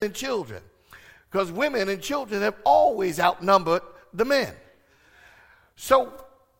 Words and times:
and 0.00 0.14
children. 0.14 0.62
Because 1.30 1.52
women 1.52 1.88
and 1.88 2.00
children 2.00 2.42
have 2.42 2.56
always 2.64 3.20
outnumbered 3.20 3.82
the 4.14 4.24
men. 4.24 4.54
So, 5.76 6.12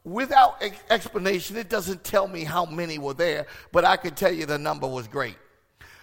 without 0.05 0.63
explanation, 0.91 1.57
it 1.57 1.69
doesn't 1.69 2.05
tell 2.05 2.29
me 2.29 2.45
how 2.45 2.67
many 2.67 2.99
were 2.99 3.15
there, 3.15 3.47
but 3.73 3.85
I 3.85 3.97
can 3.97 4.15
tell 4.15 4.33
you 4.33 4.47
the 4.47 4.59
number 4.59 4.87
was 4.87 5.09
great. 5.09 5.37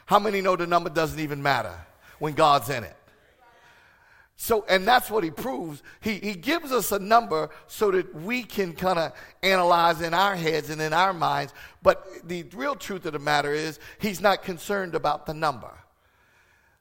How 0.06 0.20
many 0.20 0.42
know 0.42 0.56
the 0.56 0.68
number 0.68 0.90
doesn't 0.90 1.20
even 1.20 1.42
matter 1.42 1.76
when 2.20 2.34
God's 2.34 2.70
in 2.70 2.84
it? 2.84 2.96
So, 4.38 4.65
and 4.67 4.86
that's 4.86 5.10
what 5.10 5.24
he 5.24 5.31
proves. 5.31 5.81
He, 6.02 6.15
he 6.15 6.33
gives 6.33 6.72
us 6.74 6.92
a 6.92 6.99
number 6.99 7.49
so 7.67 7.92
that 7.92 8.13
we 8.13 8.44
can 8.44 8.74
kind 8.74 8.99
of 8.99 9.13
analyze 9.42 10.02
in 10.02 10.13
our 10.13 10.36
heads 10.36 10.70
and 10.70 10.81
in 10.81 10.92
our 10.92 11.13
minds. 11.13 11.54
But 11.81 12.06
the 12.26 12.44
real 12.54 12.76
truth 12.76 13.06
of 13.06 13.13
the 13.13 13.20
matter 13.20 13.54
is, 13.54 13.79
he's 13.99 14.20
not 14.20 14.44
concerned 14.44 14.94
about 14.94 15.26
the 15.26 15.33
number. 15.33 15.72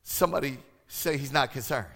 Somebody 0.05 0.59
say 0.86 1.16
he's 1.16 1.32
not 1.32 1.50
concerned. 1.50 1.86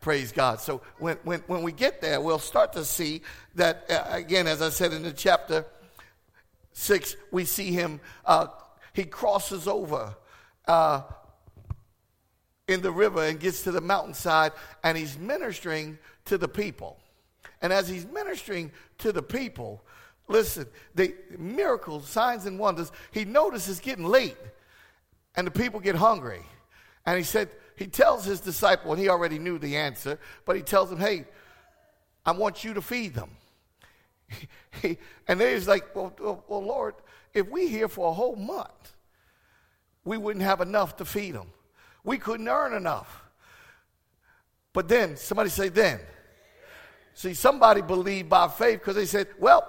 Praise 0.00 0.32
God. 0.32 0.60
So 0.60 0.80
when, 0.98 1.16
when, 1.24 1.40
when 1.46 1.62
we 1.62 1.72
get 1.72 2.00
there, 2.00 2.20
we'll 2.20 2.38
start 2.38 2.72
to 2.72 2.84
see 2.84 3.20
that, 3.56 3.84
uh, 3.90 4.04
again, 4.10 4.46
as 4.46 4.62
I 4.62 4.70
said 4.70 4.92
in 4.92 5.02
the 5.02 5.12
chapter 5.12 5.64
six, 6.72 7.14
we 7.30 7.44
see 7.44 7.72
him, 7.72 8.00
uh, 8.24 8.46
he 8.92 9.04
crosses 9.04 9.68
over 9.68 10.14
uh, 10.66 11.02
in 12.68 12.80
the 12.80 12.90
river 12.90 13.24
and 13.24 13.38
gets 13.38 13.62
to 13.62 13.70
the 13.70 13.80
mountainside 13.80 14.52
and 14.82 14.96
he's 14.96 15.18
ministering 15.18 15.98
to 16.24 16.38
the 16.38 16.48
people. 16.48 16.96
And 17.60 17.72
as 17.72 17.88
he's 17.88 18.06
ministering 18.06 18.70
to 18.98 19.12
the 19.12 19.22
people, 19.22 19.82
listen, 20.28 20.66
the 20.94 21.14
miracles, 21.36 22.08
signs, 22.08 22.46
and 22.46 22.58
wonders, 22.58 22.92
he 23.10 23.24
notices 23.24 23.80
getting 23.80 24.04
late 24.04 24.36
and 25.34 25.46
the 25.46 25.50
people 25.50 25.80
get 25.80 25.96
hungry. 25.96 26.42
And 27.06 27.16
he 27.16 27.24
said, 27.24 27.50
he 27.76 27.86
tells 27.86 28.24
his 28.24 28.40
disciple, 28.40 28.92
and 28.92 29.00
he 29.00 29.08
already 29.08 29.38
knew 29.38 29.58
the 29.58 29.76
answer, 29.76 30.18
but 30.44 30.56
he 30.56 30.62
tells 30.62 30.90
him, 30.90 30.98
hey, 30.98 31.24
I 32.26 32.32
want 32.32 32.64
you 32.64 32.74
to 32.74 32.82
feed 32.82 33.14
them. 33.14 33.30
and 35.28 35.40
they're 35.40 35.60
like, 35.60 35.94
well, 35.94 36.12
well, 36.20 36.44
well, 36.48 36.62
Lord, 36.62 36.94
if 37.32 37.48
we 37.48 37.68
here 37.68 37.88
for 37.88 38.10
a 38.10 38.12
whole 38.12 38.36
month, 38.36 38.94
we 40.04 40.18
wouldn't 40.18 40.44
have 40.44 40.60
enough 40.60 40.96
to 40.96 41.04
feed 41.04 41.34
them. 41.34 41.52
We 42.04 42.18
couldn't 42.18 42.48
earn 42.48 42.74
enough. 42.74 43.22
But 44.72 44.88
then, 44.88 45.16
somebody 45.16 45.50
say, 45.50 45.68
then. 45.68 46.00
See, 47.14 47.34
somebody 47.34 47.82
believed 47.82 48.28
by 48.28 48.48
faith 48.48 48.80
because 48.80 48.96
they 48.96 49.06
said, 49.06 49.28
well, 49.38 49.66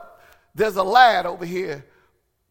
there's 0.53 0.75
a 0.75 0.84
lad 0.84 1.25
over 1.25 1.46
here 1.46 1.86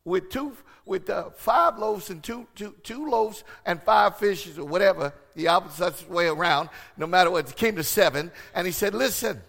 with 0.04 0.30
two 0.30 0.56
with 0.88 1.10
uh, 1.10 1.30
five 1.30 1.78
loaves 1.78 2.10
and 2.10 2.22
two, 2.22 2.46
two, 2.56 2.74
two 2.82 3.08
loaves 3.08 3.44
and 3.66 3.80
five 3.82 4.16
fishes 4.16 4.58
or 4.58 4.66
whatever, 4.66 5.12
the 5.34 5.48
opposite 5.48 6.10
way 6.10 6.26
around, 6.26 6.70
no 6.96 7.06
matter 7.06 7.30
what, 7.30 7.48
it 7.48 7.56
came 7.56 7.76
to 7.76 7.84
seven. 7.84 8.32
And 8.54 8.66
he 8.66 8.72
said, 8.72 8.94
Listen, 8.94 9.40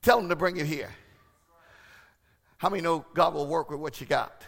tell 0.00 0.18
them 0.18 0.28
to 0.28 0.36
bring 0.36 0.56
it 0.56 0.66
here. 0.66 0.90
How 2.56 2.68
many 2.68 2.82
know 2.82 3.04
God 3.12 3.34
will 3.34 3.48
work 3.48 3.70
with 3.70 3.80
what 3.80 4.00
you 4.00 4.06
got? 4.06 4.42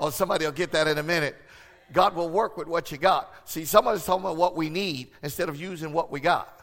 Oh, 0.00 0.10
somebody 0.10 0.44
will 0.44 0.52
get 0.52 0.70
that 0.70 0.86
in 0.86 0.98
a 0.98 1.02
minute. 1.02 1.36
God 1.92 2.14
will 2.14 2.30
work 2.30 2.56
with 2.56 2.68
what 2.68 2.92
you 2.92 2.98
got. 2.98 3.32
See, 3.48 3.64
somebody's 3.64 4.04
talking 4.04 4.24
about 4.24 4.36
what 4.36 4.54
we 4.54 4.70
need 4.70 5.10
instead 5.22 5.48
of 5.48 5.60
using 5.60 5.92
what 5.92 6.12
we 6.12 6.20
got. 6.20 6.57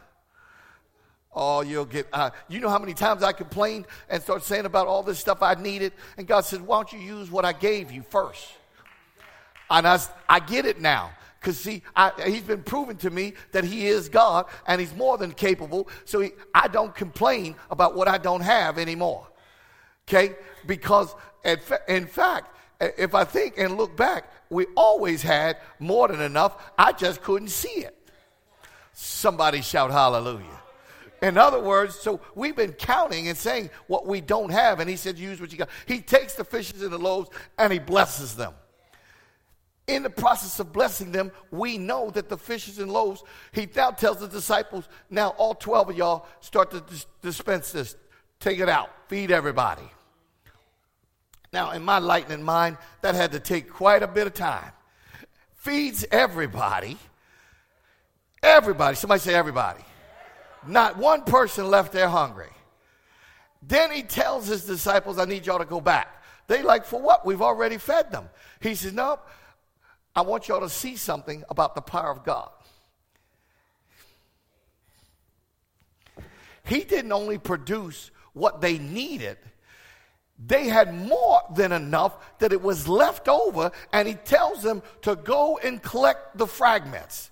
Oh, 1.38 1.60
you'll 1.60 1.84
get, 1.84 2.06
uh, 2.14 2.30
you 2.48 2.60
know 2.60 2.70
how 2.70 2.78
many 2.78 2.94
times 2.94 3.22
I 3.22 3.32
complained 3.32 3.84
and 4.08 4.22
started 4.22 4.46
saying 4.46 4.64
about 4.64 4.86
all 4.86 5.02
this 5.02 5.18
stuff 5.18 5.42
I 5.42 5.54
needed? 5.54 5.92
And 6.16 6.26
God 6.26 6.46
said, 6.46 6.62
why 6.62 6.78
don't 6.78 6.92
you 6.94 6.98
use 6.98 7.30
what 7.30 7.44
I 7.44 7.52
gave 7.52 7.92
you 7.92 8.02
first? 8.08 8.42
And 9.68 9.86
I, 9.86 10.00
I 10.26 10.40
get 10.40 10.64
it 10.64 10.80
now. 10.80 11.10
Because, 11.38 11.60
see, 11.60 11.82
I, 11.94 12.10
he's 12.24 12.42
been 12.42 12.62
proven 12.62 12.96
to 12.98 13.10
me 13.10 13.34
that 13.52 13.64
he 13.64 13.86
is 13.86 14.08
God 14.08 14.46
and 14.66 14.80
he's 14.80 14.94
more 14.94 15.18
than 15.18 15.32
capable. 15.32 15.88
So 16.06 16.20
he, 16.20 16.30
I 16.54 16.68
don't 16.68 16.94
complain 16.94 17.54
about 17.70 17.94
what 17.94 18.08
I 18.08 18.16
don't 18.16 18.40
have 18.40 18.78
anymore. 18.78 19.26
Okay? 20.08 20.34
Because, 20.66 21.14
in 21.86 22.06
fact, 22.06 22.56
if 22.80 23.14
I 23.14 23.24
think 23.24 23.58
and 23.58 23.76
look 23.76 23.94
back, 23.94 24.32
we 24.48 24.66
always 24.74 25.20
had 25.20 25.58
more 25.78 26.08
than 26.08 26.22
enough. 26.22 26.72
I 26.78 26.92
just 26.92 27.22
couldn't 27.22 27.48
see 27.48 27.84
it. 27.84 27.94
Somebody 28.94 29.60
shout 29.60 29.90
hallelujah. 29.90 30.55
In 31.26 31.36
other 31.36 31.58
words, 31.58 31.96
so 31.96 32.20
we've 32.36 32.54
been 32.54 32.72
counting 32.72 33.26
and 33.26 33.36
saying 33.36 33.70
what 33.88 34.06
we 34.06 34.20
don't 34.20 34.50
have, 34.50 34.78
and 34.78 34.88
he 34.88 34.94
said, 34.94 35.18
use 35.18 35.40
what 35.40 35.50
you 35.50 35.58
got. 35.58 35.70
He 35.84 36.00
takes 36.00 36.34
the 36.34 36.44
fishes 36.44 36.82
and 36.82 36.92
the 36.92 36.98
loaves 36.98 37.30
and 37.58 37.72
he 37.72 37.80
blesses 37.80 38.36
them. 38.36 38.54
In 39.88 40.04
the 40.04 40.10
process 40.10 40.60
of 40.60 40.72
blessing 40.72 41.10
them, 41.10 41.32
we 41.50 41.78
know 41.78 42.10
that 42.10 42.28
the 42.28 42.38
fishes 42.38 42.78
and 42.78 42.92
loaves, 42.92 43.24
he 43.50 43.68
now 43.74 43.90
tells 43.90 44.18
the 44.18 44.28
disciples, 44.28 44.88
now 45.10 45.30
all 45.30 45.54
12 45.54 45.90
of 45.90 45.96
y'all 45.96 46.26
start 46.40 46.70
to 46.70 46.80
dis- 46.80 47.06
dispense 47.22 47.72
this. 47.72 47.96
Take 48.38 48.60
it 48.60 48.68
out, 48.68 48.90
feed 49.08 49.32
everybody. 49.32 49.90
Now, 51.52 51.72
in 51.72 51.82
my 51.82 51.98
lightning 51.98 52.42
mind, 52.42 52.78
that 53.02 53.16
had 53.16 53.32
to 53.32 53.40
take 53.40 53.68
quite 53.68 54.04
a 54.04 54.08
bit 54.08 54.28
of 54.28 54.34
time. 54.34 54.70
Feeds 55.56 56.04
everybody. 56.12 56.96
Everybody. 58.44 58.94
Somebody 58.94 59.20
say 59.20 59.34
everybody. 59.34 59.82
Not 60.68 60.96
one 60.96 61.22
person 61.22 61.70
left 61.70 61.92
there 61.92 62.08
hungry. 62.08 62.50
Then 63.62 63.90
he 63.90 64.02
tells 64.02 64.46
his 64.46 64.64
disciples, 64.64 65.18
I 65.18 65.24
need 65.24 65.46
y'all 65.46 65.58
to 65.58 65.64
go 65.64 65.80
back. 65.80 66.22
They 66.46 66.62
like, 66.62 66.84
for 66.84 67.00
what? 67.00 67.26
We've 67.26 67.42
already 67.42 67.78
fed 67.78 68.12
them. 68.12 68.28
He 68.60 68.74
says, 68.74 68.92
No, 68.92 69.18
I 70.14 70.22
want 70.22 70.48
y'all 70.48 70.60
to 70.60 70.68
see 70.68 70.96
something 70.96 71.44
about 71.50 71.74
the 71.74 71.80
power 71.80 72.10
of 72.10 72.24
God. 72.24 72.50
He 76.64 76.80
didn't 76.80 77.12
only 77.12 77.38
produce 77.38 78.10
what 78.32 78.60
they 78.60 78.78
needed, 78.78 79.38
they 80.38 80.68
had 80.68 80.94
more 80.94 81.40
than 81.54 81.72
enough 81.72 82.38
that 82.38 82.52
it 82.52 82.60
was 82.60 82.86
left 82.86 83.28
over, 83.28 83.70
and 83.92 84.06
he 84.06 84.14
tells 84.14 84.62
them 84.62 84.82
to 85.02 85.16
go 85.16 85.58
and 85.58 85.82
collect 85.82 86.36
the 86.36 86.46
fragments. 86.46 87.30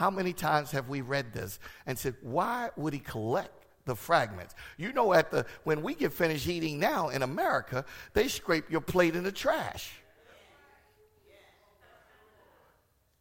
How 0.00 0.08
many 0.08 0.32
times 0.32 0.70
have 0.70 0.88
we 0.88 1.02
read 1.02 1.34
this 1.34 1.58
and 1.84 1.98
said, 1.98 2.14
why 2.22 2.70
would 2.74 2.94
he 2.94 3.00
collect 3.00 3.66
the 3.84 3.94
fragments? 3.94 4.54
You 4.78 4.94
know, 4.94 5.12
at 5.12 5.30
the 5.30 5.44
when 5.64 5.82
we 5.82 5.94
get 5.94 6.14
finished 6.14 6.48
eating 6.48 6.78
now 6.78 7.10
in 7.10 7.22
America, 7.22 7.84
they 8.14 8.26
scrape 8.26 8.70
your 8.70 8.80
plate 8.80 9.14
in 9.14 9.24
the 9.24 9.30
trash. 9.30 9.90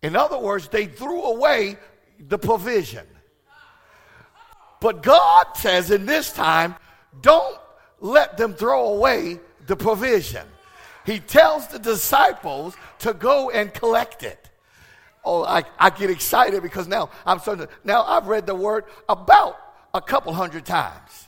In 0.02 0.16
other 0.16 0.40
words, 0.40 0.70
they 0.70 0.86
threw 0.86 1.22
away 1.22 1.76
the 2.18 2.40
provision. 2.40 3.06
But 4.80 5.04
God 5.04 5.48
says 5.58 5.92
in 5.92 6.06
this 6.06 6.32
time, 6.32 6.76
don't 7.20 7.60
let 8.00 8.38
them 8.38 8.54
throw 8.54 8.94
away 8.94 9.42
the 9.68 9.76
provision. 9.76 10.48
He 11.06 11.20
tells 11.20 11.68
the 11.68 11.80
disciples 11.80 12.78
to 13.00 13.14
go 13.14 13.50
and 13.50 13.74
collect 13.74 14.24
it. 14.24 14.49
Oh, 15.24 15.44
I, 15.44 15.64
I 15.78 15.90
get 15.90 16.10
excited 16.10 16.64
because 16.64 16.88
now 16.88 17.10
I'm 17.26 17.40
starting 17.40 17.68
to, 17.68 17.74
now 17.84 18.04
I've 18.04 18.28
read 18.28 18.46
the 18.46 18.56
word 18.56 18.86
about 19.08 19.60
a 19.94 20.02
couple 20.02 20.34
hundred 20.34 20.66
times. 20.66 21.28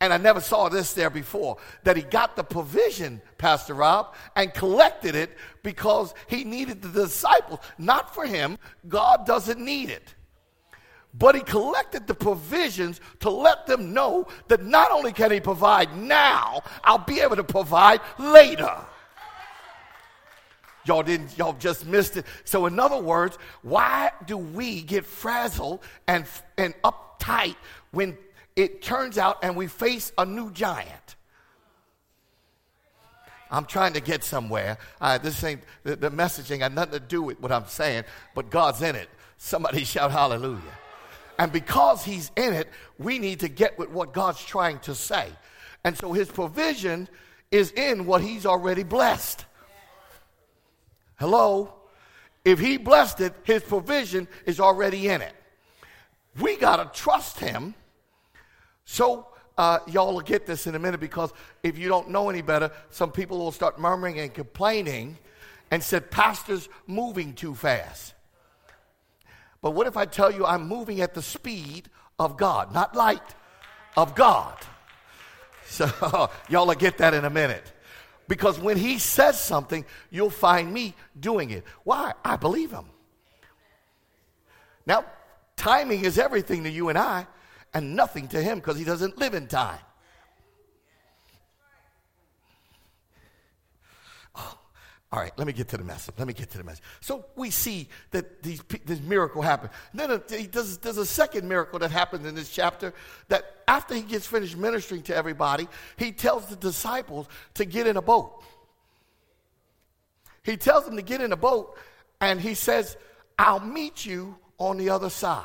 And 0.00 0.12
I 0.12 0.16
never 0.16 0.40
saw 0.40 0.68
this 0.68 0.92
there 0.92 1.10
before 1.10 1.56
that 1.82 1.96
he 1.96 2.02
got 2.02 2.36
the 2.36 2.44
provision, 2.44 3.20
Pastor 3.36 3.74
Rob, 3.74 4.14
and 4.36 4.54
collected 4.54 5.16
it 5.16 5.36
because 5.64 6.14
he 6.28 6.44
needed 6.44 6.82
the 6.82 6.88
disciples. 6.88 7.58
Not 7.78 8.14
for 8.14 8.24
him, 8.24 8.58
God 8.86 9.26
doesn't 9.26 9.58
need 9.58 9.90
it. 9.90 10.14
But 11.14 11.34
he 11.34 11.40
collected 11.40 12.06
the 12.06 12.14
provisions 12.14 13.00
to 13.20 13.30
let 13.30 13.66
them 13.66 13.92
know 13.92 14.28
that 14.46 14.62
not 14.64 14.92
only 14.92 15.12
can 15.12 15.32
he 15.32 15.40
provide 15.40 15.96
now, 15.96 16.62
I'll 16.84 16.98
be 16.98 17.20
able 17.20 17.36
to 17.36 17.44
provide 17.44 18.00
later. 18.18 18.76
Y'all 20.88 21.02
didn't, 21.02 21.36
y'all 21.36 21.52
just 21.52 21.86
missed 21.86 22.16
it. 22.16 22.24
So, 22.44 22.64
in 22.64 22.80
other 22.80 22.96
words, 22.96 23.36
why 23.62 24.10
do 24.26 24.38
we 24.38 24.80
get 24.80 25.04
frazzled 25.04 25.80
and, 26.06 26.24
and 26.56 26.74
uptight 26.82 27.56
when 27.90 28.16
it 28.56 28.80
turns 28.80 29.18
out 29.18 29.38
and 29.42 29.54
we 29.54 29.66
face 29.66 30.10
a 30.16 30.24
new 30.24 30.50
giant? 30.50 31.16
I'm 33.50 33.66
trying 33.66 33.92
to 33.92 34.00
get 34.00 34.24
somewhere. 34.24 34.78
This 35.22 35.44
ain't 35.44 35.62
the, 35.82 35.96
the 35.96 36.10
message 36.10 36.50
ain't 36.50 36.60
got 36.60 36.72
nothing 36.72 36.94
to 36.94 37.00
do 37.00 37.22
with 37.22 37.38
what 37.40 37.52
I'm 37.52 37.66
saying, 37.66 38.04
but 38.34 38.50
God's 38.50 38.80
in 38.80 38.96
it. 38.96 39.08
Somebody 39.36 39.84
shout 39.84 40.10
hallelujah. 40.10 40.60
And 41.38 41.52
because 41.52 42.02
He's 42.02 42.30
in 42.34 42.54
it, 42.54 42.68
we 42.98 43.18
need 43.18 43.40
to 43.40 43.48
get 43.48 43.78
with 43.78 43.90
what 43.90 44.14
God's 44.14 44.42
trying 44.42 44.78
to 44.80 44.94
say. 44.94 45.28
And 45.84 45.96
so 45.96 46.12
His 46.12 46.28
provision 46.28 47.08
is 47.50 47.72
in 47.72 48.06
what 48.06 48.22
He's 48.22 48.44
already 48.44 48.82
blessed. 48.82 49.44
Hello? 51.18 51.74
If 52.44 52.58
he 52.58 52.76
blessed 52.76 53.20
it, 53.20 53.34
his 53.42 53.62
provision 53.62 54.28
is 54.46 54.60
already 54.60 55.08
in 55.08 55.20
it. 55.20 55.34
We 56.40 56.56
got 56.56 56.76
to 56.76 57.00
trust 57.00 57.40
him. 57.40 57.74
So, 58.84 59.26
uh, 59.58 59.80
y'all 59.88 60.14
will 60.14 60.20
get 60.20 60.46
this 60.46 60.66
in 60.66 60.74
a 60.74 60.78
minute 60.78 61.00
because 61.00 61.32
if 61.62 61.76
you 61.76 61.88
don't 61.88 62.10
know 62.10 62.30
any 62.30 62.42
better, 62.42 62.70
some 62.90 63.10
people 63.10 63.38
will 63.38 63.52
start 63.52 63.78
murmuring 63.78 64.20
and 64.20 64.32
complaining 64.32 65.18
and 65.70 65.82
said, 65.82 66.10
Pastor's 66.10 66.68
moving 66.86 67.34
too 67.34 67.54
fast. 67.54 68.14
But 69.60 69.72
what 69.72 69.86
if 69.88 69.96
I 69.96 70.04
tell 70.04 70.32
you 70.32 70.46
I'm 70.46 70.68
moving 70.68 71.00
at 71.00 71.14
the 71.14 71.22
speed 71.22 71.90
of 72.18 72.36
God? 72.36 72.72
Not 72.72 72.94
light, 72.94 73.34
of 73.96 74.14
God. 74.14 74.56
So 75.70 76.30
y'all 76.48 76.66
will 76.66 76.74
get 76.74 76.96
that 76.96 77.12
in 77.12 77.26
a 77.26 77.30
minute. 77.30 77.74
Because 78.28 78.60
when 78.60 78.76
he 78.76 78.98
says 78.98 79.40
something, 79.40 79.84
you'll 80.10 80.30
find 80.30 80.72
me 80.72 80.94
doing 81.18 81.50
it. 81.50 81.64
Why? 81.82 82.12
I 82.24 82.36
believe 82.36 82.70
him. 82.70 82.84
Now, 84.86 85.06
timing 85.56 86.04
is 86.04 86.18
everything 86.18 86.64
to 86.64 86.70
you 86.70 86.90
and 86.90 86.98
I, 86.98 87.26
and 87.74 87.96
nothing 87.96 88.28
to 88.28 88.42
him 88.42 88.58
because 88.58 88.78
he 88.78 88.84
doesn't 88.84 89.18
live 89.18 89.34
in 89.34 89.46
time. 89.46 89.80
All 95.10 95.18
right, 95.18 95.32
let 95.38 95.46
me 95.46 95.54
get 95.54 95.68
to 95.68 95.78
the 95.78 95.84
message. 95.84 96.14
Let 96.18 96.28
me 96.28 96.34
get 96.34 96.50
to 96.50 96.58
the 96.58 96.64
message. 96.64 96.84
So 97.00 97.24
we 97.34 97.50
see 97.50 97.88
that 98.10 98.42
these, 98.42 98.60
this 98.84 99.00
miracle 99.00 99.40
happened. 99.40 99.70
then 99.94 100.20
does, 100.50 100.76
there's 100.78 100.98
a 100.98 101.06
second 101.06 101.48
miracle 101.48 101.78
that 101.78 101.90
happens 101.90 102.26
in 102.26 102.34
this 102.34 102.50
chapter 102.50 102.92
that 103.28 103.62
after 103.66 103.94
he 103.94 104.02
gets 104.02 104.26
finished 104.26 104.56
ministering 104.56 105.02
to 105.04 105.16
everybody, 105.16 105.66
he 105.96 106.12
tells 106.12 106.46
the 106.46 106.56
disciples 106.56 107.26
to 107.54 107.64
get 107.64 107.86
in 107.86 107.96
a 107.96 108.02
boat. 108.02 108.42
He 110.42 110.58
tells 110.58 110.84
them 110.84 110.96
to 110.96 111.02
get 111.02 111.22
in 111.22 111.32
a 111.32 111.36
boat 111.36 111.78
and 112.20 112.38
he 112.38 112.52
says, 112.52 112.96
I'll 113.38 113.60
meet 113.60 114.04
you 114.04 114.36
on 114.58 114.76
the 114.76 114.90
other 114.90 115.08
side. 115.08 115.44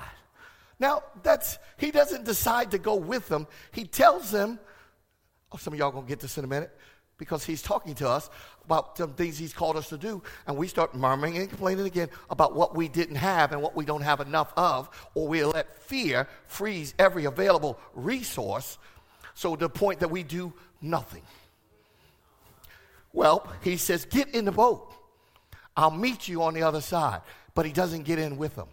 Now, 0.78 1.04
that's, 1.22 1.58
he 1.78 1.92
doesn't 1.92 2.26
decide 2.26 2.72
to 2.72 2.78
go 2.78 2.96
with 2.96 3.30
them. 3.30 3.48
He 3.72 3.86
tells 3.86 4.30
them, 4.30 4.60
oh, 5.54 5.58
some 5.58 5.72
of 5.72 5.80
y'all 5.80 5.92
gonna 5.92 6.08
get 6.08 6.20
this 6.20 6.38
in 6.38 6.44
a 6.44 6.48
minute 6.48 6.78
because 7.18 7.46
he's 7.46 7.62
talking 7.62 7.96
to 7.96 8.10
us 8.10 8.30
about 8.66 8.98
some 8.98 9.14
things 9.14 9.38
he's 9.38 9.54
called 9.54 9.76
us 9.76 9.90
to 9.90 9.98
do, 9.98 10.22
and 10.48 10.56
we 10.56 10.68
start 10.68 10.96
murmuring 10.96 11.38
and 11.38 11.50
complaining 11.50 11.86
again 11.86 12.10
about 12.30 12.56
what 12.56 12.76
we 12.76 12.88
didn't 12.88 13.16
have 13.16 13.52
and 13.52 13.62
what 13.62 13.76
we 13.76 13.86
don't 13.86 14.02
have 14.02 14.20
enough 14.22 14.54
of, 14.56 14.90
or 15.16 15.28
we 15.28 15.44
let 15.44 15.82
fear 15.84 16.28
freeze 16.48 16.94
every 16.98 17.26
available 17.26 17.80
resource, 17.94 18.78
so 19.34 19.56
to 19.56 19.66
the 19.66 19.70
point 19.70 20.00
that 20.00 20.10
we 20.10 20.24
do 20.24 20.54
nothing. 20.82 21.24
Well, 23.14 23.48
he 23.62 23.78
says, 23.78 24.06
Get 24.06 24.30
in 24.30 24.46
the 24.46 24.52
boat. 24.52 24.92
I'll 25.78 25.92
meet 25.92 26.28
you 26.28 26.44
on 26.44 26.54
the 26.54 26.64
other 26.64 26.82
side. 26.82 27.22
But 27.56 27.66
he 27.66 27.72
doesn't 27.72 28.04
get 28.04 28.18
in 28.18 28.38
with 28.38 28.56
them. 28.56 28.68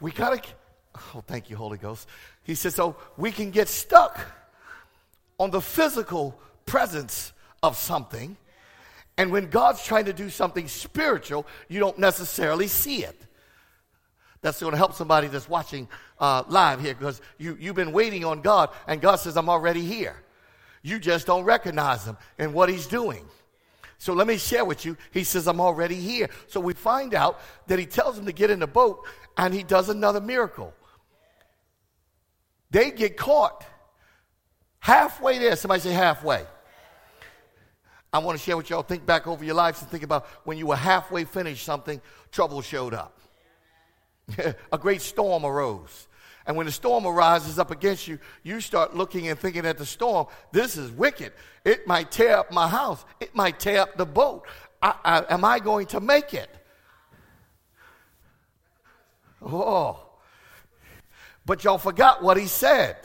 We 0.00 0.12
gotta, 0.12 0.40
oh, 1.14 1.24
thank 1.26 1.50
you, 1.50 1.56
Holy 1.56 1.78
Ghost. 1.78 2.08
He 2.44 2.54
says, 2.54 2.74
So 2.76 2.96
we 3.16 3.32
can 3.32 3.50
get 3.50 3.68
stuck 3.68 4.20
on 5.38 5.50
the 5.50 5.60
physical 5.60 6.38
presence 6.66 7.32
of 7.62 7.76
something. 7.76 8.36
And 9.16 9.30
when 9.30 9.48
God's 9.48 9.84
trying 9.84 10.06
to 10.06 10.12
do 10.12 10.28
something 10.28 10.66
spiritual, 10.68 11.46
you 11.68 11.80
don't 11.80 11.98
necessarily 11.98 12.66
see 12.66 13.04
it. 13.04 13.20
That's 14.42 14.60
going 14.60 14.72
to 14.72 14.76
help 14.76 14.92
somebody 14.92 15.28
that's 15.28 15.48
watching 15.48 15.88
uh, 16.18 16.42
live 16.48 16.80
here 16.80 16.94
because 16.94 17.22
you, 17.38 17.56
you've 17.58 17.76
been 17.76 17.92
waiting 17.92 18.24
on 18.24 18.42
God, 18.42 18.70
and 18.86 19.00
God 19.00 19.16
says, 19.16 19.36
I'm 19.36 19.48
already 19.48 19.80
here. 19.80 20.16
You 20.82 20.98
just 20.98 21.26
don't 21.26 21.44
recognize 21.44 22.04
Him 22.04 22.18
and 22.38 22.52
what 22.52 22.68
He's 22.68 22.86
doing. 22.86 23.24
So 23.96 24.12
let 24.12 24.26
me 24.26 24.36
share 24.36 24.66
with 24.66 24.84
you. 24.84 24.98
He 25.12 25.24
says, 25.24 25.48
I'm 25.48 25.62
already 25.62 25.94
here. 25.94 26.28
So 26.48 26.60
we 26.60 26.74
find 26.74 27.14
out 27.14 27.40
that 27.68 27.78
He 27.78 27.86
tells 27.86 28.16
them 28.16 28.26
to 28.26 28.32
get 28.32 28.50
in 28.50 28.58
the 28.58 28.66
boat, 28.66 29.06
and 29.38 29.54
He 29.54 29.62
does 29.62 29.88
another 29.88 30.20
miracle. 30.20 30.74
They 32.70 32.90
get 32.90 33.16
caught 33.16 33.64
halfway 34.78 35.38
there. 35.38 35.56
Somebody 35.56 35.80
say 35.80 35.92
halfway. 35.92 36.44
I 38.14 38.18
want 38.18 38.38
to 38.38 38.44
share 38.44 38.56
with 38.56 38.70
y'all. 38.70 38.84
Think 38.84 39.04
back 39.04 39.26
over 39.26 39.44
your 39.44 39.56
lives 39.56 39.82
and 39.82 39.90
think 39.90 40.04
about 40.04 40.26
when 40.44 40.56
you 40.56 40.68
were 40.68 40.76
halfway 40.76 41.24
finished 41.24 41.64
something, 41.64 42.00
trouble 42.30 42.62
showed 42.62 42.94
up. 42.94 43.18
a 44.38 44.78
great 44.78 45.02
storm 45.02 45.44
arose. 45.44 46.06
And 46.46 46.56
when 46.56 46.66
the 46.66 46.72
storm 46.72 47.06
arises 47.06 47.58
up 47.58 47.72
against 47.72 48.06
you, 48.06 48.20
you 48.44 48.60
start 48.60 48.94
looking 48.94 49.26
and 49.26 49.36
thinking 49.36 49.66
at 49.66 49.78
the 49.78 49.84
storm, 49.84 50.28
this 50.52 50.76
is 50.76 50.92
wicked. 50.92 51.32
It 51.64 51.88
might 51.88 52.12
tear 52.12 52.36
up 52.36 52.52
my 52.52 52.68
house, 52.68 53.04
it 53.18 53.34
might 53.34 53.58
tear 53.58 53.80
up 53.80 53.96
the 53.96 54.06
boat. 54.06 54.46
I, 54.80 54.94
I, 55.04 55.34
am 55.34 55.44
I 55.44 55.58
going 55.58 55.86
to 55.88 55.98
make 55.98 56.34
it? 56.34 56.50
Oh. 59.44 60.06
But 61.44 61.64
y'all 61.64 61.78
forgot 61.78 62.22
what 62.22 62.36
he 62.36 62.46
said. 62.46 62.96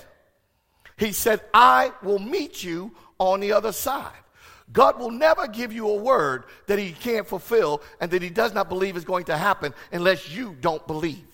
He 0.97 1.13
said, 1.13 1.41
I 1.51 1.94
will 2.03 2.19
meet 2.19 2.63
you 2.63 2.91
on 3.17 3.39
the 3.39 3.53
other 3.53 3.71
side. 3.71 4.13
God 4.71 5.00
will 5.00 5.12
never 5.12 5.48
give 5.48 5.74
you 5.74 5.89
a 5.89 5.95
word 5.95 6.44
that 6.68 6.77
he 6.77 6.92
can't 6.92 7.27
fulfill 7.27 7.81
and 8.00 8.12
that 8.12 8.21
he 8.21 8.30
does 8.30 8.54
not 8.54 8.69
believe 8.69 8.95
is 8.95 9.06
going 9.06 9.25
to 9.25 9.38
happen 9.38 9.74
unless 9.92 10.31
you 10.31 10.56
don't 10.62 10.86
believe. 10.86 11.25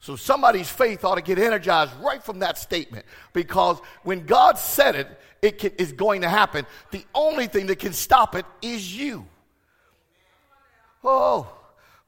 So 0.00 0.16
somebody's 0.16 0.68
faith 0.68 1.04
ought 1.04 1.16
to 1.16 1.22
get 1.22 1.38
energized 1.38 1.92
right 2.00 2.22
from 2.22 2.40
that 2.40 2.56
statement 2.58 3.04
because 3.32 3.78
when 4.02 4.26
God 4.26 4.58
said 4.58 4.94
it, 4.94 5.20
it 5.42 5.58
can, 5.58 5.72
is 5.72 5.92
going 5.92 6.22
to 6.22 6.28
happen. 6.28 6.66
The 6.90 7.04
only 7.14 7.46
thing 7.46 7.66
that 7.66 7.78
can 7.78 7.92
stop 7.92 8.34
it 8.34 8.46
is 8.62 8.96
you. 8.96 9.26
Oh, 11.02 11.52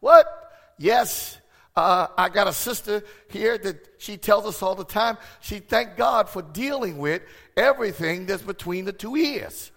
what? 0.01 0.53
Yes, 0.79 1.39
uh, 1.77 2.09
I 2.17 2.29
got 2.29 2.49
a 2.49 2.53
sister 2.53 3.03
here 3.29 3.57
that 3.59 3.89
she 3.99 4.17
tells 4.17 4.47
us 4.47 4.63
all 4.63 4.75
the 4.75 4.85
time. 4.85 5.19
She 5.41 5.59
thank 5.59 5.97
God 5.97 6.29
for 6.29 6.43
dealing 6.43 6.99
with 6.99 7.23
everything 7.57 8.27
that's 8.27 8.43
between 8.43 8.85
the 8.85 8.93
two 8.93 9.17
ears, 9.17 9.71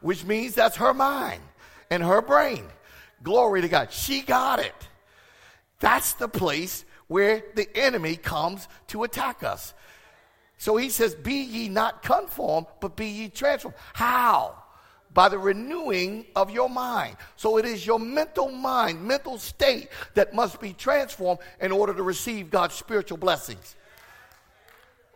which 0.00 0.24
means 0.24 0.54
that's 0.54 0.76
her 0.76 0.94
mind 0.94 1.42
and 1.90 2.02
her 2.02 2.22
brain. 2.22 2.64
Glory 3.22 3.62
to 3.62 3.68
God. 3.68 3.92
She 3.92 4.22
got 4.22 4.58
it. 4.58 4.74
That's 5.80 6.14
the 6.14 6.28
place 6.28 6.84
where 7.08 7.42
the 7.54 7.68
enemy 7.76 8.16
comes 8.16 8.68
to 8.88 9.04
attack 9.04 9.42
us. 9.42 9.74
So 10.58 10.76
he 10.76 10.88
says, 10.88 11.14
Be 11.14 11.42
ye 11.42 11.68
not 11.68 12.02
conformed, 12.02 12.66
but 12.80 12.96
be 12.96 13.06
ye 13.06 13.28
transformed. 13.28 13.76
How? 13.92 14.62
by 15.16 15.30
the 15.30 15.38
renewing 15.38 16.26
of 16.36 16.50
your 16.50 16.68
mind. 16.68 17.16
So 17.36 17.56
it 17.56 17.64
is 17.64 17.86
your 17.86 17.98
mental 17.98 18.50
mind, 18.52 19.02
mental 19.02 19.38
state 19.38 19.88
that 20.12 20.34
must 20.34 20.60
be 20.60 20.74
transformed 20.74 21.40
in 21.58 21.72
order 21.72 21.94
to 21.94 22.02
receive 22.02 22.50
God's 22.50 22.74
spiritual 22.74 23.16
blessings. 23.16 23.76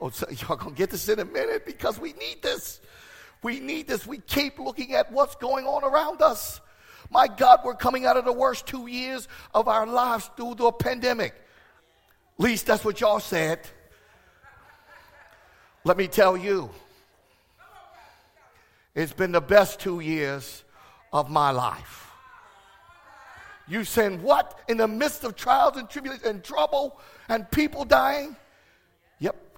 Oh, 0.01 0.11
so 0.11 0.27
y'all 0.49 0.57
gonna 0.57 0.75
get 0.75 0.91
this 0.91 1.09
in 1.09 1.19
a 1.19 1.25
minute 1.25 1.67
because 1.67 1.99
we 1.99 2.13
need 2.15 2.43
this. 2.43 2.81
We 3.43 3.61
need 3.61 3.89
this. 3.89 4.07
We 4.07 4.19
keep 4.19 4.59
looking 4.59 4.95
at 4.95 5.13
what's 5.13 5.35
going 5.37 5.67
on 5.67 5.85
around 5.85 6.23
us. 6.23 6.61
My 7.11 7.27
God, 7.27 7.61
we're 7.65 7.75
coming 7.75 8.07
out 8.07 8.17
of 8.17 8.25
the 8.25 8.33
worst 8.33 8.67
two 8.67 8.87
years 8.87 9.29
of 9.55 9.67
our 9.67 9.87
lives 9.87 10.31
through 10.37 10.57
the 10.57 10.71
pandemic. 10.73 11.33
At 11.33 12.45
least 12.45 12.67
that's 12.67 12.85
what 12.85 13.01
y'all 13.01 13.21
said. 13.21 13.61
Let 15.85 15.97
me 15.97 16.09
tell 16.09 16.37
you, 16.37 16.71
it's 18.95 19.13
been 19.13 19.33
the 19.33 19.41
best 19.41 19.81
two 19.81 20.01
years 20.01 20.63
of 21.13 21.31
my 21.31 21.51
life. 21.51 22.11
You 23.67 23.85
saying 23.85 24.23
what? 24.23 24.61
In 24.69 24.77
the 24.77 24.89
midst 24.89 25.25
of 25.25 25.37
trials 25.37 25.77
and 25.77 25.89
tribulations 25.89 26.27
and 26.27 26.45
trouble 26.45 27.01
and 27.29 27.51
people 27.51 27.85
dying? 27.85 28.37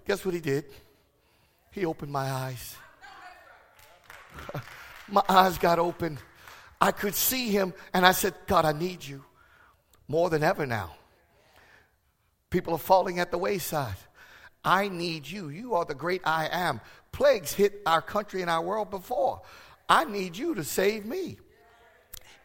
Guess 0.06 0.24
what 0.24 0.34
he 0.34 0.40
did? 0.40 0.64
He 1.70 1.84
opened 1.86 2.12
my 2.12 2.30
eyes. 2.30 2.76
my 5.08 5.22
eyes 5.28 5.58
got 5.58 5.78
open. 5.78 6.18
I 6.80 6.90
could 6.90 7.14
see 7.14 7.48
him 7.50 7.72
and 7.94 8.04
I 8.04 8.12
said, 8.12 8.34
God, 8.46 8.64
I 8.64 8.72
need 8.72 9.04
you 9.04 9.24
more 10.08 10.30
than 10.30 10.42
ever 10.42 10.66
now. 10.66 10.94
People 12.50 12.74
are 12.74 12.78
falling 12.78 13.18
at 13.18 13.30
the 13.30 13.38
wayside. 13.38 13.96
I 14.64 14.88
need 14.88 15.28
you. 15.28 15.48
You 15.48 15.74
are 15.74 15.84
the 15.84 15.94
great 15.94 16.22
I 16.24 16.48
am 16.50 16.80
plagues 17.12 17.52
hit 17.52 17.82
our 17.86 18.02
country 18.02 18.40
and 18.40 18.50
our 18.50 18.62
world 18.62 18.90
before. 18.90 19.42
I 19.88 20.04
need 20.04 20.36
you 20.36 20.54
to 20.54 20.64
save 20.64 21.04
me. 21.04 21.38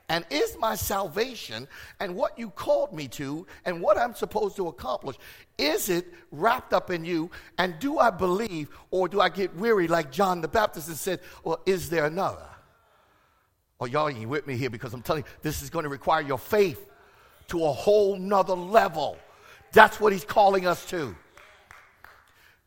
And 0.09 0.25
is 0.29 0.57
my 0.57 0.75
salvation 0.75 1.67
and 1.99 2.15
what 2.15 2.39
you 2.39 2.49
called 2.49 2.93
me 2.93 3.09
to 3.09 3.45
and 3.65 3.81
what 3.81 3.97
I'm 3.97 4.13
supposed 4.13 4.55
to 4.55 4.69
accomplish, 4.69 5.17
is 5.57 5.89
it 5.89 6.13
wrapped 6.31 6.73
up 6.73 6.91
in 6.91 7.03
you? 7.03 7.29
And 7.57 7.77
do 7.79 7.99
I 7.99 8.09
believe 8.09 8.69
or 8.89 9.09
do 9.09 9.19
I 9.19 9.27
get 9.27 9.53
weary 9.55 9.87
like 9.87 10.11
John 10.11 10.39
the 10.39 10.47
Baptist 10.47 10.87
and 10.87 10.97
said, 10.97 11.19
Well, 11.43 11.59
is 11.65 11.89
there 11.89 12.05
another? 12.05 12.47
Oh, 13.79 13.85
y'all 13.85 14.09
ain't 14.09 14.27
with 14.29 14.47
me 14.47 14.55
here 14.55 14.69
because 14.69 14.93
I'm 14.93 15.01
telling 15.01 15.23
you, 15.23 15.29
this 15.41 15.61
is 15.61 15.69
going 15.69 15.83
to 15.83 15.89
require 15.89 16.21
your 16.21 16.39
faith 16.39 16.89
to 17.49 17.65
a 17.65 17.71
whole 17.71 18.17
nother 18.17 18.55
level. 18.55 19.17
That's 19.73 19.99
what 19.99 20.13
he's 20.13 20.23
calling 20.23 20.65
us 20.65 20.85
to. 20.85 21.15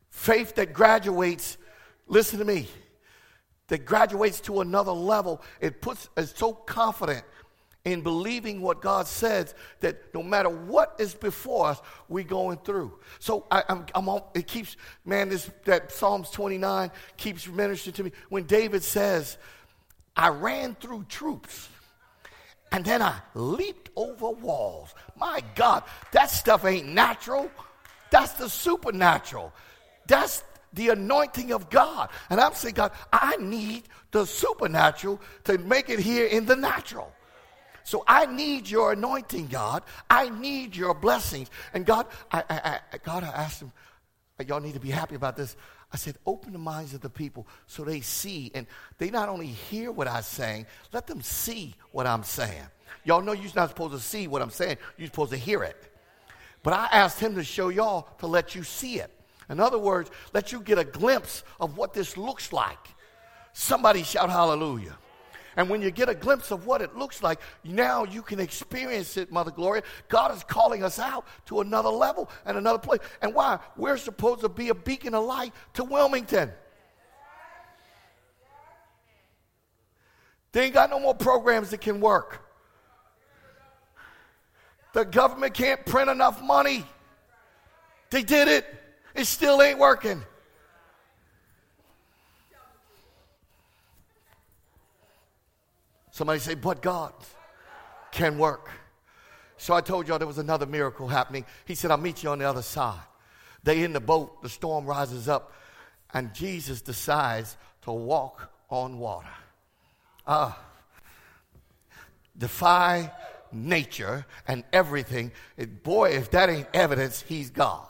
Faith 0.09 0.55
that 0.55 0.73
graduates 0.73 1.57
listen 2.07 2.39
to 2.39 2.45
me, 2.45 2.67
that 3.71 3.85
graduates 3.85 4.41
to 4.41 4.59
another 4.59 4.91
level. 4.91 5.41
It 5.61 5.79
puts 5.79 6.09
us 6.17 6.33
so 6.35 6.51
confident 6.51 7.23
in 7.85 8.01
believing 8.01 8.59
what 8.61 8.81
God 8.81 9.07
says 9.07 9.55
that 9.79 10.13
no 10.13 10.21
matter 10.21 10.49
what 10.49 10.93
is 10.99 11.13
before 11.13 11.67
us, 11.67 11.81
we're 12.09 12.25
going 12.25 12.57
through. 12.65 12.99
So 13.19 13.45
I, 13.49 13.59
am 13.59 13.63
I'm, 13.69 13.85
I'm 13.95 14.09
on, 14.09 14.23
it 14.35 14.45
keeps, 14.45 14.75
man, 15.05 15.29
this, 15.29 15.49
that 15.63 15.89
Psalms 15.89 16.29
29 16.31 16.91
keeps 17.15 17.47
ministering 17.47 17.93
to 17.93 18.03
me. 18.03 18.11
When 18.27 18.43
David 18.43 18.83
says, 18.83 19.37
I 20.17 20.27
ran 20.27 20.75
through 20.75 21.05
troops. 21.05 21.69
And 22.73 22.83
then 22.83 23.01
I 23.01 23.21
leaped 23.35 23.89
over 23.95 24.31
walls. 24.31 24.93
My 25.15 25.41
God, 25.55 25.83
that 26.11 26.29
stuff 26.29 26.65
ain't 26.65 26.89
natural. 26.89 27.49
That's 28.09 28.33
the 28.33 28.49
supernatural. 28.49 29.53
That's 30.07 30.43
the 30.73 30.89
anointing 30.89 31.51
of 31.51 31.69
God. 31.69 32.09
And 32.29 32.39
I'm 32.39 32.53
saying, 32.53 32.75
God, 32.75 32.91
I 33.11 33.37
need 33.37 33.83
the 34.11 34.25
supernatural 34.25 35.21
to 35.45 35.57
make 35.57 35.89
it 35.89 35.99
here 35.99 36.27
in 36.27 36.45
the 36.45 36.55
natural. 36.55 37.11
So 37.83 38.03
I 38.07 38.25
need 38.25 38.69
your 38.69 38.93
anointing, 38.93 39.47
God. 39.47 39.83
I 40.09 40.29
need 40.29 40.75
your 40.75 40.93
blessings. 40.93 41.49
And 41.73 41.85
God, 41.85 42.07
I, 42.31 42.43
I, 42.49 42.79
I, 42.93 42.97
God, 43.03 43.23
I 43.23 43.27
asked 43.27 43.61
him, 43.61 43.71
y'all 44.47 44.59
need 44.59 44.73
to 44.73 44.79
be 44.79 44.89
happy 44.89 45.15
about 45.15 45.35
this. 45.35 45.55
I 45.93 45.97
said, 45.97 46.17
open 46.25 46.53
the 46.53 46.59
minds 46.59 46.93
of 46.93 47.01
the 47.01 47.09
people 47.09 47.47
so 47.67 47.83
they 47.83 48.01
see 48.01 48.51
and 48.55 48.65
they 48.97 49.09
not 49.09 49.29
only 49.29 49.47
hear 49.47 49.91
what 49.91 50.07
I'm 50.07 50.23
saying, 50.23 50.67
let 50.93 51.05
them 51.05 51.21
see 51.21 51.75
what 51.91 52.07
I'm 52.07 52.23
saying. 52.23 52.63
Y'all 53.03 53.21
know 53.21 53.33
you're 53.33 53.51
not 53.55 53.69
supposed 53.69 53.93
to 53.93 53.99
see 53.99 54.27
what 54.27 54.41
I'm 54.41 54.51
saying, 54.51 54.77
you're 54.97 55.07
supposed 55.07 55.31
to 55.31 55.37
hear 55.37 55.63
it. 55.63 55.75
But 56.63 56.73
I 56.73 56.87
asked 56.91 57.19
him 57.19 57.35
to 57.35 57.43
show 57.43 57.69
y'all 57.69 58.07
to 58.19 58.27
let 58.27 58.55
you 58.55 58.63
see 58.63 58.99
it. 58.99 59.11
In 59.51 59.59
other 59.59 59.77
words, 59.77 60.09
let 60.33 60.51
you 60.51 60.61
get 60.61 60.79
a 60.79 60.83
glimpse 60.83 61.43
of 61.59 61.77
what 61.77 61.93
this 61.93 62.15
looks 62.15 62.53
like. 62.53 62.79
Somebody 63.53 64.01
shout 64.03 64.29
hallelujah. 64.29 64.97
And 65.57 65.69
when 65.69 65.81
you 65.81 65.91
get 65.91 66.07
a 66.07 66.15
glimpse 66.15 66.51
of 66.51 66.65
what 66.65 66.81
it 66.81 66.95
looks 66.95 67.21
like, 67.21 67.41
now 67.65 68.05
you 68.05 68.21
can 68.21 68.39
experience 68.39 69.17
it, 69.17 69.29
Mother 69.29 69.51
Gloria. 69.51 69.83
God 70.07 70.33
is 70.33 70.43
calling 70.45 70.81
us 70.81 70.97
out 70.97 71.25
to 71.47 71.59
another 71.59 71.89
level 71.89 72.29
and 72.45 72.57
another 72.57 72.79
place. 72.79 73.01
And 73.21 73.35
why? 73.35 73.59
We're 73.75 73.97
supposed 73.97 74.39
to 74.41 74.49
be 74.49 74.69
a 74.69 74.73
beacon 74.73 75.13
of 75.13 75.25
light 75.25 75.53
to 75.73 75.83
Wilmington. 75.83 76.51
They 80.53 80.65
ain't 80.65 80.73
got 80.73 80.89
no 80.89 80.99
more 80.99 81.13
programs 81.13 81.71
that 81.71 81.81
can 81.81 81.99
work. 81.99 82.47
The 84.93 85.03
government 85.03 85.53
can't 85.53 85.85
print 85.85 86.09
enough 86.09 86.41
money. 86.41 86.85
They 88.09 88.23
did 88.23 88.47
it. 88.47 88.80
It 89.15 89.25
still 89.25 89.61
ain't 89.61 89.79
working. 89.79 90.23
Somebody 96.11 96.39
say, 96.39 96.55
but 96.55 96.81
God 96.81 97.13
can 98.11 98.37
work. 98.37 98.69
So 99.57 99.73
I 99.73 99.81
told 99.81 100.07
y'all 100.07 100.17
there 100.17 100.27
was 100.27 100.37
another 100.37 100.65
miracle 100.65 101.07
happening. 101.07 101.45
He 101.65 101.75
said, 101.75 101.91
I'll 101.91 101.97
meet 101.97 102.23
you 102.23 102.29
on 102.29 102.39
the 102.39 102.45
other 102.45 102.61
side. 102.61 102.99
They 103.63 103.83
in 103.83 103.93
the 103.93 103.99
boat, 103.99 104.41
the 104.41 104.49
storm 104.49 104.85
rises 104.85 105.29
up, 105.29 105.53
and 106.13 106.33
Jesus 106.33 106.81
decides 106.81 107.57
to 107.83 107.91
walk 107.91 108.51
on 108.69 108.97
water. 108.97 109.29
Ah, 110.25 110.59
defy 112.37 113.11
nature 113.51 114.25
and 114.47 114.63
everything. 114.73 115.31
Boy, 115.83 116.11
if 116.11 116.31
that 116.31 116.49
ain't 116.49 116.67
evidence, 116.73 117.21
he's 117.21 117.49
God. 117.49 117.87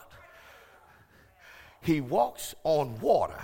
He 1.81 2.01
walks 2.01 2.55
on 2.63 2.99
water. 2.99 3.39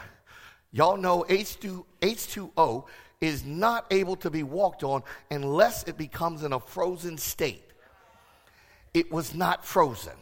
Y'all 0.72 0.98
know 0.98 1.26
H2, 1.28 1.84
H2O 2.02 2.86
is 3.20 3.44
not 3.46 3.86
able 3.92 4.16
to 4.18 4.30
be 4.30 4.44
walked 4.44 4.84
on 4.84 5.02
unless 5.32 5.84
it 5.84 5.98
becomes 5.98 6.44
in 6.44 6.54
a 6.54 6.60
frozen 6.60 7.18
state. 7.18 7.64
It 8.94 9.12
was 9.12 9.34
not 9.34 9.66
frozen. 9.66 10.14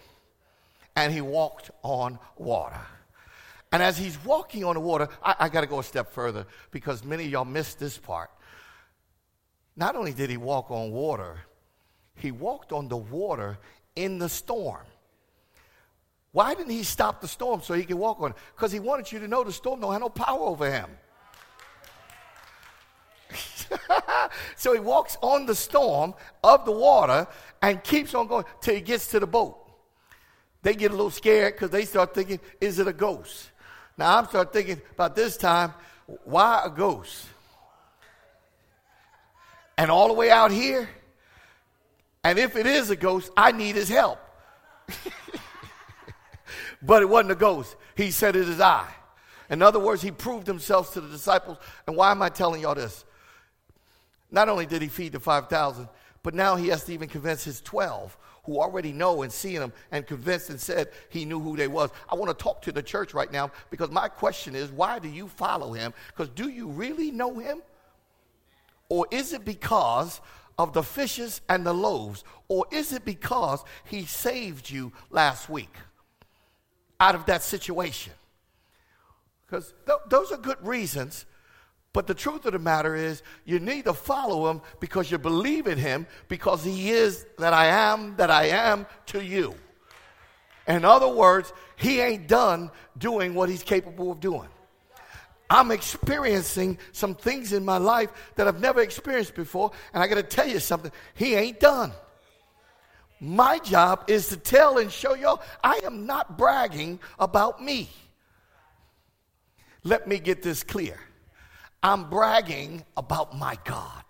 And 0.95 1.11
he 1.11 1.21
walked 1.21 1.71
on 1.83 2.19
water. 2.37 2.79
And 3.71 3.83
as 3.83 3.97
he's 3.97 4.23
walking 4.23 4.63
on 4.63 4.75
the 4.75 4.79
water, 4.79 5.09
I, 5.21 5.35
I 5.39 5.49
got 5.49 5.61
to 5.61 5.67
go 5.67 5.79
a 5.79 5.83
step 5.83 6.13
further 6.13 6.45
because 6.71 7.03
many 7.03 7.25
of 7.25 7.31
y'all 7.31 7.45
missed 7.45 7.79
this 7.79 7.97
part. 7.97 8.31
Not 9.75 9.97
only 9.97 10.13
did 10.13 10.29
he 10.29 10.37
walk 10.37 10.71
on 10.71 10.91
water, 10.91 11.39
he 12.15 12.31
walked 12.31 12.71
on 12.71 12.87
the 12.87 12.95
water 12.95 13.57
in 13.95 14.19
the 14.19 14.29
storm. 14.29 14.85
Why 16.35 16.53
didn't 16.53 16.71
he 16.71 16.83
stop 16.83 17.21
the 17.21 17.29
storm 17.29 17.61
so 17.61 17.73
he 17.75 17.85
could 17.85 17.95
walk 17.95 18.19
on 18.19 18.31
it? 18.31 18.37
Because 18.53 18.69
he 18.73 18.81
wanted 18.81 19.09
you 19.09 19.19
to 19.19 19.27
know 19.29 19.45
the 19.45 19.53
storm 19.53 19.79
don't 19.79 19.93
have 19.93 20.01
no 20.01 20.09
power 20.09 20.41
over 20.41 20.69
him. 20.69 20.89
so 24.57 24.73
he 24.73 24.81
walks 24.81 25.15
on 25.21 25.45
the 25.45 25.55
storm 25.55 26.13
of 26.43 26.65
the 26.65 26.73
water 26.73 27.25
and 27.61 27.81
keeps 27.85 28.13
on 28.13 28.27
going 28.27 28.43
till 28.59 28.75
he 28.75 28.81
gets 28.81 29.07
to 29.11 29.21
the 29.21 29.25
boat. 29.25 29.57
They 30.61 30.73
get 30.73 30.91
a 30.91 30.93
little 30.93 31.09
scared 31.09 31.53
because 31.53 31.69
they 31.69 31.85
start 31.85 32.13
thinking, 32.13 32.41
is 32.59 32.79
it 32.79 32.87
a 32.89 32.93
ghost? 32.93 33.51
Now 33.97 34.17
I'm 34.17 34.25
start 34.25 34.51
thinking 34.51 34.81
about 34.91 35.15
this 35.15 35.37
time, 35.37 35.73
why 36.25 36.63
a 36.65 36.69
ghost? 36.69 37.27
And 39.77 39.89
all 39.89 40.09
the 40.09 40.13
way 40.15 40.31
out 40.31 40.51
here, 40.51 40.89
and 42.25 42.37
if 42.37 42.57
it 42.57 42.65
is 42.65 42.89
a 42.89 42.97
ghost, 42.97 43.31
I 43.37 43.53
need 43.53 43.75
his 43.75 43.87
help. 43.87 44.19
but 46.81 47.01
it 47.01 47.09
wasn't 47.09 47.31
a 47.31 47.35
ghost. 47.35 47.75
He 47.95 48.11
said 48.11 48.35
it 48.35 48.47
is 48.47 48.59
I. 48.59 48.87
In 49.49 49.61
other 49.61 49.79
words, 49.79 50.01
he 50.01 50.11
proved 50.11 50.47
himself 50.47 50.93
to 50.93 51.01
the 51.01 51.09
disciples. 51.09 51.57
And 51.87 51.95
why 51.95 52.11
am 52.11 52.21
I 52.21 52.29
telling 52.29 52.61
y'all 52.61 52.75
this? 52.75 53.05
Not 54.31 54.49
only 54.49 54.65
did 54.65 54.81
he 54.81 54.87
feed 54.87 55.13
the 55.13 55.19
5,000, 55.19 55.87
but 56.23 56.33
now 56.33 56.55
he 56.55 56.69
has 56.69 56.83
to 56.85 56.93
even 56.93 57.07
convince 57.07 57.43
his 57.43 57.61
12 57.61 58.17
who 58.45 58.59
already 58.59 58.91
know 58.91 59.23
and 59.23 59.31
see 59.31 59.53
him 59.53 59.73
and 59.91 60.05
convinced 60.05 60.49
and 60.49 60.59
said 60.59 60.89
he 61.09 61.25
knew 61.25 61.39
who 61.39 61.55
they 61.55 61.67
was. 61.67 61.89
I 62.09 62.15
want 62.15 62.37
to 62.37 62.43
talk 62.43 62.61
to 62.63 62.71
the 62.71 62.83
church 62.83 63.13
right 63.13 63.31
now 63.31 63.51
because 63.69 63.89
my 63.89 64.07
question 64.07 64.55
is 64.55 64.71
why 64.71 64.99
do 64.99 65.09
you 65.09 65.27
follow 65.27 65.73
him? 65.73 65.93
Because 66.07 66.29
do 66.29 66.49
you 66.49 66.67
really 66.67 67.11
know 67.11 67.39
him? 67.39 67.61
Or 68.89 69.07
is 69.09 69.33
it 69.33 69.45
because 69.45 70.21
of 70.59 70.73
the 70.73 70.83
fishes 70.83 71.41
and 71.49 71.65
the 71.65 71.73
loaves? 71.73 72.23
Or 72.47 72.65
is 72.71 72.93
it 72.93 73.03
because 73.03 73.63
he 73.85 74.05
saved 74.05 74.69
you 74.69 74.93
last 75.09 75.49
week 75.49 75.73
out 76.99 77.15
of 77.15 77.25
that 77.25 77.43
situation? 77.43 78.13
Because 79.45 79.73
th- 79.85 79.99
those 80.09 80.31
are 80.31 80.37
good 80.37 80.65
reasons 80.65 81.25
but 81.95 82.07
the 82.07 82.13
truth 82.13 82.45
of 82.45 82.51
the 82.51 82.59
matter 82.59 82.93
is, 82.93 83.23
you 83.45 83.57
need 83.57 83.85
to 83.85 83.93
follow 83.93 84.51
him 84.51 84.61
because 84.81 85.09
you 85.09 85.17
believe 85.17 85.65
in 85.65 85.77
him 85.77 86.07
because 86.27 86.61
he 86.61 86.89
is 86.89 87.25
that 87.37 87.53
I 87.53 87.67
am, 87.67 88.17
that 88.17 88.29
I 88.29 88.47
am 88.47 88.85
to 89.05 89.23
you. 89.23 89.55
In 90.67 90.83
other 90.83 91.07
words, 91.07 91.53
he 91.77 92.01
ain't 92.01 92.27
done 92.27 92.69
doing 92.97 93.33
what 93.33 93.47
he's 93.47 93.63
capable 93.63 94.11
of 94.11 94.19
doing. 94.19 94.49
I'm 95.49 95.71
experiencing 95.71 96.79
some 96.91 97.15
things 97.15 97.53
in 97.53 97.63
my 97.63 97.77
life 97.77 98.09
that 98.35 98.45
I've 98.45 98.59
never 98.59 98.81
experienced 98.81 99.33
before, 99.33 99.71
and 99.93 100.03
I 100.03 100.07
got 100.07 100.15
to 100.15 100.23
tell 100.23 100.49
you 100.49 100.59
something. 100.59 100.91
He 101.13 101.33
ain't 101.33 101.61
done. 101.61 101.93
My 103.19 103.59
job 103.59 104.05
is 104.07 104.29
to 104.29 104.37
tell 104.37 104.77
and 104.77 104.91
show 104.91 105.13
y'all 105.13 105.41
I 105.63 105.79
am 105.83 106.05
not 106.05 106.37
bragging 106.37 106.99
about 107.17 107.63
me. 107.63 107.89
Let 109.83 110.07
me 110.07 110.19
get 110.19 110.41
this 110.41 110.63
clear. 110.63 110.99
I'm 111.81 112.09
bragging 112.09 112.83
about 112.97 113.37
my 113.37 113.57
God. 113.63 114.03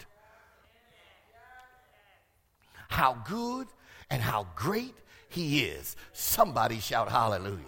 How 2.87 3.21
good 3.27 3.67
and 4.09 4.21
how 4.21 4.47
great 4.55 4.95
He 5.27 5.63
is. 5.63 5.95
Somebody 6.13 6.79
shout 6.79 7.09
hallelujah. 7.09 7.59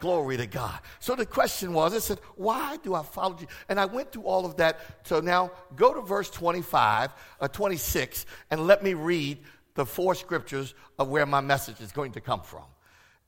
Glory 0.00 0.36
to 0.38 0.46
God. 0.46 0.78
So 0.98 1.14
the 1.14 1.26
question 1.26 1.72
was, 1.72 1.94
I 1.94 1.98
said, 1.98 2.20
why 2.36 2.78
do 2.78 2.94
I 2.94 3.02
follow 3.02 3.36
you? 3.38 3.46
And 3.68 3.78
I 3.78 3.84
went 3.84 4.12
through 4.12 4.22
all 4.22 4.46
of 4.46 4.56
that. 4.56 4.80
So 5.06 5.20
now 5.20 5.52
go 5.76 5.92
to 5.92 6.00
verse 6.00 6.30
25, 6.30 7.10
uh, 7.40 7.48
26, 7.48 8.24
and 8.50 8.66
let 8.66 8.82
me 8.82 8.94
read 8.94 9.38
the 9.80 9.86
four 9.86 10.14
scriptures 10.14 10.74
of 10.98 11.08
where 11.08 11.24
my 11.24 11.40
message 11.40 11.80
is 11.80 11.90
going 11.90 12.12
to 12.12 12.20
come 12.20 12.42
from. 12.42 12.64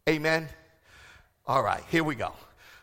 Amen. 0.06 0.50
All 1.46 1.62
right, 1.62 1.82
here 1.88 2.04
we 2.04 2.14
go. 2.14 2.34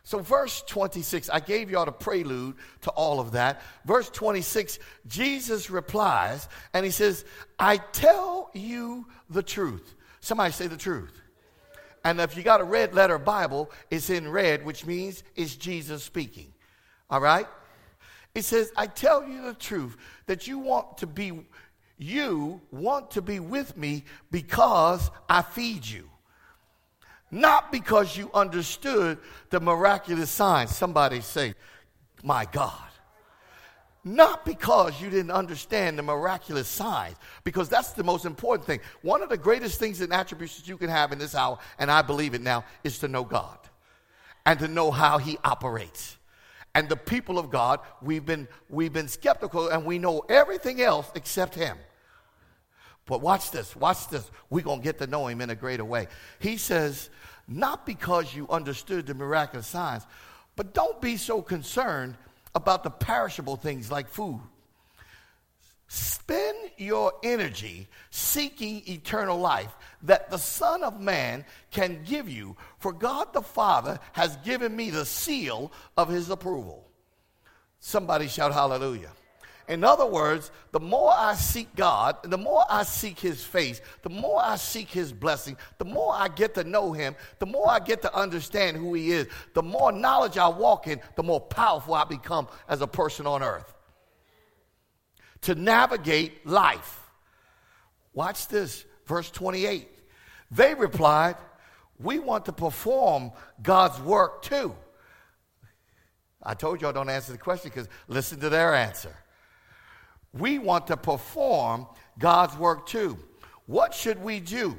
So, 0.04 0.18
verse 0.18 0.64
26, 0.66 1.30
I 1.30 1.40
gave 1.40 1.70
y'all 1.70 1.86
the 1.86 1.92
prelude 1.92 2.56
to 2.82 2.90
all 2.90 3.20
of 3.20 3.34
that. 3.34 3.62
Verse 3.86 4.10
26, 4.10 4.80
Jesus 5.06 5.70
replies 5.70 6.50
and 6.74 6.84
he 6.84 6.90
says, 6.90 7.26
I 7.60 7.78
tell 7.78 8.50
you 8.56 9.06
the 9.30 9.44
truth. 9.44 9.94
Somebody 10.20 10.52
say 10.52 10.66
the 10.66 10.76
truth. 10.76 11.22
And 12.04 12.20
if 12.20 12.36
you 12.36 12.42
got 12.42 12.62
a 12.62 12.64
red 12.64 12.96
letter 12.96 13.20
Bible, 13.20 13.70
it's 13.92 14.10
in 14.10 14.32
red, 14.32 14.66
which 14.66 14.84
means 14.84 15.22
it's 15.36 15.56
Jesus 15.56 16.04
speaking. 16.04 16.54
All 17.08 17.22
right? 17.22 17.46
It 18.34 18.46
says, 18.46 18.72
I 18.76 18.88
tell 18.88 19.28
you 19.28 19.44
the 19.44 19.54
truth 19.54 19.96
that 20.26 20.48
you 20.48 20.58
want 20.58 20.98
to 20.98 21.06
be, 21.06 21.46
you 22.00 22.62
want 22.72 23.12
to 23.12 23.22
be 23.22 23.40
with 23.40 23.78
me 23.78 24.06
because 24.32 25.12
I 25.28 25.42
feed 25.42 25.86
you. 25.86 26.10
Not 27.30 27.72
because 27.72 28.18
you 28.18 28.32
understood 28.34 29.20
the 29.50 29.60
miraculous 29.60 30.32
signs. 30.32 30.76
Somebody 30.76 31.22
say, 31.22 31.54
My 32.24 32.46
God. 32.46 32.74
Not 34.06 34.46
because 34.46 35.00
you 35.02 35.10
didn't 35.10 35.32
understand 35.32 36.00
the 36.00 36.04
miraculous 36.04 36.70
signs, 36.70 37.18
because 37.44 37.68
that's 37.68 37.92
the 37.92 38.04
most 38.04 38.24
important 38.24 38.66
thing. 38.66 38.80
One 39.02 39.22
of 39.22 39.28
the 39.28 39.38
greatest 39.38 39.78
things 39.78 40.00
and 40.00 40.14
attributes 40.14 40.58
that 40.58 40.70
you 40.70 40.78
can 40.78 40.90
have 40.90 41.12
in 41.12 41.20
this 41.20 41.36
hour, 41.36 41.60
and 41.78 41.92
I 41.92 42.02
believe 42.02 42.34
it 42.34 42.42
now, 42.42 42.64
is 42.86 43.00
to 43.00 43.10
know 43.10 43.26
God 43.26 43.58
and 44.46 44.58
to 44.60 44.70
know 44.70 44.90
how 44.90 45.18
He 45.18 45.38
operates 45.44 46.16
And 46.74 46.88
the 46.88 46.96
people 46.96 47.38
of 47.38 47.50
God, 47.50 47.82
we've 48.02 48.26
been, 48.26 48.48
we've 48.70 48.94
been 48.94 49.10
skeptical 49.10 49.68
and 49.68 49.86
we 49.86 50.00
know 50.00 50.22
everything 50.30 50.82
else 50.82 51.12
except 51.14 51.56
Him. 51.56 51.78
But 53.10 53.22
watch 53.22 53.50
this, 53.50 53.76
watch 53.76 54.08
this. 54.10 54.30
We're 54.52 54.64
going 54.64 54.82
to 54.82 54.84
get 54.84 55.00
to 55.00 55.08
know 55.08 55.26
Him 55.26 55.42
in 55.42 55.50
a 55.50 55.56
greater 55.56 55.84
way. 55.84 56.08
He 56.38 56.58
says, 56.58 57.10
not 57.48 57.84
because 57.84 58.36
you 58.36 58.48
understood 58.50 59.08
the 59.08 59.16
miraculous 59.16 59.66
signs, 59.66 60.06
but 60.56 60.76
don't 60.76 61.02
be 61.02 61.18
so 61.18 61.42
concerned 61.42 62.16
about 62.54 62.84
the 62.84 62.92
perishable 62.92 63.56
things 63.56 63.90
like 63.90 64.08
food. 64.08 64.40
Spend 65.88 66.56
your 66.78 67.14
energy 67.24 67.88
seeking 68.12 68.84
eternal 68.88 69.40
life 69.40 69.76
that 70.04 70.30
the 70.30 70.38
Son 70.38 70.84
of 70.84 71.02
Man 71.02 71.46
can 71.72 72.04
give 72.06 72.30
you, 72.30 72.56
for 72.78 72.94
God 72.94 73.34
the 73.34 73.42
Father 73.42 74.00
has 74.12 74.36
given 74.46 74.76
me 74.76 74.92
the 74.92 75.06
seal 75.06 75.72
of 75.98 76.10
his 76.10 76.30
approval. 76.30 76.88
Somebody 77.80 78.28
shout 78.28 78.54
hallelujah. 78.54 79.10
In 79.70 79.84
other 79.84 80.08
words, 80.08 80.50
the 80.72 80.80
more 80.80 81.14
I 81.16 81.36
seek 81.36 81.76
God, 81.76 82.18
the 82.24 82.40
more 82.40 82.66
I 82.68 82.82
seek 82.82 83.20
His 83.20 83.44
face, 83.44 83.82
the 84.02 84.10
more 84.10 84.42
I 84.44 84.56
seek 84.56 84.90
His 84.90 85.14
blessing, 85.14 85.58
the 85.78 85.86
more 85.86 86.12
I 86.12 86.28
get 86.28 86.56
to 86.56 86.64
know 86.64 86.92
Him, 86.92 87.16
the 87.38 87.46
more 87.46 87.70
I 87.70 87.80
get 87.80 88.02
to 88.02 88.14
understand 88.16 88.78
who 88.78 88.96
He 88.96 89.12
is, 89.12 89.28
the 89.54 89.62
more 89.62 89.92
knowledge 89.92 90.40
I 90.40 90.48
walk 90.48 90.88
in, 90.88 91.00
the 91.16 91.22
more 91.22 91.40
powerful 91.40 91.94
I 91.94 92.04
become 92.04 92.48
as 92.68 92.82
a 92.82 92.88
person 92.88 93.28
on 93.28 93.44
earth. 93.44 93.72
To 95.42 95.54
navigate 95.54 96.48
life. 96.48 97.00
Watch 98.12 98.48
this, 98.48 98.84
verse 99.06 99.30
28. 99.30 99.88
They 100.50 100.74
replied, 100.74 101.36
We 102.00 102.18
want 102.18 102.46
to 102.46 102.54
perform 102.54 103.34
God's 103.62 104.02
work 104.02 104.42
too. 104.42 104.76
I 106.42 106.56
told 106.56 106.82
y'all 106.82 106.92
don't 106.92 107.10
answer 107.10 107.34
the 107.34 107.38
question 107.38 107.70
because 107.70 107.88
listen 108.08 108.40
to 108.40 108.50
their 108.50 108.74
answer. 108.74 109.16
We 110.34 110.60
want 110.60 110.88
to 110.88 110.98
perform 110.98 111.88
God's 112.18 112.56
work 112.58 112.86
too. 112.86 113.18
What 113.66 113.94
should 113.94 114.22
we 114.22 114.40
do? 114.40 114.78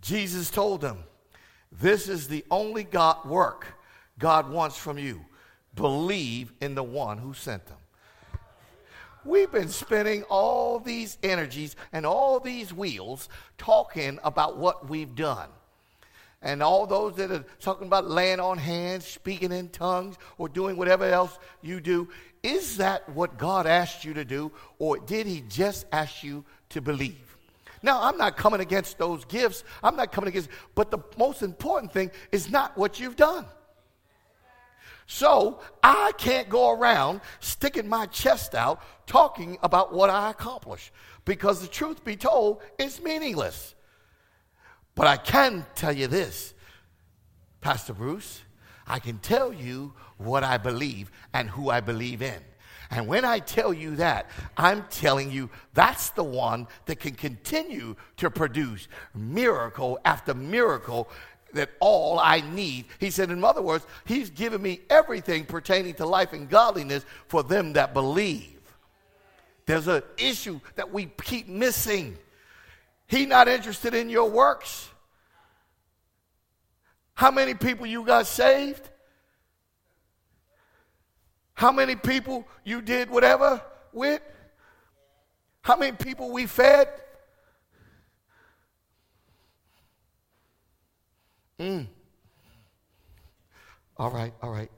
Jesus 0.00 0.50
told 0.50 0.80
them, 0.80 0.98
This 1.70 2.08
is 2.08 2.28
the 2.28 2.44
only 2.50 2.84
God 2.84 3.24
work 3.24 3.66
God 4.18 4.50
wants 4.50 4.76
from 4.76 4.98
you. 4.98 5.24
Believe 5.74 6.52
in 6.60 6.74
the 6.74 6.82
one 6.82 7.18
who 7.18 7.32
sent 7.32 7.66
them. 7.66 7.78
We've 9.24 9.50
been 9.50 9.68
spending 9.68 10.24
all 10.24 10.80
these 10.80 11.16
energies 11.22 11.76
and 11.92 12.04
all 12.04 12.40
these 12.40 12.72
wheels 12.72 13.28
talking 13.56 14.18
about 14.24 14.58
what 14.58 14.88
we've 14.88 15.14
done. 15.14 15.48
And 16.44 16.60
all 16.60 16.88
those 16.88 17.14
that 17.16 17.30
are 17.30 17.44
talking 17.60 17.86
about 17.86 18.10
laying 18.10 18.40
on 18.40 18.58
hands, 18.58 19.06
speaking 19.06 19.52
in 19.52 19.68
tongues, 19.68 20.16
or 20.38 20.48
doing 20.48 20.76
whatever 20.76 21.04
else 21.04 21.38
you 21.62 21.80
do, 21.80 22.08
is 22.42 22.78
that 22.78 23.08
what 23.08 23.38
God 23.38 23.66
asked 23.66 24.04
you 24.04 24.14
to 24.14 24.24
do, 24.24 24.52
or 24.78 24.98
did 24.98 25.26
He 25.26 25.42
just 25.48 25.86
ask 25.92 26.24
you 26.24 26.44
to 26.70 26.80
believe? 26.80 27.36
Now, 27.82 28.02
I'm 28.02 28.16
not 28.16 28.36
coming 28.36 28.60
against 28.60 28.98
those 28.98 29.24
gifts. 29.24 29.64
I'm 29.82 29.96
not 29.96 30.12
coming 30.12 30.28
against, 30.28 30.48
but 30.74 30.90
the 30.90 30.98
most 31.18 31.42
important 31.42 31.92
thing 31.92 32.10
is 32.30 32.50
not 32.50 32.76
what 32.78 33.00
you've 33.00 33.16
done. 33.16 33.44
So 35.06 35.60
I 35.82 36.12
can't 36.16 36.48
go 36.48 36.70
around 36.70 37.20
sticking 37.40 37.88
my 37.88 38.06
chest 38.06 38.54
out 38.54 38.80
talking 39.06 39.58
about 39.62 39.92
what 39.92 40.10
I 40.10 40.30
accomplished 40.30 40.92
because 41.24 41.60
the 41.60 41.68
truth 41.68 42.04
be 42.04 42.16
told, 42.16 42.62
it's 42.78 43.00
meaningless. 43.02 43.74
But 44.94 45.06
I 45.06 45.16
can 45.16 45.66
tell 45.74 45.92
you 45.92 46.06
this, 46.06 46.54
Pastor 47.60 47.94
Bruce, 47.94 48.42
I 48.86 48.98
can 48.98 49.18
tell 49.18 49.52
you 49.52 49.92
what 50.18 50.44
I 50.44 50.58
believe 50.58 51.10
and 51.32 51.48
who 51.48 51.70
I 51.70 51.80
believe 51.80 52.22
in. 52.22 52.40
And 52.90 53.08
when 53.08 53.24
I 53.24 53.38
tell 53.38 53.72
you 53.72 53.96
that, 53.96 54.28
I'm 54.56 54.84
telling 54.90 55.30
you 55.30 55.48
that's 55.72 56.10
the 56.10 56.24
one 56.24 56.68
that 56.84 57.00
can 57.00 57.14
continue 57.14 57.96
to 58.18 58.30
produce 58.30 58.86
miracle 59.14 59.98
after 60.04 60.34
miracle 60.34 61.08
that 61.54 61.70
all 61.80 62.18
I 62.18 62.40
need. 62.40 62.86
He 62.98 63.10
said, 63.10 63.30
in 63.30 63.42
other 63.44 63.62
words, 63.62 63.86
He's 64.04 64.28
given 64.28 64.60
me 64.60 64.80
everything 64.90 65.46
pertaining 65.46 65.94
to 65.94 66.06
life 66.06 66.34
and 66.34 66.48
godliness 66.48 67.04
for 67.28 67.42
them 67.42 67.74
that 67.74 67.94
believe. 67.94 68.60
There's 69.64 69.88
an 69.88 70.02
issue 70.18 70.60
that 70.74 70.92
we 70.92 71.06
keep 71.06 71.48
missing. 71.48 72.18
He's 73.06 73.28
not 73.28 73.48
interested 73.48 73.94
in 73.94 74.10
your 74.10 74.28
works. 74.28 74.90
How 77.22 77.30
many 77.30 77.54
people 77.54 77.86
you 77.86 78.04
got 78.04 78.26
saved? 78.26 78.90
How 81.54 81.70
many 81.70 81.94
people 81.94 82.48
you 82.64 82.82
did 82.82 83.08
whatever 83.08 83.62
with? 83.92 84.20
How 85.60 85.76
many 85.76 85.96
people 85.96 86.32
we 86.32 86.46
fed? 86.46 86.88
Mm. 91.60 91.86
All 93.98 94.10
right, 94.10 94.34
all 94.42 94.50
right. 94.50 94.72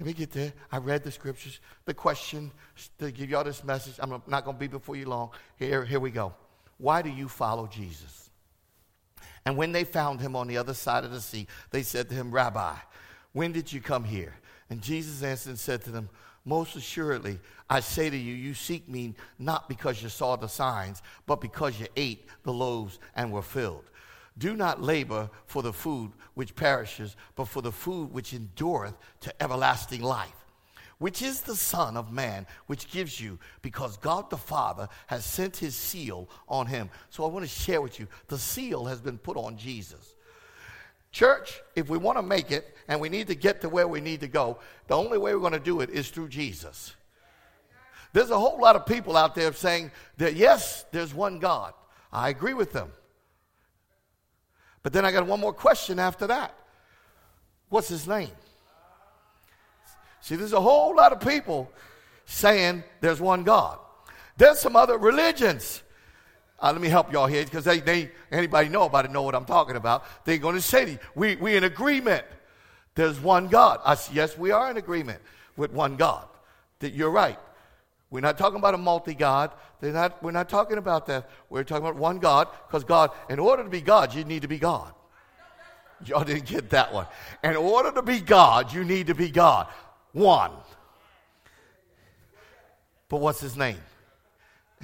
Let 0.00 0.06
me 0.08 0.14
get 0.14 0.32
there. 0.32 0.52
I 0.72 0.78
read 0.78 1.04
the 1.04 1.12
scriptures. 1.12 1.60
The 1.84 1.94
question 1.94 2.50
to 2.98 3.12
give 3.12 3.30
y'all 3.30 3.44
this 3.44 3.62
message, 3.62 3.94
I'm 4.00 4.20
not 4.26 4.44
going 4.44 4.56
to 4.56 4.60
be 4.60 4.66
before 4.66 4.96
you 4.96 5.08
long. 5.08 5.30
Here, 5.60 5.84
here 5.84 6.00
we 6.00 6.10
go. 6.10 6.34
Why 6.78 7.02
do 7.02 7.08
you 7.08 7.28
follow 7.28 7.68
Jesus? 7.68 8.27
And 9.48 9.56
when 9.56 9.72
they 9.72 9.84
found 9.84 10.20
him 10.20 10.36
on 10.36 10.46
the 10.46 10.58
other 10.58 10.74
side 10.74 11.04
of 11.04 11.10
the 11.10 11.22
sea, 11.22 11.46
they 11.70 11.82
said 11.82 12.10
to 12.10 12.14
him, 12.14 12.30
Rabbi, 12.30 12.74
when 13.32 13.50
did 13.50 13.72
you 13.72 13.80
come 13.80 14.04
here? 14.04 14.34
And 14.68 14.82
Jesus 14.82 15.22
answered 15.22 15.48
and 15.48 15.58
said 15.58 15.80
to 15.84 15.90
them, 15.90 16.10
Most 16.44 16.76
assuredly, 16.76 17.38
I 17.70 17.80
say 17.80 18.10
to 18.10 18.16
you, 18.16 18.34
you 18.34 18.52
seek 18.52 18.86
me 18.90 19.14
not 19.38 19.66
because 19.66 20.02
you 20.02 20.10
saw 20.10 20.36
the 20.36 20.48
signs, 20.48 21.00
but 21.24 21.40
because 21.40 21.80
you 21.80 21.86
ate 21.96 22.26
the 22.42 22.52
loaves 22.52 22.98
and 23.16 23.32
were 23.32 23.40
filled. 23.40 23.84
Do 24.36 24.54
not 24.54 24.82
labor 24.82 25.30
for 25.46 25.62
the 25.62 25.72
food 25.72 26.12
which 26.34 26.54
perishes, 26.54 27.16
but 27.34 27.48
for 27.48 27.62
the 27.62 27.72
food 27.72 28.12
which 28.12 28.34
endureth 28.34 28.98
to 29.20 29.42
everlasting 29.42 30.02
life, 30.02 30.44
which 30.98 31.22
is 31.22 31.40
the 31.42 31.54
Son 31.54 31.96
of 31.96 32.12
Man, 32.12 32.46
which 32.66 32.90
gives 32.90 33.20
you, 33.20 33.38
because 33.62 33.96
God 33.96 34.30
the 34.30 34.36
Father 34.36 34.88
has 35.06 35.24
sent 35.24 35.56
his 35.56 35.76
seal 35.76 36.28
on 36.48 36.66
him. 36.66 36.90
So 37.10 37.24
I 37.24 37.28
want 37.28 37.44
to 37.44 37.50
share 37.50 37.80
with 37.80 38.00
you 38.00 38.08
the 38.26 38.38
seal 38.38 38.84
has 38.86 39.00
been 39.00 39.18
put 39.18 39.36
on 39.36 39.56
Jesus. 39.56 40.14
Church, 41.10 41.60
if 41.74 41.88
we 41.88 41.98
want 41.98 42.18
to 42.18 42.22
make 42.22 42.50
it 42.50 42.76
and 42.88 43.00
we 43.00 43.08
need 43.08 43.28
to 43.28 43.34
get 43.34 43.60
to 43.62 43.68
where 43.68 43.88
we 43.88 44.00
need 44.00 44.20
to 44.20 44.28
go, 44.28 44.58
the 44.88 44.96
only 44.96 45.18
way 45.18 45.34
we're 45.34 45.40
going 45.40 45.52
to 45.52 45.60
do 45.60 45.80
it 45.80 45.90
is 45.90 46.10
through 46.10 46.28
Jesus. 46.28 46.94
There's 48.12 48.30
a 48.30 48.38
whole 48.38 48.60
lot 48.60 48.76
of 48.76 48.86
people 48.86 49.16
out 49.16 49.34
there 49.34 49.52
saying 49.52 49.90
that, 50.16 50.34
yes, 50.34 50.84
there's 50.92 51.14
one 51.14 51.38
God. 51.38 51.74
I 52.12 52.30
agree 52.30 52.54
with 52.54 52.72
them. 52.72 52.90
But 54.82 54.92
then 54.92 55.04
I 55.04 55.12
got 55.12 55.26
one 55.26 55.40
more 55.40 55.52
question 55.52 55.98
after 55.98 56.26
that. 56.26 56.54
What's 57.68 57.88
his 57.88 58.08
name? 58.08 58.30
See, 60.20 60.36
there's 60.36 60.52
a 60.52 60.60
whole 60.60 60.94
lot 60.94 61.12
of 61.12 61.20
people 61.20 61.70
saying 62.26 62.84
there's 63.00 63.20
one 63.20 63.44
God. 63.44 63.78
There's 64.36 64.58
some 64.58 64.76
other 64.76 64.98
religions. 64.98 65.82
Uh, 66.60 66.72
let 66.72 66.80
me 66.80 66.88
help 66.88 67.12
y'all 67.12 67.26
here 67.26 67.44
because 67.44 67.64
they, 67.64 67.80
they, 67.80 68.10
anybody 68.30 68.68
know 68.68 68.84
about 68.84 69.04
it 69.04 69.10
know 69.10 69.22
what 69.22 69.34
I'm 69.34 69.44
talking 69.44 69.76
about. 69.76 70.04
They're 70.24 70.38
going 70.38 70.56
to 70.56 70.60
say 70.60 70.84
to 70.84 70.90
you, 70.92 70.98
we, 71.14 71.36
we 71.36 71.56
in 71.56 71.64
agreement. 71.64 72.24
There's 72.94 73.20
one 73.20 73.48
God. 73.48 73.80
I, 73.84 73.94
say, 73.94 74.14
yes, 74.14 74.36
we 74.36 74.50
are 74.50 74.70
in 74.70 74.76
agreement 74.76 75.20
with 75.56 75.72
one 75.72 75.96
God. 75.96 76.26
That 76.80 76.94
you're 76.94 77.10
right. 77.10 77.38
We're 78.10 78.20
not 78.20 78.38
talking 78.38 78.58
about 78.58 78.74
a 78.74 78.78
multi 78.78 79.14
God. 79.14 79.50
Not, 79.82 80.22
we're 80.22 80.32
not 80.32 80.48
talking 80.48 80.78
about 80.78 81.06
that. 81.06 81.28
We're 81.50 81.64
talking 81.64 81.86
about 81.86 81.96
one 81.96 82.18
God 82.18 82.48
because 82.66 82.84
God, 82.84 83.10
in 83.28 83.38
order 83.38 83.62
to 83.62 83.68
be 83.68 83.80
God, 83.80 84.14
you 84.14 84.24
need 84.24 84.42
to 84.42 84.48
be 84.48 84.58
God. 84.58 84.92
Y'all 86.04 86.24
didn't 86.24 86.46
get 86.46 86.70
that 86.70 86.92
one. 86.92 87.06
In 87.42 87.56
order 87.56 87.90
to 87.92 88.02
be 88.02 88.20
God, 88.20 88.72
you 88.72 88.84
need 88.84 89.08
to 89.08 89.14
be 89.14 89.30
God. 89.30 89.66
One. 90.12 90.52
But 93.08 93.20
what's 93.20 93.40
his 93.40 93.56
name? 93.56 93.78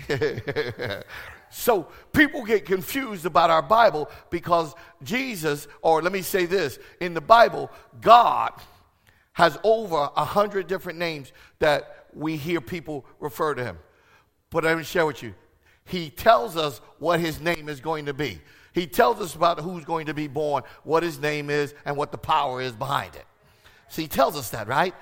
so 1.51 1.87
people 2.13 2.45
get 2.45 2.65
confused 2.65 3.27
about 3.27 3.51
our 3.51 3.63
Bible 3.63 4.11
because 4.31 4.75
Jesus, 5.03 5.69
or 5.83 6.03
let 6.03 6.13
me 6.13 6.23
say 6.23 6.47
this, 6.47 6.79
in 7.01 7.15
the 7.15 7.21
Bible, 7.21 7.71
God 8.01 8.53
has 9.35 9.59
over 9.63 10.09
a 10.17 10.25
hundred 10.25 10.67
different 10.67 10.99
names 10.99 11.33
that 11.59 12.07
we 12.15 12.37
hear 12.37 12.61
people 12.61 13.05
refer 13.21 13.55
to 13.55 13.65
him. 13.65 13.79
But 14.51 14.65
let 14.65 14.79
me 14.79 14.85
share 14.85 15.07
with 15.07 15.23
you. 15.23 15.35
He 15.85 16.09
tells 16.09 16.57
us 16.57 16.81
what 16.99 17.21
his 17.21 17.41
name 17.41 17.69
is 17.69 17.81
going 17.81 18.07
to 18.07 18.15
be. 18.15 18.41
He 18.73 18.87
tells 18.87 19.21
us 19.21 19.35
about 19.35 19.61
who's 19.61 19.85
going 19.85 20.07
to 20.07 20.15
be 20.15 20.27
born, 20.27 20.63
what 20.83 21.03
his 21.03 21.21
name 21.21 21.51
is, 21.51 21.75
and 21.85 21.97
what 21.97 22.11
the 22.11 22.19
power 22.19 22.61
is 22.61 22.73
behind 22.73 23.15
it. 23.15 23.27
So 23.89 24.03
he 24.03 24.09
tells 24.09 24.37
us 24.37 24.51
that, 24.51 24.67
right? 24.67 24.95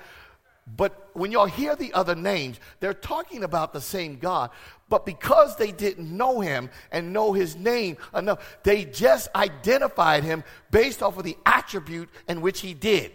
But 0.65 1.09
when 1.13 1.31
y'all 1.31 1.45
hear 1.45 1.75
the 1.75 1.93
other 1.93 2.15
names, 2.15 2.59
they're 2.79 2.93
talking 2.93 3.43
about 3.43 3.73
the 3.73 3.81
same 3.81 4.17
God. 4.17 4.49
But 4.87 5.05
because 5.05 5.57
they 5.57 5.71
didn't 5.71 6.15
know 6.15 6.39
him 6.39 6.69
and 6.91 7.11
know 7.11 7.33
his 7.33 7.55
name 7.55 7.97
enough, 8.15 8.57
they 8.63 8.85
just 8.85 9.27
identified 9.35 10.23
him 10.23 10.43
based 10.71 11.03
off 11.03 11.17
of 11.17 11.23
the 11.23 11.37
attribute 11.45 12.09
in 12.27 12.41
which 12.41 12.61
he 12.61 12.73
did. 12.73 13.11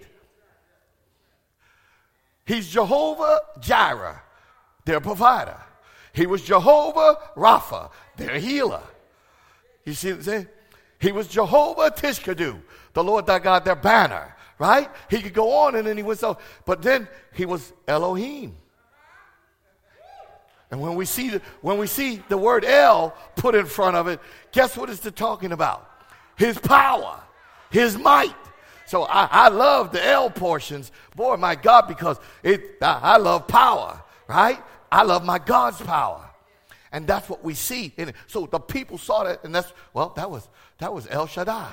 He's 2.44 2.68
Jehovah 2.68 3.40
Jireh, 3.60 4.22
their 4.84 5.00
provider. 5.00 5.56
He 6.12 6.26
was 6.26 6.42
Jehovah 6.42 7.16
Rapha, 7.36 7.90
their 8.16 8.38
healer. 8.38 8.82
You 9.84 9.94
see 9.94 10.10
what 10.10 10.16
I'm 10.16 10.22
saying? 10.22 10.48
He 10.98 11.12
was 11.12 11.28
Jehovah 11.28 11.90
Tsidkenu, 11.90 12.60
the 12.92 13.04
Lord 13.04 13.26
thy 13.26 13.38
God, 13.38 13.64
their 13.64 13.76
banner, 13.76 14.34
right? 14.58 14.90
He 15.10 15.22
could 15.22 15.34
go 15.34 15.52
on 15.52 15.74
and 15.76 15.86
then 15.86 15.96
he 15.96 16.02
went 16.02 16.20
so, 16.20 16.38
but 16.64 16.82
then 16.82 17.08
he 17.34 17.46
was 17.46 17.72
Elohim. 17.86 18.56
And 20.70 20.80
when 20.80 20.96
we 20.96 21.06
see 21.06 21.30
the, 21.30 21.42
when 21.62 21.78
we 21.78 21.86
see 21.86 22.22
the 22.28 22.36
word 22.36 22.64
El 22.64 23.14
put 23.36 23.54
in 23.54 23.66
front 23.66 23.96
of 23.96 24.06
it, 24.06 24.20
guess 24.52 24.76
what 24.76 24.90
it's 24.90 25.08
talking 25.12 25.52
about? 25.52 25.88
His 26.36 26.58
power, 26.58 27.20
his 27.70 27.96
might. 27.96 28.34
So 28.86 29.04
I, 29.04 29.28
I 29.30 29.48
love 29.48 29.92
the 29.92 30.04
L 30.04 30.30
portions, 30.30 30.92
boy, 31.14 31.36
my 31.36 31.54
God, 31.54 31.88
because 31.88 32.18
it 32.42 32.78
I, 32.82 33.00
I 33.02 33.16
love 33.16 33.46
power, 33.46 34.02
right? 34.26 34.62
I 34.90 35.02
love 35.02 35.24
my 35.24 35.38
God's 35.38 35.80
power. 35.80 36.24
And 36.90 37.06
that's 37.06 37.28
what 37.28 37.44
we 37.44 37.54
see 37.54 37.92
in 37.98 38.10
it. 38.10 38.14
So 38.26 38.46
the 38.46 38.58
people 38.58 38.96
saw 38.96 39.24
that, 39.24 39.44
and 39.44 39.54
that's 39.54 39.72
well, 39.92 40.12
that 40.16 40.30
was 40.30 40.48
that 40.78 40.92
was 40.92 41.06
El 41.10 41.26
Shaddai. 41.26 41.70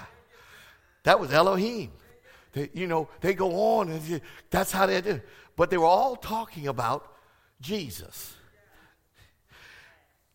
That 1.03 1.19
was 1.19 1.31
Elohim. 1.31 1.91
They, 2.55 2.69
you 2.73 2.87
know, 2.87 3.09
they 3.19 3.33
go 3.33 3.77
on 3.77 3.89
and 3.89 4.21
that's 4.49 4.71
how 4.71 4.85
they 4.85 4.99
did. 5.01 5.21
But 5.55 5.69
they 5.69 5.77
were 5.77 5.85
all 5.85 6.15
talking 6.15 6.67
about 6.67 7.13
Jesus. 7.61 8.33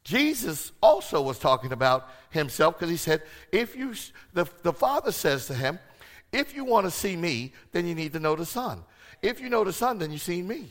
Jesus 0.05 0.73
also 0.83 1.23
was 1.23 1.39
talking 1.39 1.73
about 1.73 2.09
himself 2.31 2.79
because 2.79 2.91
he 2.91 2.97
said, 2.97 3.23
if 3.51 3.75
you, 3.75 3.95
the, 4.35 4.47
the 4.63 4.73
Father 4.73 5.13
says 5.13 5.47
to 5.47 5.55
him, 5.55 5.79
if 6.33 6.55
you 6.55 6.65
want 6.65 6.87
to 6.87 6.91
see 6.91 7.17
me, 7.17 7.53
then 7.73 7.87
you 7.87 7.95
need 7.95 8.13
to 8.13 8.21
know 8.21 8.37
the 8.37 8.47
Son. 8.47 8.85
If 9.23 9.41
you 9.41 9.49
know 9.49 9.65
the 9.65 9.73
Son, 9.73 9.99
then 9.99 10.13
you 10.13 10.19
see 10.19 10.43
me. 10.43 10.71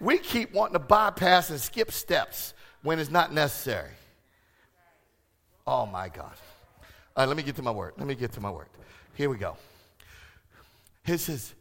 We 0.00 0.18
keep 0.18 0.52
wanting 0.52 0.74
to 0.74 0.78
bypass 0.78 1.50
and 1.50 1.60
skip 1.60 1.92
steps 1.92 2.54
when 2.82 2.98
it's 2.98 3.10
not 3.10 3.32
necessary. 3.32 3.92
Oh 5.66 5.86
my 5.86 6.08
God. 6.08 6.34
All 7.16 7.22
right, 7.22 7.28
let 7.28 7.36
me 7.36 7.42
get 7.42 7.56
to 7.56 7.62
my 7.62 7.70
word. 7.70 7.94
Let 7.98 8.06
me 8.06 8.14
get 8.14 8.32
to 8.32 8.40
my 8.40 8.50
word. 8.50 8.68
Here 9.14 9.28
we 9.28 9.36
go. 9.36 9.56
He 11.04 11.16
says, 11.16 11.54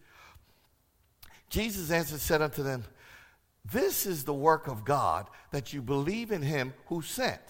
Jesus 1.49 1.91
answered, 1.91 2.19
said 2.19 2.41
unto 2.41 2.63
them, 2.63 2.83
this 3.69 4.05
is 4.05 4.23
the 4.23 4.33
work 4.33 4.67
of 4.67 4.85
God 4.85 5.29
that 5.51 5.73
you 5.73 5.81
believe 5.81 6.31
in 6.31 6.41
him 6.41 6.73
who 6.87 7.01
sent. 7.01 7.41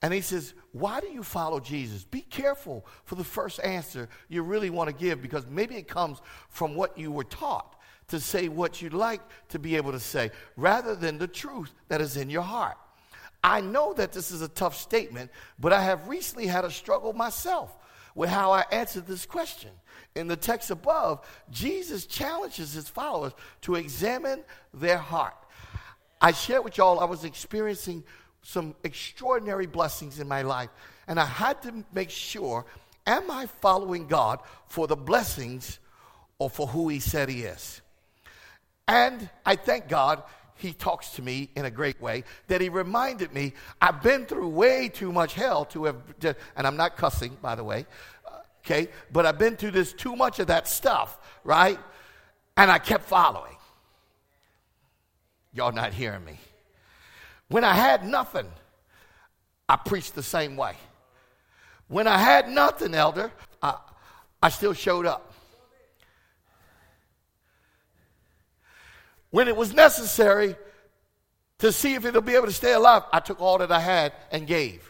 And 0.00 0.14
he 0.14 0.20
says, 0.20 0.54
Why 0.72 1.00
do 1.00 1.08
you 1.08 1.24
follow 1.24 1.58
Jesus? 1.58 2.04
Be 2.04 2.20
careful 2.20 2.86
for 3.04 3.16
the 3.16 3.24
first 3.24 3.60
answer 3.64 4.08
you 4.28 4.42
really 4.42 4.70
want 4.70 4.88
to 4.88 4.94
give 4.94 5.20
because 5.20 5.44
maybe 5.48 5.74
it 5.74 5.88
comes 5.88 6.20
from 6.48 6.76
what 6.76 6.96
you 6.96 7.10
were 7.10 7.24
taught 7.24 7.74
to 8.08 8.20
say 8.20 8.48
what 8.48 8.80
you'd 8.80 8.94
like 8.94 9.20
to 9.48 9.58
be 9.58 9.76
able 9.76 9.92
to 9.92 10.00
say 10.00 10.30
rather 10.56 10.94
than 10.94 11.18
the 11.18 11.26
truth 11.26 11.74
that 11.88 12.00
is 12.00 12.16
in 12.16 12.30
your 12.30 12.42
heart. 12.42 12.78
I 13.42 13.60
know 13.60 13.92
that 13.94 14.12
this 14.12 14.30
is 14.30 14.40
a 14.40 14.48
tough 14.48 14.76
statement, 14.76 15.30
but 15.58 15.72
I 15.72 15.82
have 15.82 16.08
recently 16.08 16.46
had 16.46 16.64
a 16.64 16.70
struggle 16.70 17.12
myself 17.12 17.76
with 18.14 18.30
how 18.30 18.52
I 18.52 18.64
answered 18.70 19.06
this 19.06 19.26
question 19.26 19.70
in 20.14 20.26
the 20.26 20.36
text 20.36 20.70
above, 20.70 21.26
Jesus 21.50 22.06
challenges 22.06 22.72
his 22.72 22.88
followers 22.88 23.32
to 23.62 23.76
examine 23.76 24.42
their 24.74 24.98
heart. 24.98 25.36
I 26.20 26.32
shared 26.32 26.64
with 26.64 26.76
y'all 26.76 27.00
I 27.00 27.04
was 27.04 27.24
experiencing 27.24 28.02
some 28.42 28.74
extraordinary 28.82 29.66
blessings 29.66 30.20
in 30.20 30.28
my 30.28 30.42
life, 30.42 30.70
and 31.06 31.20
I 31.20 31.26
had 31.26 31.62
to 31.62 31.84
make 31.92 32.10
sure 32.10 32.64
am 33.06 33.30
I 33.30 33.46
following 33.46 34.06
God 34.06 34.40
for 34.66 34.86
the 34.86 34.96
blessings 34.96 35.78
or 36.38 36.50
for 36.50 36.66
who 36.66 36.88
He 36.88 36.98
said 36.98 37.28
He 37.28 37.42
is? 37.42 37.80
And 38.88 39.28
I 39.44 39.56
thank 39.56 39.88
God 39.88 40.22
he 40.58 40.72
talks 40.72 41.10
to 41.10 41.22
me 41.22 41.50
in 41.54 41.64
a 41.64 41.70
great 41.70 42.00
way 42.00 42.24
that 42.48 42.60
he 42.60 42.68
reminded 42.68 43.32
me 43.32 43.52
I've 43.80 44.02
been 44.02 44.26
through 44.26 44.48
way 44.48 44.88
too 44.88 45.12
much 45.12 45.34
hell 45.34 45.64
to 45.66 45.84
have, 45.84 45.96
and 46.56 46.66
I'm 46.66 46.76
not 46.76 46.96
cussing, 46.96 47.36
by 47.40 47.54
the 47.54 47.64
way, 47.64 47.86
okay? 48.68 48.88
But 49.12 49.26
I've 49.26 49.38
been 49.38 49.56
through 49.56 49.72
this 49.72 49.92
too 49.92 50.14
much 50.16 50.38
of 50.38 50.48
that 50.48 50.68
stuff, 50.68 51.18
right? 51.44 51.78
And 52.56 52.70
I 52.70 52.78
kept 52.78 53.04
following. 53.04 53.54
Y'all 55.52 55.72
not 55.72 55.92
hearing 55.92 56.24
me. 56.24 56.38
When 57.48 57.64
I 57.64 57.74
had 57.74 58.04
nothing, 58.04 58.46
I 59.68 59.76
preached 59.76 60.14
the 60.14 60.22
same 60.22 60.56
way. 60.56 60.74
When 61.88 62.06
I 62.06 62.18
had 62.18 62.48
nothing, 62.48 62.94
elder, 62.94 63.32
I, 63.62 63.76
I 64.42 64.50
still 64.50 64.74
showed 64.74 65.06
up. 65.06 65.32
When 69.30 69.48
it 69.48 69.56
was 69.56 69.74
necessary 69.74 70.56
to 71.58 71.72
see 71.72 71.94
if 71.94 72.04
it'll 72.04 72.22
be 72.22 72.34
able 72.34 72.46
to 72.46 72.52
stay 72.52 72.72
alive, 72.72 73.02
I 73.12 73.20
took 73.20 73.40
all 73.40 73.58
that 73.58 73.72
I 73.72 73.80
had 73.80 74.12
and 74.30 74.46
gave. 74.46 74.88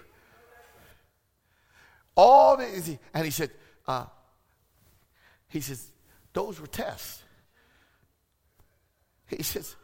All 2.17 2.57
the, 2.57 2.99
and 3.15 3.25
he 3.25 3.31
said, 3.31 3.51
uh, 3.89 4.05
he 5.49 5.61
says, 5.61 5.91
those 6.35 6.61
were 6.61 6.67
tests. 6.67 7.23
He 9.27 9.43
says, 9.43 9.75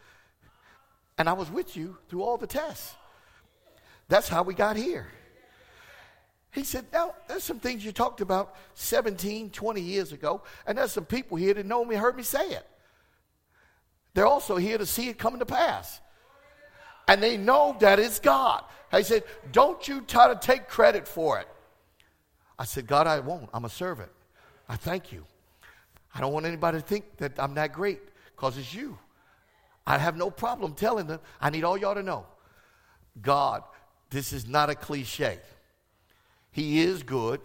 and 1.16 1.28
I 1.28 1.32
was 1.32 1.50
with 1.50 1.76
you 1.76 1.96
through 2.08 2.22
all 2.22 2.36
the 2.36 2.46
tests. 2.46 2.94
That's 4.08 4.28
how 4.28 4.42
we 4.42 4.54
got 4.54 4.76
here. 4.76 5.06
He 6.52 6.62
said, 6.64 6.84
now, 6.92 7.14
there's 7.26 7.42
some 7.42 7.58
things 7.58 7.84
you 7.84 7.90
talked 7.90 8.20
about 8.20 8.54
17, 8.74 9.50
20 9.50 9.80
years 9.80 10.12
ago, 10.12 10.42
and 10.66 10.78
there's 10.78 10.92
some 10.92 11.06
people 11.06 11.36
here 11.36 11.54
that 11.54 11.66
know 11.66 11.84
me, 11.84 11.96
heard 11.96 12.16
me 12.16 12.22
say 12.22 12.46
it. 12.50 12.66
They're 14.12 14.26
also 14.26 14.56
here 14.56 14.78
to 14.78 14.86
see 14.86 15.08
it 15.08 15.18
come 15.18 15.38
to 15.38 15.46
pass. 15.46 16.00
And 17.08 17.22
they 17.22 17.36
know 17.36 17.76
that 17.80 17.98
it's 17.98 18.20
God. 18.20 18.64
He 18.94 19.02
said, 19.02 19.24
don't 19.50 19.86
you 19.88 20.02
try 20.02 20.28
to 20.28 20.36
take 20.36 20.68
credit 20.68 21.08
for 21.08 21.40
it. 21.40 21.48
I 22.58 22.64
said, 22.64 22.86
God, 22.86 23.06
I 23.06 23.20
won't. 23.20 23.48
I'm 23.52 23.64
a 23.64 23.70
servant. 23.70 24.10
I 24.68 24.76
thank 24.76 25.12
you. 25.12 25.24
I 26.14 26.20
don't 26.20 26.32
want 26.32 26.46
anybody 26.46 26.78
to 26.78 26.84
think 26.84 27.16
that 27.18 27.38
I'm 27.38 27.54
that 27.54 27.72
great 27.72 28.00
because 28.34 28.56
it's 28.56 28.72
you. 28.72 28.98
I 29.86 29.98
have 29.98 30.16
no 30.16 30.30
problem 30.30 30.74
telling 30.74 31.06
them. 31.06 31.20
I 31.40 31.50
need 31.50 31.64
all 31.64 31.76
y'all 31.76 31.94
to 31.94 32.02
know 32.02 32.26
God, 33.20 33.62
this 34.10 34.32
is 34.32 34.48
not 34.48 34.70
a 34.70 34.74
cliche. 34.74 35.38
He 36.50 36.80
is 36.80 37.02
good, 37.02 37.40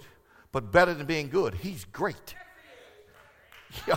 but 0.52 0.72
better 0.72 0.94
than 0.94 1.06
being 1.06 1.30
good, 1.30 1.56
He's 1.56 1.86
great. 1.86 2.36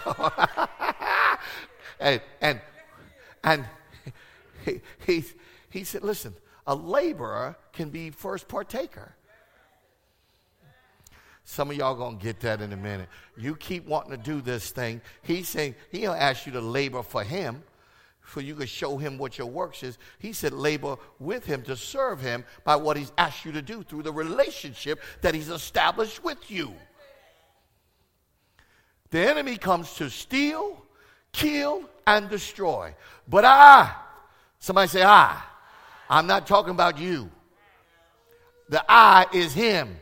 and 2.00 2.20
and, 2.40 2.60
and 3.44 3.64
he, 4.64 4.80
he, 5.06 5.24
he 5.70 5.84
said, 5.84 6.02
listen, 6.02 6.34
a 6.66 6.74
laborer 6.74 7.56
can 7.72 7.90
be 7.90 8.10
first 8.10 8.48
partaker. 8.48 9.14
Some 11.44 11.70
of 11.70 11.76
y'all 11.76 11.94
gonna 11.94 12.16
get 12.16 12.40
that 12.40 12.60
in 12.60 12.72
a 12.72 12.76
minute. 12.76 13.08
You 13.36 13.56
keep 13.56 13.86
wanting 13.86 14.12
to 14.12 14.16
do 14.16 14.40
this 14.40 14.70
thing. 14.70 15.00
He's 15.22 15.48
saying 15.48 15.74
he'll 15.90 16.12
ask 16.12 16.46
you 16.46 16.52
to 16.52 16.60
labor 16.60 17.02
for 17.02 17.24
him, 17.24 17.62
for 18.20 18.40
you 18.40 18.54
to 18.54 18.66
show 18.66 18.96
him 18.96 19.18
what 19.18 19.38
your 19.38 19.48
works 19.48 19.82
is. 19.82 19.98
He 20.18 20.32
said 20.32 20.52
labor 20.52 20.96
with 21.18 21.44
him 21.44 21.62
to 21.62 21.76
serve 21.76 22.20
him 22.20 22.44
by 22.64 22.76
what 22.76 22.96
he's 22.96 23.12
asked 23.18 23.44
you 23.44 23.52
to 23.52 23.62
do 23.62 23.82
through 23.82 24.04
the 24.04 24.12
relationship 24.12 25.00
that 25.20 25.34
he's 25.34 25.48
established 25.48 26.22
with 26.22 26.50
you. 26.50 26.72
The 29.10 29.18
enemy 29.28 29.56
comes 29.56 29.94
to 29.96 30.08
steal, 30.08 30.82
kill, 31.32 31.88
and 32.06 32.30
destroy. 32.30 32.94
But 33.28 33.44
I, 33.44 33.94
somebody 34.58 34.88
say 34.88 35.02
I. 35.02 35.42
I'm 36.08 36.26
not 36.26 36.46
talking 36.46 36.70
about 36.70 36.98
you. 36.98 37.30
The 38.68 38.82
I 38.88 39.26
is 39.34 39.52
him 39.52 39.96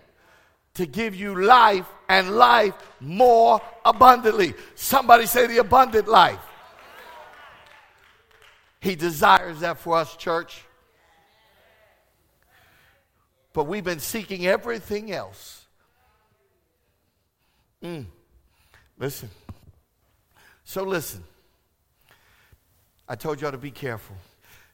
to 0.81 0.87
give 0.87 1.15
you 1.15 1.45
life 1.45 1.85
and 2.09 2.39
life 2.39 2.73
more 3.01 3.61
abundantly. 3.85 4.55
Somebody 4.75 5.27
say 5.27 5.47
the 5.47 5.59
abundant 5.59 6.09
life. 6.09 6.41
He 8.81 8.97
desires 8.97 9.61
that 9.61 9.77
for 9.77 9.99
us, 9.99 10.17
church. 10.17 10.65
But 13.53 13.65
we've 13.65 13.85
been 13.85 14.01
seeking 14.01 14.47
everything 14.47 15.13
else. 15.13 15.67
Mm. 17.85 18.07
Listen. 18.99 19.29
So 20.65 20.83
listen. 20.83 21.23
I 23.07 23.17
told 23.17 23.43
y'all 23.43 23.51
to 23.51 23.59
be 23.59 23.71
careful. 23.71 24.17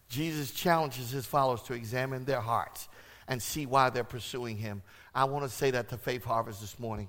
Jesus 0.09 0.53
challenges 0.53 1.11
his 1.11 1.27
followers 1.27 1.63
to 1.63 1.73
examine 1.73 2.25
their 2.25 2.41
hearts 2.41 2.89
and 3.27 3.43
see 3.43 3.67
why 3.67 3.91
they're 3.91 4.05
pursuing 4.05 4.57
him. 4.57 4.83
I 5.17 5.25
want 5.25 5.45
to 5.45 5.49
say 5.51 5.71
that 5.71 5.89
to 5.89 5.97
Faith 5.97 6.25
Harvest 6.25 6.61
this 6.61 6.79
morning. 6.79 7.09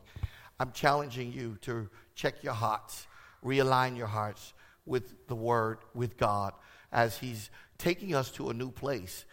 I'm 0.61 0.71
challenging 0.71 1.33
you 1.33 1.57
to 1.63 1.89
check 2.15 2.41
your 2.41 2.53
hearts, 2.53 3.05
realign 3.43 3.97
your 3.97 4.07
hearts 4.07 4.53
with 4.85 5.27
the 5.27 5.35
Word, 5.35 5.79
with 5.93 6.15
God, 6.15 6.53
as 6.93 7.17
He's 7.17 7.49
taking 7.77 8.15
us 8.15 8.31
to 8.31 8.49
a 8.49 8.53
new 8.53 8.71
place 8.71 9.25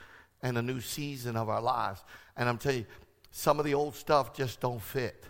and 0.43 0.59
a 0.59 0.63
new 0.63 0.81
season 0.81 1.37
of 1.37 1.49
our 1.49 1.63
lives. 1.63 2.03
And 2.37 2.49
I'm 2.49 2.59
telling 2.59 2.81
you, 2.81 2.87
some 3.31 3.61
of 3.61 3.65
the 3.65 3.75
old 3.75 3.95
stuff 3.95 4.35
just 4.35 4.59
don't 4.59 4.83
fit. 4.83 5.23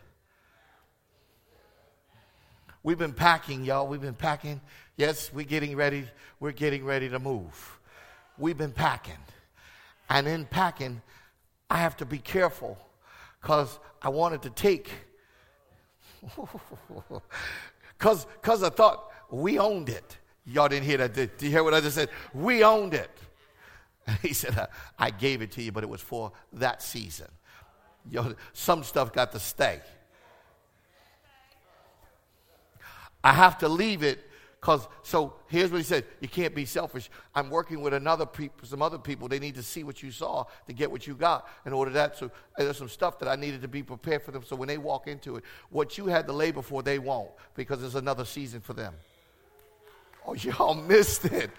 We've 2.83 2.97
been 2.97 3.13
packing, 3.13 3.63
y'all. 3.63 3.87
We've 3.87 4.01
been 4.01 4.15
packing. 4.15 4.63
Yes, 4.97 5.31
we're 5.35 5.45
getting 5.45 5.77
ready. 5.77 6.09
We're 6.41 6.53
getting 6.53 6.83
ready 6.87 7.11
to 7.11 7.19
move. 7.19 7.79
We've 8.39 8.57
been 8.57 8.73
packing. 8.73 9.21
And 10.09 10.27
in 10.27 10.47
packing, 10.47 11.03
I 11.69 11.77
have 11.77 11.99
to 11.99 12.07
be 12.07 12.17
careful 12.17 12.79
because 13.45 13.79
I 14.01 14.09
wanted 14.09 14.43
to 14.43 14.51
take. 14.51 14.91
Because 17.97 18.27
cause 18.43 18.63
I 18.65 18.71
thought 18.71 19.09
we 19.31 19.59
owned 19.59 19.89
it. 19.89 20.19
Y'all 20.45 20.69
didn't 20.69 20.85
hear 20.85 20.99
that. 20.99 21.15
Did 21.15 21.31
you 21.41 21.49
hear 21.49 21.63
what 21.63 21.73
I 21.73 21.81
just 21.81 21.95
said? 21.95 22.11
We 22.35 22.65
owned 22.65 22.93
it. 22.93 23.11
He 24.21 24.35
said, 24.35 24.69
I 24.99 25.11
gave 25.11 25.41
it 25.43 25.53
to 25.53 25.63
you, 25.63 25.71
but 25.71 25.85
it 25.85 25.89
was 25.89 26.01
for 26.03 26.33
that 26.55 26.83
season. 26.83 27.29
Yo, 28.11 28.35
some 28.53 28.83
stuff 28.83 29.13
got 29.13 29.31
to 29.33 29.39
stay. 29.39 29.81
I 33.23 33.33
have 33.33 33.57
to 33.59 33.69
leave 33.69 34.03
it 34.03 34.29
because, 34.65 34.89
so 35.03 35.35
here's 35.49 35.71
what 35.71 35.77
he 35.77 35.85
said 35.85 36.07
you 36.21 36.29
can't 36.29 36.55
be 36.55 36.65
selfish. 36.65 37.11
I'm 37.35 37.51
working 37.51 37.83
with 37.83 37.93
another 37.93 38.25
people, 38.25 38.67
some 38.67 38.81
other 38.81 38.97
people. 38.97 39.29
They 39.29 39.39
need 39.39 39.57
to 39.57 39.63
see 39.63 39.85
what 39.85 40.03
you 40.03 40.11
saw 40.11 40.47
to 40.67 40.73
get 40.73 40.91
what 40.91 41.07
you 41.07 41.15
got 41.15 41.47
in 41.67 41.75
order 41.75 41.91
that. 41.91 42.17
So 42.17 42.31
there's 42.57 42.79
some 42.79 42.89
stuff 42.89 43.19
that 43.19 43.29
I 43.29 43.37
needed 43.37 43.61
to 43.61 43.69
be 43.69 43.83
prepared 43.83 44.23
for 44.23 44.31
them. 44.31 44.43
So 44.43 44.57
when 44.57 44.67
they 44.67 44.79
walk 44.79 45.07
into 45.07 45.37
it, 45.37 45.45
what 45.69 45.99
you 45.99 46.07
had 46.07 46.27
to 46.29 46.33
labor 46.33 46.63
for, 46.63 46.83
they 46.83 46.99
won't 46.99 47.31
because 47.55 47.83
there's 47.83 47.95
another 47.95 48.25
season 48.25 48.63
for 48.63 48.73
them. 48.73 48.95
Oh, 50.27 50.33
y'all 50.33 50.73
missed 50.73 51.27
it. 51.27 51.51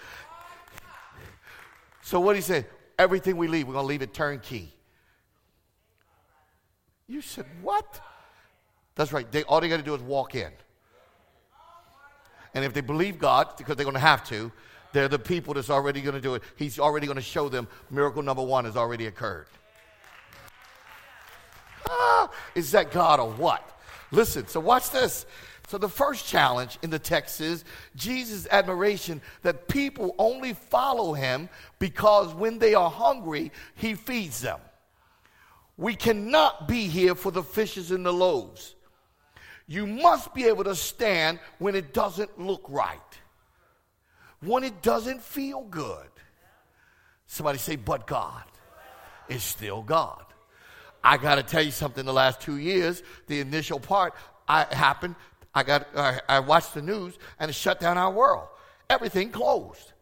So 2.02 2.20
what 2.20 2.36
he 2.36 2.42
said, 2.42 2.66
everything 2.98 3.38
we 3.38 3.48
leave, 3.48 3.68
we're 3.68 3.74
going 3.74 3.84
to 3.84 3.88
leave 3.88 4.02
it 4.02 4.16
turnkey. 4.16 4.74
You 7.08 7.22
said, 7.22 7.46
what? 7.62 8.02
That's 8.96 9.14
right. 9.14 9.32
They, 9.32 9.44
all 9.44 9.62
they 9.62 9.70
got 9.70 9.78
to 9.78 9.84
do 9.84 9.94
is 9.94 10.02
walk 10.02 10.34
in. 10.34 10.52
And 12.56 12.64
if 12.64 12.74
they 12.74 12.82
believe 12.82 13.20
God, 13.20 13.50
because 13.58 13.76
they're 13.76 13.86
going 13.86 13.96
to 13.96 14.00
have 14.00 14.24
to, 14.30 14.52
they're 14.94 15.10
the 15.10 15.20
people 15.20 15.54
that's 15.54 15.70
already 15.70 16.02
going 16.02 16.16
to 16.16 16.22
do 16.22 16.36
it. 16.36 16.44
He's 16.56 16.80
already 16.80 17.06
going 17.06 17.18
to 17.18 17.22
show 17.22 17.50
them 17.50 17.68
miracle 17.92 18.24
number 18.24 18.42
one 18.42 18.64
has 18.64 18.78
already 18.78 19.08
occurred. 19.08 19.48
Ah, 21.90 22.32
is 22.56 22.72
that 22.72 22.92
God 22.92 23.20
or 23.20 23.30
what? 23.32 23.78
Listen, 24.12 24.48
so 24.48 24.62
watch 24.62 24.90
this. 24.92 25.26
So 25.68 25.78
the 25.78 25.90
first 25.90 26.28
challenge 26.28 26.78
in 26.82 26.90
the 26.92 27.00
text 27.00 27.42
is 27.42 27.66
Jesus' 27.96 28.48
admiration 28.50 29.22
that 29.42 29.68
people 29.68 30.16
only 30.18 30.54
follow 30.54 31.14
him 31.14 31.50
because 31.80 32.34
when 32.34 32.60
they 32.60 32.74
are 32.74 32.90
hungry, 32.90 33.52
he 33.76 33.96
feeds 33.96 34.42
them. 34.42 34.60
We 35.78 35.96
cannot 35.96 36.68
be 36.68 36.88
here 36.88 37.16
for 37.16 37.32
the 37.32 37.44
fishes 37.44 37.92
and 37.92 38.06
the 38.06 38.14
loaves. 38.14 38.76
You 39.68 39.88
must 39.88 40.34
be 40.34 40.46
able 40.46 40.64
to 40.66 40.76
stand 40.76 41.40
when 41.58 41.76
it 41.76 41.94
doesn't 41.94 42.40
look 42.40 42.66
right, 42.70 43.00
when 44.42 44.64
it 44.64 44.82
doesn't 44.82 45.22
feel 45.22 45.64
good. 45.64 46.08
Somebody 47.26 47.58
say, 47.58 47.76
but 47.76 48.06
God 48.06 48.44
is 49.28 49.44
still 49.44 49.82
God. 49.82 50.24
I 51.04 51.18
got 51.18 51.36
to 51.36 51.44
tell 51.44 51.62
you 51.62 51.72
something. 51.72 52.06
The 52.06 52.14
last 52.14 52.42
two 52.42 52.58
years, 52.58 53.04
the 53.28 53.40
initial 53.40 53.80
part 53.80 54.14
I 54.48 54.66
happened. 54.72 55.16
I 55.54 55.64
got. 55.64 55.88
I, 55.96 56.20
I 56.28 56.40
watched 56.40 56.74
the 56.74 56.82
news 56.82 57.18
and 57.40 57.50
it 57.50 57.54
shut 57.54 57.80
down 57.80 57.98
our 57.98 58.12
world. 58.12 58.48
Everything 58.90 59.30
closed. 59.30 59.94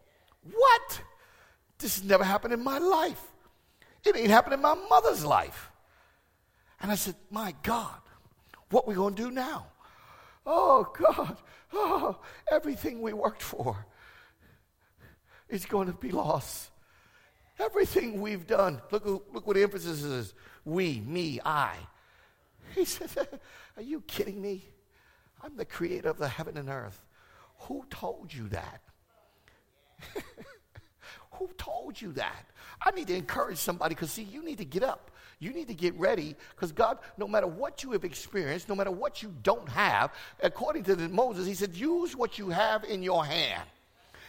What? 0.51 1.01
This 1.77 1.95
has 1.99 2.03
never 2.03 2.23
happened 2.23 2.53
in 2.53 2.63
my 2.63 2.77
life. 2.77 3.21
It 4.05 4.15
ain't 4.15 4.29
happened 4.29 4.53
in 4.53 4.61
my 4.61 4.75
mother's 4.89 5.23
life. 5.23 5.71
And 6.81 6.91
I 6.91 6.95
said, 6.95 7.15
My 7.29 7.53
God, 7.63 7.99
what 8.73 8.87
we 8.87 8.95
going 8.95 9.13
to 9.15 9.23
do 9.23 9.31
now? 9.31 9.67
Oh, 10.45 10.91
God. 10.97 11.37
Oh, 11.71 12.17
everything 12.51 13.01
we 13.01 13.13
worked 13.13 13.41
for 13.41 13.85
is 15.47 15.65
going 15.65 15.87
to 15.87 15.93
be 15.93 16.11
lost. 16.11 16.71
Everything 17.59 18.19
we've 18.19 18.47
done. 18.47 18.81
Look, 18.91 19.05
look 19.05 19.47
what 19.47 19.57
emphasis 19.57 20.03
is. 20.03 20.33
We, 20.65 20.99
me, 21.01 21.39
I. 21.45 21.75
He 22.75 22.85
said, 22.85 23.09
Are 23.77 23.83
you 23.83 24.01
kidding 24.01 24.41
me? 24.41 24.65
I'm 25.43 25.55
the 25.55 25.65
creator 25.65 26.09
of 26.09 26.17
the 26.17 26.27
heaven 26.27 26.57
and 26.57 26.69
earth. 26.69 27.03
Who 27.59 27.85
told 27.89 28.33
you 28.33 28.47
that? 28.49 28.81
Who 31.33 31.49
told 31.57 32.01
you 32.01 32.11
that? 32.13 32.45
I 32.83 32.91
need 32.91 33.07
to 33.07 33.15
encourage 33.15 33.57
somebody 33.57 33.95
because, 33.95 34.11
see, 34.11 34.23
you 34.23 34.43
need 34.43 34.57
to 34.57 34.65
get 34.65 34.83
up. 34.83 35.11
You 35.43 35.51
need 35.51 35.67
to 35.67 35.73
get 35.73 35.93
ready 35.99 36.37
because 36.55 36.71
God, 36.71 36.99
no 37.17 37.27
matter 37.27 37.47
what 37.47 37.83
you 37.83 37.91
have 37.91 38.05
experienced, 38.05 38.69
no 38.69 38.75
matter 38.75 38.91
what 38.91 39.21
you 39.21 39.33
don't 39.43 39.67
have, 39.67 40.13
according 40.41 40.83
to 40.83 40.95
Moses, 41.09 41.45
he 41.45 41.53
said, 41.53 41.75
use 41.75 42.15
what 42.15 42.39
you 42.39 42.49
have 42.49 42.85
in 42.85 43.03
your 43.03 43.25
hand. 43.25 43.63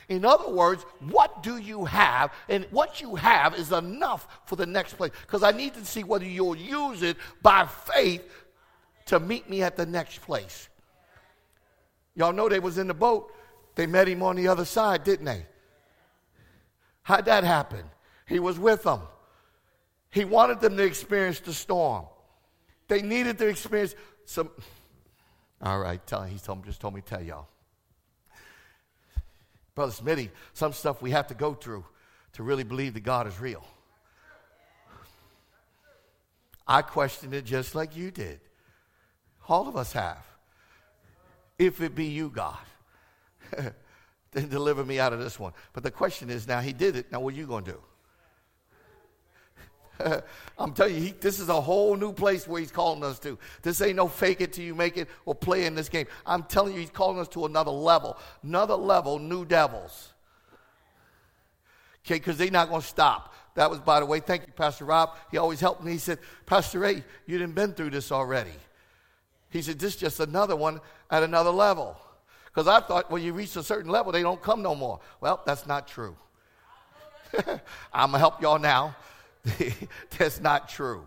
In 0.09 0.25
other 0.25 0.51
words, 0.51 0.85
what 1.09 1.45
do 1.45 1.57
you 1.57 1.85
have? 1.85 2.33
And 2.49 2.67
what 2.73 3.01
you 3.01 3.15
have 3.15 3.55
is 3.55 3.71
enough 3.71 4.27
for 4.45 4.57
the 4.57 4.67
next 4.67 4.95
place. 4.95 5.13
Because 5.23 5.45
I 5.45 5.53
need 5.53 5.75
to 5.75 5.85
see 5.85 6.03
whether 6.03 6.25
you'll 6.25 6.57
use 6.57 7.03
it 7.03 7.17
by 7.43 7.65
faith 7.65 8.29
to 9.07 9.21
meet 9.21 9.49
me 9.49 9.63
at 9.63 9.77
the 9.77 9.87
next 9.87 10.21
place. 10.21 10.69
Y'all 12.17 12.33
know 12.33 12.49
they 12.49 12.59
was 12.59 12.77
in 12.77 12.89
the 12.89 12.95
boat. 12.95 13.33
They 13.77 13.87
met 13.87 14.09
him 14.09 14.21
on 14.23 14.35
the 14.35 14.49
other 14.49 14.65
side, 14.65 15.05
didn't 15.05 15.27
they? 15.27 15.47
How'd 17.03 17.27
that 17.27 17.45
happen? 17.45 17.85
He 18.27 18.41
was 18.41 18.59
with 18.59 18.83
them. 18.83 19.01
He 20.15 20.25
wanted 20.25 20.61
them 20.61 20.77
to 20.77 20.85
experience 20.85 21.41
the 21.41 21.53
storm. 21.53 22.05
They 22.87 23.03
needed 23.03 23.37
to 23.39 23.49
experience 23.49 23.97
some. 24.27 24.49
All 25.61 25.81
right, 25.81 26.05
tell, 26.07 26.23
he 26.23 26.39
told, 26.39 26.65
just 26.65 26.81
told 26.81 26.95
me 26.95 27.01
to 27.01 27.07
tell 27.07 27.21
y'all. 27.21 27.49
Brother 29.75 29.91
Smitty, 29.91 30.31
some 30.53 30.73
stuff 30.73 31.03
we 31.03 31.11
have 31.11 31.27
to 31.27 31.35
go 31.35 31.53
through 31.53 31.85
to 32.35 32.45
really 32.45 32.63
believe 32.63 32.95
that 32.95 33.03
God 33.03 33.27
is 33.27 33.41
real. 33.41 33.65
I 36.65 36.83
questioned 36.83 37.35
it 37.35 37.45
just 37.45 37.75
like 37.75 37.97
you 37.97 38.13
did. 38.13 38.39
All 39.49 39.67
of 39.67 39.77
us 39.77 39.93
have. 39.95 40.25
If 41.59 41.81
it 41.81 41.97
be 41.97 42.07
you, 42.07 42.31
God, 42.31 42.57
then 44.31 44.49
deliver 44.49 44.85
me 44.85 45.01
out 45.01 45.13
of 45.13 45.19
this 45.19 45.41
one. 45.41 45.55
But 45.73 45.83
the 45.83 45.91
question 45.91 46.31
is 46.31 46.47
now, 46.47 46.61
He 46.61 46.73
did 46.73 46.95
it. 46.95 47.11
Now, 47.11 47.19
what 47.19 47.35
are 47.35 47.37
you 47.37 47.49
going 47.49 47.65
to 47.65 47.73
do? 47.73 47.81
I'm 50.59 50.73
telling 50.73 50.95
you, 50.95 51.01
he, 51.01 51.11
this 51.13 51.39
is 51.41 51.49
a 51.49 51.61
whole 51.61 51.97
new 51.97 52.13
place 52.13 52.47
where 52.49 52.61
he's 52.61 52.71
calling 52.71 53.03
us 53.05 53.19
to. 53.21 53.39
This 53.63 53.81
ain't 53.81 53.97
no 53.97 54.09
fake 54.09 54.41
it 54.41 54.53
till 54.53 54.65
you 54.65 54.75
make 54.75 54.97
it 54.97 55.09
or 55.25 55.35
play 55.35 55.67
in 55.67 55.75
this 55.75 55.89
game. 55.89 56.07
I'm 56.27 56.43
telling 56.45 56.75
you, 56.75 56.81
he's 56.81 56.91
calling 56.91 57.19
us 57.19 57.29
to 57.29 57.47
another 57.47 57.71
level. 57.71 58.17
Another 58.43 58.75
level, 58.75 59.19
new 59.19 59.45
devils. 59.45 60.13
Okay, 62.05 62.15
because 62.15 62.37
they're 62.37 62.51
not 62.51 62.69
going 62.69 62.83
to 62.83 62.87
stop. 62.87 63.35
That 63.55 63.71
was, 63.71 63.79
by 63.79 64.01
the 64.01 64.07
way, 64.07 64.21
thank 64.21 64.47
you, 64.47 64.53
Pastor 64.53 64.85
Rob. 64.85 65.17
He 65.31 65.39
always 65.39 65.61
helped 65.61 65.83
me. 65.83 65.93
He 65.93 65.99
said, 65.99 66.19
Pastor 66.45 66.81
Ray, 66.81 67.05
you 67.27 67.39
didn't 67.39 67.55
been 67.55 67.73
through 67.73 67.91
this 67.91 68.11
already. 68.11 68.51
He 69.51 69.63
said, 69.63 69.79
this 69.79 69.95
is 69.95 70.01
just 70.01 70.21
another 70.21 70.57
one 70.57 70.81
at 71.11 71.23
another 71.23 71.51
level. 71.51 71.97
Because 72.47 72.67
I 72.67 72.81
thought 72.81 73.11
when 73.11 73.23
you 73.23 73.33
reach 73.33 73.55
a 73.57 73.63
certain 73.63 73.91
level, 73.91 74.13
they 74.13 74.23
don't 74.23 74.43
come 74.43 74.63
no 74.63 74.75
more. 74.75 75.01
Well, 75.21 75.43
that's 75.47 75.67
not 75.67 75.87
true. 75.87 76.17
I'm 77.93 78.11
going 78.11 78.13
to 78.13 78.19
help 78.19 78.43
y'all 78.43 78.59
now. 78.59 78.97
That's 80.19 80.41
not 80.41 80.69
true. 80.69 81.07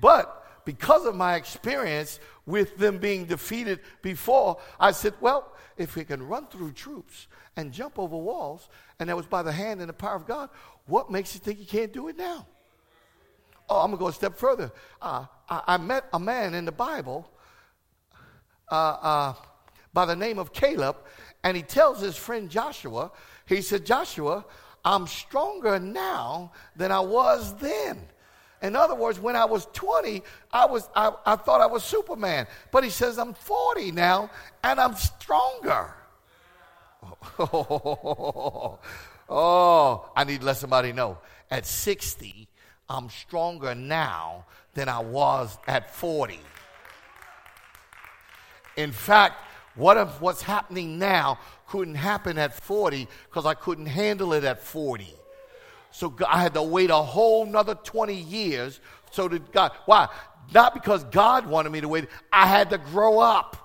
But 0.00 0.44
because 0.64 1.06
of 1.06 1.14
my 1.14 1.36
experience 1.36 2.20
with 2.46 2.76
them 2.76 2.98
being 2.98 3.26
defeated 3.26 3.80
before, 4.02 4.58
I 4.78 4.92
said, 4.92 5.14
well, 5.20 5.52
if 5.76 5.96
we 5.96 6.04
can 6.04 6.26
run 6.26 6.46
through 6.46 6.72
troops 6.72 7.26
and 7.56 7.72
jump 7.72 7.98
over 7.98 8.16
walls, 8.16 8.68
and 8.98 9.08
that 9.08 9.16
was 9.16 9.26
by 9.26 9.42
the 9.42 9.52
hand 9.52 9.80
and 9.80 9.88
the 9.88 9.94
power 9.94 10.16
of 10.16 10.26
God, 10.26 10.50
what 10.86 11.10
makes 11.10 11.34
you 11.34 11.40
think 11.40 11.58
you 11.58 11.66
can't 11.66 11.92
do 11.92 12.08
it 12.08 12.16
now? 12.16 12.46
Oh, 13.68 13.80
I'm 13.80 13.86
going 13.86 13.98
to 13.98 14.00
go 14.00 14.08
a 14.08 14.12
step 14.12 14.36
further. 14.36 14.70
Uh, 15.00 15.24
I, 15.48 15.62
I, 15.66 15.76
met 15.78 16.04
a 16.12 16.20
man 16.20 16.52
in 16.54 16.66
the 16.66 16.72
Bible 16.72 17.30
uh, 18.70 18.74
uh, 18.74 19.34
by 19.94 20.04
the 20.04 20.16
name 20.16 20.38
of 20.38 20.52
Caleb, 20.52 20.96
and 21.42 21.56
he 21.56 21.62
tells 21.62 22.00
his 22.00 22.16
friend 22.16 22.50
Joshua, 22.50 23.10
he 23.46 23.62
said, 23.62 23.86
Joshua, 23.86 24.44
I'm 24.84 25.06
stronger 25.06 25.78
now 25.78 26.52
than 26.76 26.92
I 26.92 27.00
was 27.00 27.54
then. 27.56 28.00
In 28.62 28.76
other 28.76 28.94
words, 28.94 29.18
when 29.18 29.36
I 29.36 29.44
was 29.44 29.66
20, 29.72 30.22
I, 30.52 30.66
was, 30.66 30.88
I, 30.94 31.12
I 31.26 31.36
thought 31.36 31.60
I 31.60 31.66
was 31.66 31.84
Superman. 31.84 32.46
But 32.70 32.84
he 32.84 32.90
says, 32.90 33.18
I'm 33.18 33.34
40 33.34 33.92
now 33.92 34.30
and 34.62 34.80
I'm 34.80 34.94
stronger. 34.94 35.94
Oh, 39.28 40.10
I 40.14 40.24
need 40.24 40.40
to 40.40 40.46
let 40.46 40.58
somebody 40.58 40.92
know. 40.92 41.18
At 41.50 41.66
60, 41.66 42.48
I'm 42.88 43.08
stronger 43.08 43.74
now 43.74 44.44
than 44.74 44.88
I 44.88 44.98
was 44.98 45.56
at 45.66 45.94
40. 45.94 46.38
In 48.76 48.92
fact, 48.92 49.36
what 49.74 49.96
if 49.96 50.20
what's 50.20 50.42
happening 50.42 50.98
now 50.98 51.38
couldn't 51.66 51.96
happen 51.96 52.38
at 52.38 52.54
40 52.54 53.08
because 53.28 53.46
I 53.46 53.54
couldn't 53.54 53.86
handle 53.86 54.32
it 54.32 54.44
at 54.44 54.62
40? 54.62 55.12
So 55.90 56.14
I 56.28 56.42
had 56.42 56.54
to 56.54 56.62
wait 56.62 56.90
a 56.90 56.96
whole 56.96 57.46
nother 57.46 57.74
20 57.74 58.14
years 58.14 58.80
so 59.14 59.28
did 59.28 59.52
God, 59.52 59.70
why? 59.84 60.08
Not 60.52 60.74
because 60.74 61.04
God 61.04 61.46
wanted 61.46 61.70
me 61.70 61.80
to 61.80 61.88
wait, 61.88 62.08
I 62.32 62.48
had 62.48 62.70
to 62.70 62.78
grow 62.78 63.20
up. 63.20 63.56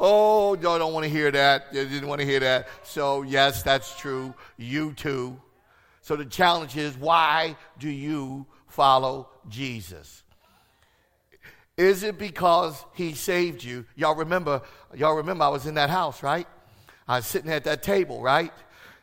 Oh, 0.00 0.56
y'all 0.56 0.78
don't 0.78 0.94
want 0.94 1.04
to 1.04 1.10
hear 1.10 1.30
that. 1.30 1.66
You 1.72 1.84
didn't 1.84 2.08
want 2.08 2.22
to 2.22 2.26
hear 2.26 2.40
that. 2.40 2.68
So, 2.84 3.20
yes, 3.20 3.62
that's 3.62 3.94
true. 3.98 4.34
You 4.56 4.94
too. 4.94 5.38
So, 6.00 6.16
the 6.16 6.24
challenge 6.24 6.76
is 6.76 6.96
why 6.96 7.56
do 7.78 7.90
you 7.90 8.46
follow 8.66 9.28
Jesus? 9.48 10.22
Is 11.76 12.02
it 12.02 12.18
because 12.18 12.82
he 12.94 13.14
saved 13.14 13.62
you? 13.62 13.84
Y'all 13.96 14.14
remember, 14.14 14.62
y'all 14.94 15.16
remember 15.16 15.44
I 15.44 15.48
was 15.48 15.66
in 15.66 15.74
that 15.74 15.90
house, 15.90 16.22
right? 16.22 16.46
I 17.06 17.16
was 17.16 17.26
sitting 17.26 17.50
at 17.50 17.64
that 17.64 17.82
table, 17.82 18.22
right? 18.22 18.52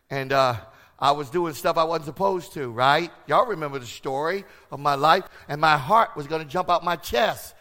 And 0.10 0.34
uh, 0.34 0.56
I 0.98 1.12
was 1.12 1.30
doing 1.30 1.54
stuff 1.54 1.78
I 1.78 1.84
wasn't 1.84 2.06
supposed 2.06 2.54
to, 2.54 2.72
right? 2.72 3.12
Y'all 3.28 3.46
remember 3.46 3.78
the 3.78 3.86
story 3.86 4.44
of 4.72 4.80
my 4.80 4.96
life? 4.96 5.26
And 5.48 5.62
my 5.62 5.78
heart 5.78 6.16
was 6.16 6.26
going 6.26 6.42
to 6.42 6.48
jump 6.48 6.70
out 6.70 6.84
my 6.84 6.96
chest. 6.96 7.54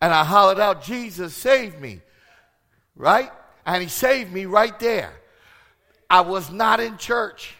And 0.00 0.12
I 0.12 0.24
hollered 0.24 0.58
out, 0.58 0.82
Jesus, 0.82 1.34
save 1.34 1.80
me, 1.80 2.00
right? 2.96 3.30
And 3.64 3.82
he 3.82 3.88
saved 3.88 4.32
me 4.32 4.46
right 4.46 4.78
there. 4.80 5.12
I 6.10 6.22
was 6.22 6.50
not 6.50 6.80
in 6.80 6.96
church, 6.98 7.54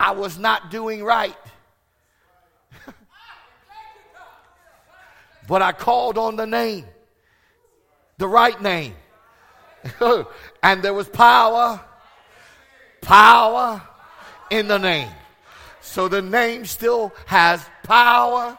I 0.00 0.12
was 0.12 0.38
not 0.38 0.70
doing 0.70 1.04
right. 1.04 1.36
But 5.46 5.62
I 5.62 5.72
called 5.72 6.18
on 6.18 6.36
the 6.36 6.46
name, 6.46 6.86
the 8.18 8.28
right 8.28 8.60
name. 8.60 8.94
and 10.62 10.82
there 10.82 10.94
was 10.94 11.08
power, 11.08 11.80
power 13.00 13.82
in 14.50 14.68
the 14.68 14.78
name. 14.78 15.10
So 15.80 16.08
the 16.08 16.22
name 16.22 16.64
still 16.64 17.12
has 17.26 17.64
power. 17.84 18.58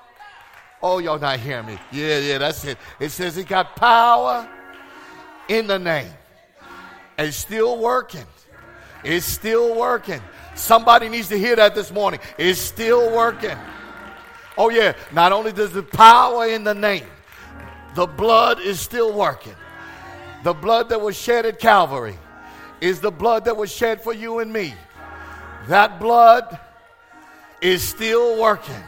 Oh, 0.81 0.99
y'all 0.99 1.19
not 1.19 1.39
hearing 1.39 1.65
me? 1.65 1.77
Yeah, 1.91 2.19
yeah, 2.19 2.37
that's 2.37 2.63
it. 2.63 2.77
It 2.99 3.09
says 3.09 3.37
it 3.37 3.47
got 3.47 3.75
power 3.75 4.47
in 5.49 5.67
the 5.67 5.79
name. 5.79 6.11
It's 7.17 7.35
still 7.35 7.77
working. 7.79 8.25
It's 9.03 9.25
still 9.25 9.75
working. 9.75 10.21
Somebody 10.55 11.09
needs 11.09 11.27
to 11.29 11.37
hear 11.37 11.55
that 11.55 11.75
this 11.75 11.91
morning. 11.91 12.19
It's 12.37 12.59
still 12.59 13.13
working. 13.13 13.57
Oh, 14.57 14.69
yeah. 14.69 14.93
Not 15.11 15.31
only 15.31 15.51
does 15.51 15.71
the 15.71 15.83
power 15.83 16.47
in 16.47 16.63
the 16.63 16.73
name, 16.73 17.05
the 17.95 18.07
blood 18.07 18.59
is 18.59 18.79
still 18.79 19.13
working. 19.13 19.55
The 20.43 20.53
blood 20.53 20.89
that 20.89 21.01
was 21.01 21.17
shed 21.17 21.45
at 21.45 21.59
Calvary 21.59 22.17
is 22.79 22.99
the 22.99 23.11
blood 23.11 23.45
that 23.45 23.57
was 23.57 23.71
shed 23.71 24.01
for 24.01 24.13
you 24.13 24.39
and 24.39 24.51
me. 24.51 24.73
That 25.67 25.99
blood 25.99 26.59
is 27.61 27.87
still 27.87 28.39
working. 28.39 28.83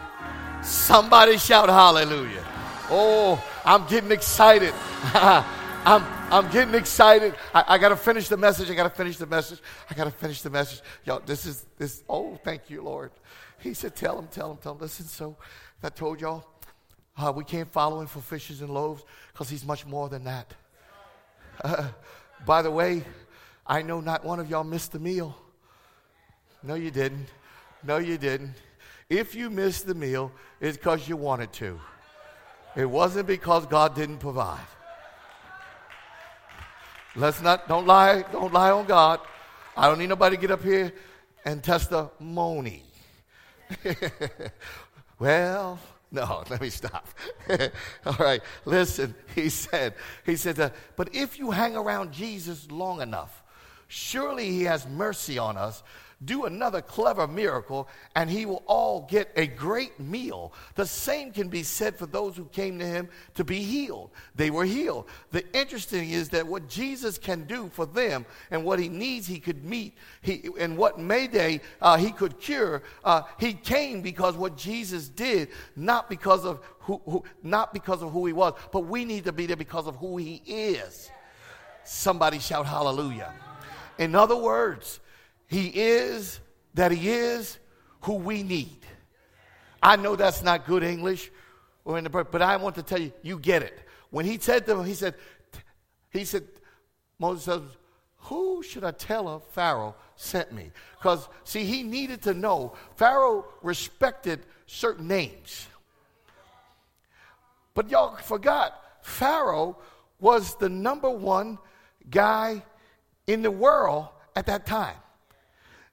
Somebody 0.61 1.37
shout 1.37 1.69
hallelujah. 1.69 2.45
Oh, 2.89 3.43
I'm 3.65 3.87
getting 3.87 4.11
excited. 4.11 4.73
I'm, 5.13 6.03
I'm 6.31 6.51
getting 6.51 6.75
excited. 6.75 7.33
I, 7.53 7.63
I 7.67 7.77
got 7.77 7.89
to 7.89 7.95
finish 7.95 8.27
the 8.27 8.37
message. 8.37 8.69
I 8.69 8.75
got 8.75 8.83
to 8.83 8.89
finish 8.89 9.17
the 9.17 9.25
message. 9.25 9.59
I 9.89 9.93
got 9.93 10.05
to 10.05 10.11
finish 10.11 10.41
the 10.41 10.49
message. 10.49 10.81
Yo, 11.05 11.19
this 11.19 11.45
is 11.45 11.65
this. 11.77 12.03
Oh, 12.09 12.39
thank 12.43 12.69
you, 12.69 12.81
Lord. 12.81 13.11
He 13.59 13.73
said, 13.73 13.95
Tell 13.95 14.17
him, 14.17 14.27
tell 14.27 14.51
him, 14.51 14.57
tell 14.57 14.73
him. 14.73 14.79
Listen, 14.79 15.05
so 15.05 15.37
I 15.83 15.89
told 15.89 16.21
y'all 16.21 16.45
uh, 17.17 17.31
we 17.35 17.43
can't 17.43 17.69
follow 17.69 18.01
him 18.01 18.07
for 18.07 18.19
fishes 18.19 18.61
and 18.61 18.69
loaves 18.69 19.03
because 19.33 19.49
he's 19.49 19.65
much 19.65 19.85
more 19.85 20.09
than 20.09 20.23
that. 20.23 20.53
Uh, 21.63 21.89
by 22.45 22.61
the 22.61 22.71
way, 22.71 23.03
I 23.67 23.81
know 23.81 23.99
not 23.99 24.23
one 24.23 24.39
of 24.39 24.49
y'all 24.49 24.63
missed 24.63 24.93
the 24.93 24.99
meal. 24.99 25.35
No, 26.63 26.75
you 26.75 26.91
didn't. 26.91 27.27
No, 27.83 27.97
you 27.97 28.17
didn't. 28.17 28.55
If 29.09 29.35
you 29.35 29.49
missed 29.49 29.87
the 29.87 29.95
meal, 29.95 30.31
it's 30.59 30.77
because 30.77 31.07
you 31.07 31.17
wanted 31.17 31.51
to. 31.53 31.79
It 32.75 32.85
wasn't 32.85 33.27
because 33.27 33.65
God 33.65 33.95
didn't 33.95 34.19
provide. 34.19 34.59
Let's 37.15 37.41
not, 37.41 37.67
don't 37.67 37.87
lie, 37.87 38.23
don't 38.31 38.53
lie 38.53 38.71
on 38.71 38.85
God. 38.85 39.19
I 39.75 39.87
don't 39.87 39.97
need 39.99 40.09
nobody 40.09 40.35
to 40.35 40.41
get 40.41 40.51
up 40.51 40.63
here 40.63 40.93
and 41.43 41.63
testimony. 41.63 42.83
well, 45.19 45.79
no, 46.11 46.43
let 46.49 46.61
me 46.61 46.69
stop. 46.69 47.07
All 48.05 48.15
right, 48.19 48.41
listen. 48.65 49.15
He 49.35 49.49
said, 49.49 49.93
he 50.25 50.35
said, 50.35 50.59
uh, 50.59 50.69
but 50.95 51.13
if 51.15 51.37
you 51.37 51.51
hang 51.51 51.75
around 51.75 52.11
Jesus 52.11 52.69
long 52.71 53.01
enough, 53.01 53.43
surely 53.87 54.49
he 54.49 54.63
has 54.63 54.87
mercy 54.87 55.37
on 55.37 55.57
us 55.57 55.83
do 56.25 56.45
another 56.45 56.81
clever 56.81 57.27
miracle, 57.27 57.87
and 58.15 58.29
he 58.29 58.45
will 58.45 58.63
all 58.65 59.07
get 59.09 59.31
a 59.35 59.47
great 59.47 59.99
meal. 59.99 60.51
The 60.75 60.85
same 60.85 61.31
can 61.31 61.47
be 61.47 61.63
said 61.63 61.95
for 61.95 62.05
those 62.05 62.35
who 62.35 62.45
came 62.45 62.77
to 62.79 62.85
him 62.85 63.09
to 63.35 63.43
be 63.45 63.61
healed. 63.61 64.11
They 64.35 64.49
were 64.49 64.65
healed. 64.65 65.05
The 65.31 65.45
interesting 65.57 66.09
is 66.09 66.29
that 66.29 66.45
what 66.45 66.67
Jesus 66.67 67.17
can 67.17 67.45
do 67.45 67.69
for 67.69 67.85
them 67.85 68.25
and 68.51 68.65
what 68.65 68.79
he 68.79 68.89
needs 68.89 69.27
he 69.27 69.39
could 69.39 69.63
meet, 69.63 69.95
he, 70.21 70.49
and 70.59 70.77
what 70.77 70.99
Mayday 70.99 71.61
uh, 71.81 71.97
he 71.97 72.11
could 72.11 72.39
cure, 72.39 72.83
uh, 73.05 73.21
he 73.39 73.53
came 73.53 74.01
because 74.01 74.35
what 74.35 74.57
Jesus 74.57 75.07
did, 75.07 75.49
not 75.77 76.09
because 76.09 76.43
of 76.43 76.59
who, 76.79 77.01
who, 77.05 77.23
not 77.43 77.73
because 77.73 78.01
of 78.01 78.11
who 78.11 78.25
he 78.25 78.33
was, 78.33 78.53
but 78.73 78.81
we 78.81 79.05
need 79.05 79.23
to 79.23 79.31
be 79.31 79.45
there 79.45 79.55
because 79.55 79.87
of 79.87 79.95
who 79.95 80.17
he 80.17 80.41
is. 80.45 81.09
Somebody 81.85 82.39
shout 82.39 82.65
hallelujah. 82.65 83.33
In 83.97 84.15
other 84.15 84.35
words, 84.35 84.99
he 85.49 85.67
is 85.67 86.39
that 86.75 86.91
He 86.91 87.09
is 87.09 87.57
who 88.01 88.13
we 88.13 88.43
need. 88.43 88.77
I 89.81 89.95
know 89.95 90.15
that's 90.15 90.43
not 90.43 90.65
good 90.65 90.83
English, 90.83 91.31
or 91.83 91.97
in 91.97 92.03
the, 92.03 92.09
but 92.09 92.41
I 92.41 92.55
want 92.57 92.75
to 92.75 92.83
tell 92.83 93.01
you, 93.01 93.11
you 93.23 93.39
get 93.39 93.63
it. 93.63 93.79
When 94.11 94.25
He 94.25 94.37
said 94.37 94.65
to 94.67 94.77
him, 94.77 94.85
He 94.85 94.93
said, 94.93 95.15
He 96.11 96.23
said, 96.23 96.43
Moses 97.17 97.45
says, 97.45 97.61
Who 98.17 98.61
should 98.61 98.83
I 98.83 98.91
tell 98.91 99.27
of 99.27 99.43
Pharaoh 99.47 99.95
sent 100.15 100.53
me? 100.53 100.71
Because, 100.97 101.27
see, 101.43 101.63
he 101.63 101.81
needed 101.81 102.21
to 102.23 102.33
know. 102.33 102.73
Pharaoh 102.95 103.45
respected 103.63 104.41
certain 104.67 105.07
names. 105.07 105.67
But 107.73 107.89
y'all 107.89 108.15
forgot, 108.17 108.79
Pharaoh 109.01 109.77
was 110.19 110.55
the 110.55 110.69
number 110.69 111.09
one 111.09 111.57
guy 112.09 112.63
in 113.25 113.41
the 113.41 113.51
world 113.51 114.09
at 114.35 114.45
that 114.45 114.65
time. 114.65 114.95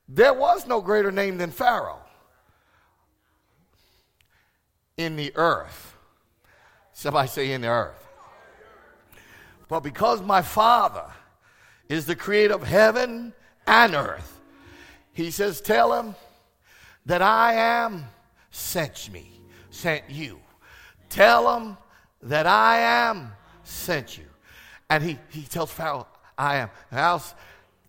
There 0.09 0.35
was 0.35 0.67
no 0.67 0.81
greater 0.81 1.11
name 1.11 1.39
than 1.39 1.51
Pharaoh 1.51 2.01
in 4.97 5.17
the 5.17 5.33
earth. 5.35 5.97
Somebody 6.93 7.29
say 7.29 7.53
in 7.53 7.63
the 7.63 7.69
earth. 7.69 8.07
But 9.69 9.81
because 9.81 10.23
my 10.23 10.43
Father 10.43 11.05
is 11.89 12.07
the 12.07 12.17
creator 12.17 12.55
of 12.55 12.63
heaven 12.63 13.33
and 13.67 13.95
earth, 13.95 14.41
he 15.13 15.31
says, 15.31 15.61
Tell 15.61 15.93
him 15.93 16.15
that 17.05 17.23
I 17.23 17.55
am 17.55 18.05
sent 18.51 19.13
me, 19.13 19.41
sent 19.71 20.05
you. 20.09 20.41
Tell 21.09 21.57
him 21.57 21.77
that 22.23 22.47
I 22.47 22.79
am 22.79 23.33
sent 23.65 24.19
you. 24.19 24.25
And 24.89 25.03
he, 25.03 25.19
he 25.31 25.43
tells 25.43 25.73
Pharaoh, 25.73 26.07
I 26.39 26.57
am. 26.57 26.71
House, 26.91 27.35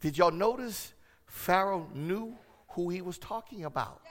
did 0.01 0.17
y'all 0.17 0.31
notice 0.31 0.93
Pharaoh 1.37 1.87
knew 1.93 2.35
who 2.69 2.89
he 2.89 3.01
was 3.01 3.17
talking 3.19 3.65
about. 3.65 4.01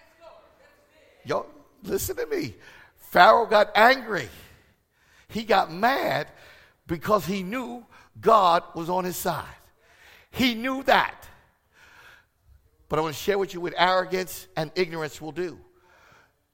Yo, 1.25 1.47
listen 1.83 2.15
to 2.17 2.27
me. 2.27 2.55
Pharaoh 2.95 3.47
got 3.47 3.71
angry. 3.75 4.29
He 5.29 5.43
got 5.43 5.73
mad 5.73 6.29
because 6.87 7.27
he 7.27 7.43
knew 7.43 7.85
God 8.21 8.63
was 8.75 8.89
on 8.89 9.05
his 9.05 9.17
side. 9.17 9.45
He 10.31 10.55
knew 10.55 10.85
that. 10.85 11.29
But 12.89 13.01
I 13.01 13.03
want 13.03 13.17
to 13.17 13.21
share 13.21 13.39
with 13.39 13.53
you 13.53 13.61
what 13.61 13.75
arrogance 13.77 14.47
and 14.57 14.71
ignorance 14.77 15.21
will 15.21 15.33
do. 15.33 15.59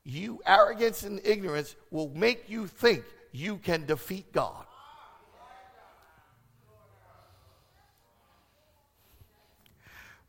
You, 0.04 0.40
arrogance 0.46 1.02
and 1.02 1.20
ignorance 1.22 1.76
will 1.90 2.08
make 2.14 2.48
you 2.48 2.66
think 2.66 3.04
you 3.30 3.58
can 3.58 3.84
defeat 3.84 4.32
God. 4.32 4.64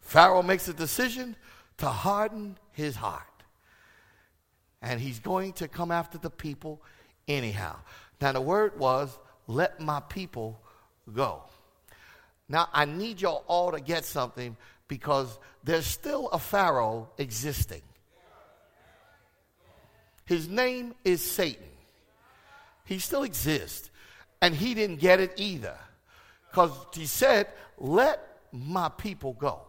Pharaoh 0.03 0.43
makes 0.43 0.67
a 0.67 0.73
decision 0.73 1.35
to 1.77 1.87
harden 1.87 2.57
his 2.71 2.95
heart. 2.95 3.23
And 4.81 4.99
he's 4.99 5.19
going 5.19 5.53
to 5.53 5.67
come 5.67 5.91
after 5.91 6.17
the 6.17 6.29
people 6.29 6.81
anyhow. 7.27 7.77
Now, 8.21 8.33
the 8.33 8.41
word 8.41 8.77
was, 8.77 9.17
let 9.47 9.79
my 9.79 10.01
people 10.01 10.61
go. 11.11 11.43
Now, 12.47 12.67
I 12.73 12.85
need 12.85 13.21
y'all 13.21 13.43
all 13.47 13.71
to 13.71 13.79
get 13.79 14.05
something 14.05 14.55
because 14.87 15.39
there's 15.63 15.87
still 15.87 16.27
a 16.29 16.37
Pharaoh 16.37 17.09
existing. 17.17 17.81
His 20.25 20.47
name 20.47 20.93
is 21.03 21.21
Satan. 21.23 21.63
He 22.85 22.99
still 22.99 23.23
exists. 23.23 23.89
And 24.41 24.53
he 24.53 24.73
didn't 24.73 24.99
get 24.99 25.21
it 25.21 25.33
either. 25.37 25.77
Because 26.51 26.71
he 26.93 27.05
said, 27.05 27.47
let 27.77 28.19
my 28.51 28.89
people 28.89 29.33
go. 29.33 29.61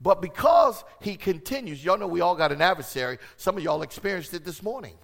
But 0.00 0.22
because 0.22 0.82
he 1.00 1.16
continues, 1.16 1.84
y'all 1.84 1.98
know 1.98 2.06
we 2.06 2.22
all 2.22 2.34
got 2.34 2.52
an 2.52 2.62
adversary. 2.62 3.18
Some 3.36 3.58
of 3.58 3.62
y'all 3.62 3.82
experienced 3.82 4.32
it 4.32 4.44
this 4.44 4.62
morning. 4.62 4.94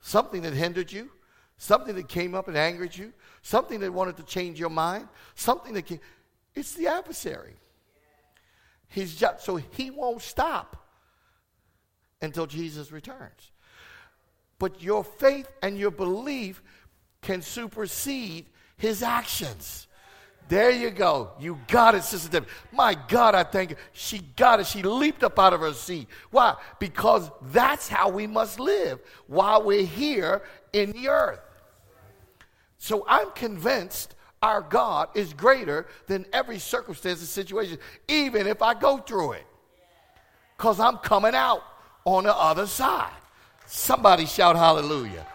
Something 0.00 0.42
that 0.42 0.54
hindered 0.54 0.90
you, 0.90 1.10
something 1.58 1.94
that 1.94 2.08
came 2.08 2.34
up 2.34 2.48
and 2.48 2.56
angered 2.56 2.96
you, 2.96 3.12
something 3.42 3.80
that 3.80 3.92
wanted 3.92 4.16
to 4.16 4.22
change 4.22 4.58
your 4.58 4.70
mind, 4.70 5.08
something 5.34 5.74
that 5.74 5.82
came. 5.82 6.00
It's 6.54 6.72
the 6.74 6.88
adversary. 6.88 7.56
He's 8.88 9.14
just, 9.14 9.44
so 9.44 9.56
he 9.56 9.90
won't 9.90 10.22
stop 10.22 10.88
until 12.22 12.46
Jesus 12.46 12.92
returns. 12.92 13.50
But 14.58 14.82
your 14.82 15.04
faith 15.04 15.50
and 15.62 15.76
your 15.76 15.90
belief 15.90 16.62
can 17.20 17.42
supersede 17.42 18.46
his 18.78 19.02
actions. 19.02 19.85
There 20.48 20.70
you 20.70 20.90
go. 20.90 21.32
You 21.40 21.58
got 21.66 21.94
it, 21.94 22.04
Sister 22.04 22.28
Debbie. 22.28 22.46
My 22.72 22.96
God, 23.08 23.34
I 23.34 23.42
thank 23.42 23.70
you. 23.70 23.76
She 23.92 24.20
got 24.36 24.60
it. 24.60 24.66
She 24.66 24.82
leaped 24.82 25.24
up 25.24 25.38
out 25.38 25.52
of 25.52 25.60
her 25.60 25.72
seat. 25.72 26.08
Why? 26.30 26.54
Because 26.78 27.30
that's 27.50 27.88
how 27.88 28.08
we 28.08 28.26
must 28.26 28.60
live 28.60 29.00
while 29.26 29.64
we're 29.64 29.84
here 29.84 30.42
in 30.72 30.92
the 30.92 31.08
earth. 31.08 31.40
So 32.78 33.04
I'm 33.08 33.30
convinced 33.32 34.14
our 34.42 34.60
God 34.60 35.08
is 35.14 35.32
greater 35.32 35.88
than 36.06 36.26
every 36.32 36.58
circumstance 36.58 37.18
and 37.20 37.28
situation, 37.28 37.78
even 38.06 38.46
if 38.46 38.62
I 38.62 38.74
go 38.74 38.98
through 38.98 39.32
it. 39.32 39.46
Because 40.56 40.78
I'm 40.78 40.98
coming 40.98 41.34
out 41.34 41.62
on 42.04 42.24
the 42.24 42.34
other 42.34 42.66
side. 42.66 43.10
Somebody 43.66 44.26
shout 44.26 44.54
hallelujah. 44.54 45.26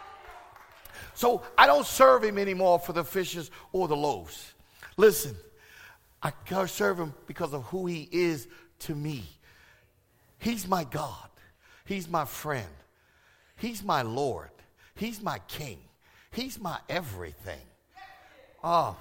So 1.14 1.44
I 1.58 1.68
don't 1.68 1.86
serve 1.86 2.24
him 2.24 2.38
anymore 2.38 2.80
for 2.80 2.94
the 2.94 3.04
fishes 3.04 3.52
or 3.74 3.90
the 3.90 3.96
loaves. 3.96 4.54
Listen, 4.98 5.36
I 6.22 6.32
serve 6.66 7.00
him 7.00 7.14
because 7.28 7.54
of 7.54 7.64
who 7.66 7.88
he 7.88 8.08
is 8.12 8.48
to 8.80 8.96
me. 8.96 9.24
He's 10.40 10.68
my 10.68 10.84
God. 10.84 11.30
He's 11.86 12.08
my 12.08 12.26
friend. 12.26 12.68
He's 13.58 13.84
my 13.84 14.02
Lord. 14.02 14.50
He's 14.96 15.22
my 15.22 15.40
King. 15.48 15.80
He's 16.32 16.60
my 16.60 16.78
everything. 16.90 17.62
Oh, 18.64 18.96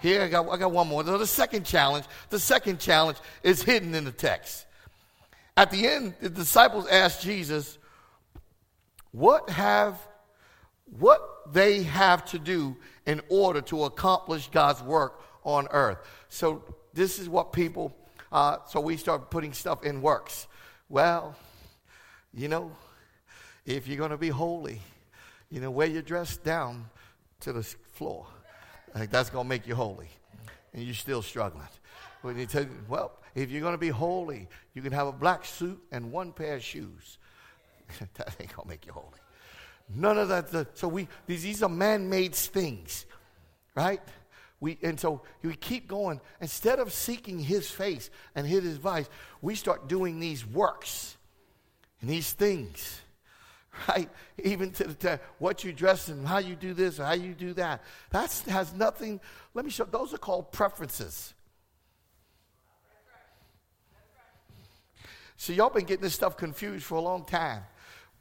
here 0.00 0.22
I 0.22 0.28
got, 0.28 0.48
I 0.48 0.56
got 0.56 0.72
one 0.72 0.88
more. 0.88 1.02
The 1.02 1.26
second 1.26 1.64
challenge, 1.64 2.06
the 2.30 2.38
second 2.38 2.80
challenge 2.80 3.18
is 3.42 3.62
hidden 3.62 3.94
in 3.94 4.04
the 4.04 4.12
text. 4.12 4.66
At 5.56 5.70
the 5.70 5.86
end, 5.86 6.14
the 6.20 6.30
disciples 6.30 6.88
asked 6.88 7.22
Jesus, 7.22 7.78
"What 9.12 9.50
have 9.50 9.98
what 10.98 11.52
they 11.52 11.82
have 11.82 12.24
to 12.26 12.38
do 12.38 12.76
in 13.06 13.20
order 13.28 13.60
to 13.62 13.84
accomplish 13.84 14.48
God's 14.50 14.82
work 14.82 15.20
on 15.44 15.66
earth. 15.70 15.98
So, 16.28 16.62
this 16.94 17.18
is 17.18 17.28
what 17.28 17.52
people, 17.52 17.96
uh, 18.30 18.58
so 18.66 18.80
we 18.80 18.96
start 18.96 19.30
putting 19.30 19.52
stuff 19.52 19.82
in 19.82 20.02
works. 20.02 20.46
Well, 20.88 21.34
you 22.34 22.48
know, 22.48 22.70
if 23.64 23.88
you're 23.88 23.96
going 23.96 24.10
to 24.10 24.18
be 24.18 24.28
holy, 24.28 24.80
you 25.50 25.60
know, 25.60 25.70
wear 25.70 25.86
your 25.86 26.02
dress 26.02 26.36
down 26.36 26.86
to 27.40 27.52
the 27.52 27.62
floor. 27.62 28.26
Think 28.94 29.10
that's 29.10 29.30
going 29.30 29.44
to 29.44 29.48
make 29.48 29.66
you 29.66 29.74
holy. 29.74 30.08
And 30.74 30.82
you're 30.82 30.94
still 30.94 31.22
struggling. 31.22 31.66
When 32.22 32.38
you 32.38 32.46
tell 32.46 32.66
well, 32.88 33.12
if 33.34 33.50
you're 33.50 33.60
going 33.60 33.74
to 33.74 33.78
be 33.78 33.88
holy, 33.88 34.48
you 34.74 34.82
can 34.82 34.92
have 34.92 35.06
a 35.06 35.12
black 35.12 35.44
suit 35.44 35.82
and 35.90 36.12
one 36.12 36.32
pair 36.32 36.56
of 36.56 36.62
shoes. 36.62 37.18
that 38.14 38.34
ain't 38.40 38.54
going 38.54 38.64
to 38.64 38.68
make 38.68 38.86
you 38.86 38.92
holy. 38.92 39.21
None 39.88 40.18
of 40.18 40.28
that. 40.28 40.50
The, 40.50 40.66
so 40.74 40.88
we 40.88 41.08
these, 41.26 41.42
these 41.42 41.62
are 41.62 41.68
man-made 41.68 42.34
things, 42.34 43.06
right? 43.74 44.00
We, 44.60 44.78
and 44.82 44.98
so 44.98 45.22
we 45.42 45.54
keep 45.56 45.88
going. 45.88 46.20
Instead 46.40 46.78
of 46.78 46.92
seeking 46.92 47.40
his 47.40 47.70
face 47.70 48.10
and 48.34 48.46
his 48.46 48.64
advice, 48.64 49.08
we 49.40 49.54
start 49.54 49.88
doing 49.88 50.20
these 50.20 50.46
works 50.46 51.16
and 52.00 52.08
these 52.08 52.32
things, 52.32 53.00
right? 53.88 54.08
Even 54.42 54.70
to 54.72 54.84
the 54.84 54.94
to 54.94 55.20
what 55.38 55.64
you 55.64 55.72
dress 55.72 56.08
and 56.08 56.26
how 56.26 56.38
you 56.38 56.54
do 56.54 56.74
this 56.74 57.00
or 57.00 57.04
how 57.04 57.14
you 57.14 57.34
do 57.34 57.52
that. 57.54 57.82
That 58.10 58.30
has 58.48 58.72
nothing. 58.72 59.20
Let 59.52 59.64
me 59.64 59.70
show. 59.70 59.84
Those 59.84 60.14
are 60.14 60.18
called 60.18 60.52
preferences. 60.52 61.34
So 65.36 65.52
y'all 65.52 65.70
been 65.70 65.86
getting 65.86 66.04
this 66.04 66.14
stuff 66.14 66.36
confused 66.36 66.84
for 66.84 66.94
a 66.94 67.00
long 67.00 67.24
time 67.24 67.62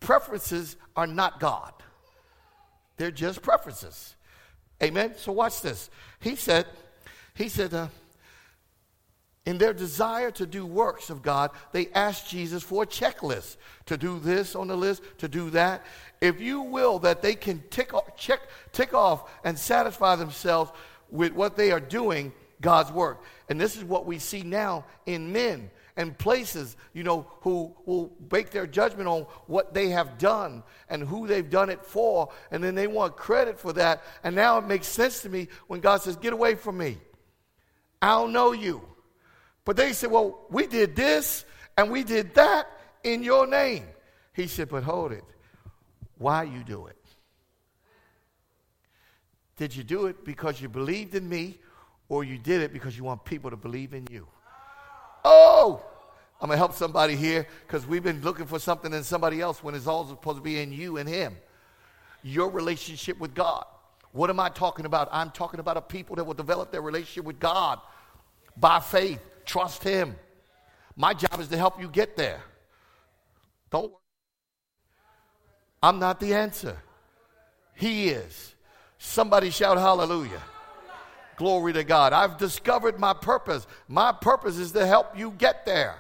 preferences 0.02 0.76
are 0.98 1.08
not 1.08 1.40
God, 1.40 1.72
they're 2.98 3.12
just 3.12 3.42
preferences. 3.42 4.16
Amen. 4.84 5.14
So 5.16 5.32
watch 5.32 5.62
this. 5.62 5.90
He 6.20 6.36
said, 6.36 6.66
he 7.36 7.48
said, 7.48 7.74
uh, 7.74 7.88
in 9.46 9.58
their 9.58 9.74
desire 9.74 10.30
to 10.32 10.46
do 10.46 10.66
works 10.66 11.10
of 11.10 11.22
God, 11.22 11.52
they 11.72 11.88
asked 11.90 12.30
Jesus 12.30 12.62
for 12.62 12.84
a 12.84 12.88
checklist 12.88 13.58
to 13.88 13.98
do 13.98 14.20
this 14.20 14.56
on 14.56 14.68
the 14.68 14.76
list, 14.76 15.02
to 15.20 15.28
do 15.28 15.50
that. 15.52 15.84
If 16.20 16.40
you 16.42 16.62
will, 16.62 17.00
that 17.00 17.22
they 17.22 17.34
can 17.34 17.64
tick 17.70 17.94
off, 17.94 18.16
check, 18.18 18.42
tick 18.72 18.94
off 18.94 19.32
and 19.44 19.58
satisfy 19.58 20.16
themselves 20.16 20.72
with 21.10 21.34
what 21.34 21.58
they 21.58 21.72
are 21.72 21.80
doing, 21.80 22.34
God's 22.60 22.92
work. 22.92 23.24
And 23.50 23.60
this 23.60 23.76
is 23.76 23.84
what 23.84 24.06
we 24.06 24.20
see 24.20 24.44
now 24.44 24.86
in 25.06 25.32
men 25.32 25.72
and 25.98 26.18
places, 26.18 26.76
you 26.94 27.04
know, 27.04 27.28
who 27.42 27.76
will 27.86 28.12
make 28.32 28.52
their 28.52 28.68
judgment 28.68 29.08
on 29.08 29.24
what 29.48 29.74
they 29.74 29.90
have 29.90 30.18
done 30.18 30.64
and 30.90 31.04
who 31.04 31.28
they've 31.28 31.50
done 31.50 31.70
it 31.70 31.86
for, 31.86 32.30
and 32.52 32.64
then 32.64 32.76
they 32.76 32.88
want 32.88 33.18
credit 33.18 33.60
for 33.60 33.74
that. 33.74 34.02
And 34.24 34.36
now 34.36 34.58
it 34.58 34.66
makes 34.66 34.88
sense 34.88 35.22
to 35.22 35.30
me 35.30 35.48
when 35.68 35.80
God 35.80 36.02
says, 36.02 36.16
Get 36.16 36.34
away 36.34 36.56
from 36.56 36.78
me. 36.78 36.98
I 38.02 38.10
don't 38.10 38.34
know 38.34 38.52
you. 38.52 38.82
But 39.66 39.78
they 39.78 39.94
said, 39.94 40.12
Well, 40.12 40.46
we 40.50 40.68
did 40.68 40.96
this 40.96 41.46
and 41.78 41.92
we 41.92 42.04
did 42.04 42.34
that 42.36 42.68
in 43.04 43.24
your 43.24 43.48
name. 43.48 43.86
He 44.34 44.48
said, 44.48 44.70
But 44.70 44.84
hold 44.84 45.12
it. 45.12 45.24
Why 46.18 46.44
you 46.44 46.64
do 46.64 46.88
it? 46.88 46.98
Did 49.58 49.76
you 49.76 49.84
do 49.84 50.08
it 50.08 50.24
because 50.26 50.62
you 50.62 50.70
believed 50.70 51.14
in 51.14 51.28
me, 51.28 51.60
or 52.10 52.24
you 52.24 52.38
did 52.38 52.62
it 52.62 52.74
because 52.74 52.98
you 52.98 53.04
want 53.04 53.24
people 53.26 53.50
to 53.52 53.56
believe 53.58 53.94
in 53.94 54.08
you? 54.10 54.28
Oh, 55.24 55.84
I'm 56.40 56.48
going 56.48 56.56
to 56.56 56.58
help 56.58 56.74
somebody 56.74 57.16
here 57.16 57.48
because 57.68 57.86
we've 57.86 58.04
been 58.04 58.22
looking 58.22 58.46
for 58.46 58.60
something 58.60 58.94
in 58.94 59.04
somebody 59.04 59.42
else 59.42 59.64
when 59.64 59.76
it's 59.76 59.88
all 59.88 60.08
supposed 60.08 60.38
to 60.38 60.44
be 60.44 60.60
in 60.60 60.72
you 60.72 60.98
and 60.98 61.08
Him. 61.08 61.38
Your 62.24 62.50
relationship 62.50 63.20
with 63.20 63.34
God. 63.34 63.66
What 64.12 64.30
am 64.30 64.40
I 64.40 64.50
talking 64.50 64.86
about? 64.86 65.10
I'm 65.12 65.32
talking 65.32 65.60
about 65.60 65.78
a 65.78 65.82
people 65.82 66.16
that 66.18 66.24
will 66.24 66.34
develop 66.34 66.72
their 66.72 66.82
relationship 66.82 67.26
with 67.26 67.40
God 67.40 67.80
by 68.58 68.80
faith. 68.80 69.20
Trust 69.46 69.84
Him. 69.84 70.16
My 70.96 71.14
job 71.14 71.40
is 71.40 71.48
to 71.50 71.58
help 71.58 71.80
you 71.80 71.88
get 71.88 72.18
there. 72.18 72.42
Don't 73.70 73.94
I'm 75.84 76.00
not 76.00 76.20
the 76.20 76.34
answer. 76.34 76.78
He 77.74 78.10
is. 78.10 78.54
Somebody 78.98 79.50
shout 79.50 79.78
hallelujah. 79.78 80.42
Glory 81.42 81.74
to 81.74 81.84
God. 81.84 82.14
I've 82.14 82.38
discovered 82.38 83.00
my 83.00 83.14
purpose. 83.14 83.66
My 83.88 84.12
purpose 84.12 84.60
is 84.60 84.74
to 84.74 84.86
help 84.86 85.18
you 85.18 85.32
get 85.32 85.66
there. 85.66 85.96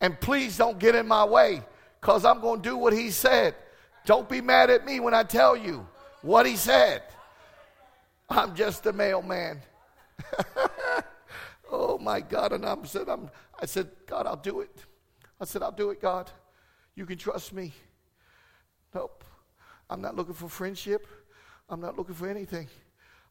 And 0.00 0.20
please 0.20 0.56
don't 0.56 0.78
get 0.78 0.94
in 0.94 1.08
my 1.08 1.24
way 1.24 1.64
because 2.00 2.24
I'm 2.24 2.40
going 2.40 2.62
to 2.62 2.68
do 2.68 2.76
what 2.76 2.92
he 2.92 3.10
said. 3.10 3.56
Don't 4.06 4.28
be 4.28 4.40
mad 4.40 4.70
at 4.70 4.86
me 4.86 5.00
when 5.00 5.12
I 5.12 5.24
tell 5.24 5.56
you 5.56 5.88
what 6.22 6.46
he 6.46 6.54
said. 6.54 7.02
I'm 8.28 8.54
just 8.54 8.86
a 8.86 8.92
mailman. 8.92 9.60
oh 11.72 11.98
my 11.98 12.20
God. 12.20 12.52
And 12.52 12.64
I'm 12.64 12.84
said, 12.84 13.08
I'm, 13.08 13.28
I 13.60 13.66
said, 13.66 13.90
God, 14.06 14.24
I'll 14.24 14.36
do 14.36 14.60
it. 14.60 14.84
I 15.40 15.44
said, 15.44 15.64
I'll 15.64 15.72
do 15.72 15.90
it, 15.90 16.00
God. 16.00 16.30
You 16.94 17.06
can 17.06 17.18
trust 17.18 17.52
me. 17.52 17.72
Nope. 18.94 19.24
I'm 19.90 20.00
not 20.00 20.14
looking 20.14 20.34
for 20.34 20.48
friendship. 20.48 21.08
I'm 21.68 21.80
not 21.80 21.98
looking 21.98 22.14
for 22.14 22.28
anything. 22.28 22.68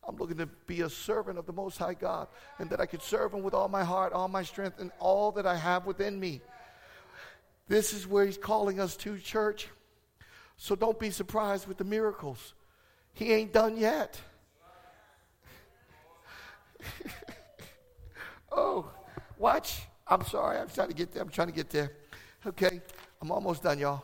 I'm 0.07 0.15
looking 0.15 0.37
to 0.37 0.47
be 0.65 0.81
a 0.81 0.89
servant 0.89 1.37
of 1.37 1.45
the 1.45 1.53
Most 1.53 1.77
High 1.77 1.93
God 1.93 2.27
and 2.57 2.69
that 2.69 2.79
I 2.79 2.85
could 2.85 3.01
serve 3.01 3.33
Him 3.33 3.43
with 3.43 3.53
all 3.53 3.67
my 3.67 3.83
heart, 3.83 4.13
all 4.13 4.27
my 4.27 4.43
strength, 4.43 4.79
and 4.79 4.91
all 4.99 5.31
that 5.33 5.45
I 5.45 5.55
have 5.55 5.85
within 5.85 6.19
me. 6.19 6.41
This 7.67 7.93
is 7.93 8.07
where 8.07 8.25
He's 8.25 8.37
calling 8.37 8.79
us 8.79 8.95
to, 8.97 9.17
church. 9.19 9.67
So 10.57 10.75
don't 10.75 10.99
be 10.99 11.11
surprised 11.11 11.67
with 11.67 11.77
the 11.77 11.83
miracles. 11.83 12.53
He 13.13 13.31
ain't 13.33 13.53
done 13.53 13.77
yet. 13.77 14.19
oh, 18.51 18.89
watch. 19.37 19.81
I'm 20.07 20.25
sorry. 20.25 20.57
I'm 20.57 20.69
trying 20.69 20.87
to 20.87 20.95
get 20.95 21.11
there. 21.11 21.21
I'm 21.21 21.29
trying 21.29 21.49
to 21.49 21.53
get 21.53 21.69
there. 21.69 21.91
Okay. 22.45 22.81
I'm 23.21 23.31
almost 23.31 23.63
done, 23.63 23.79
y'all. 23.79 24.03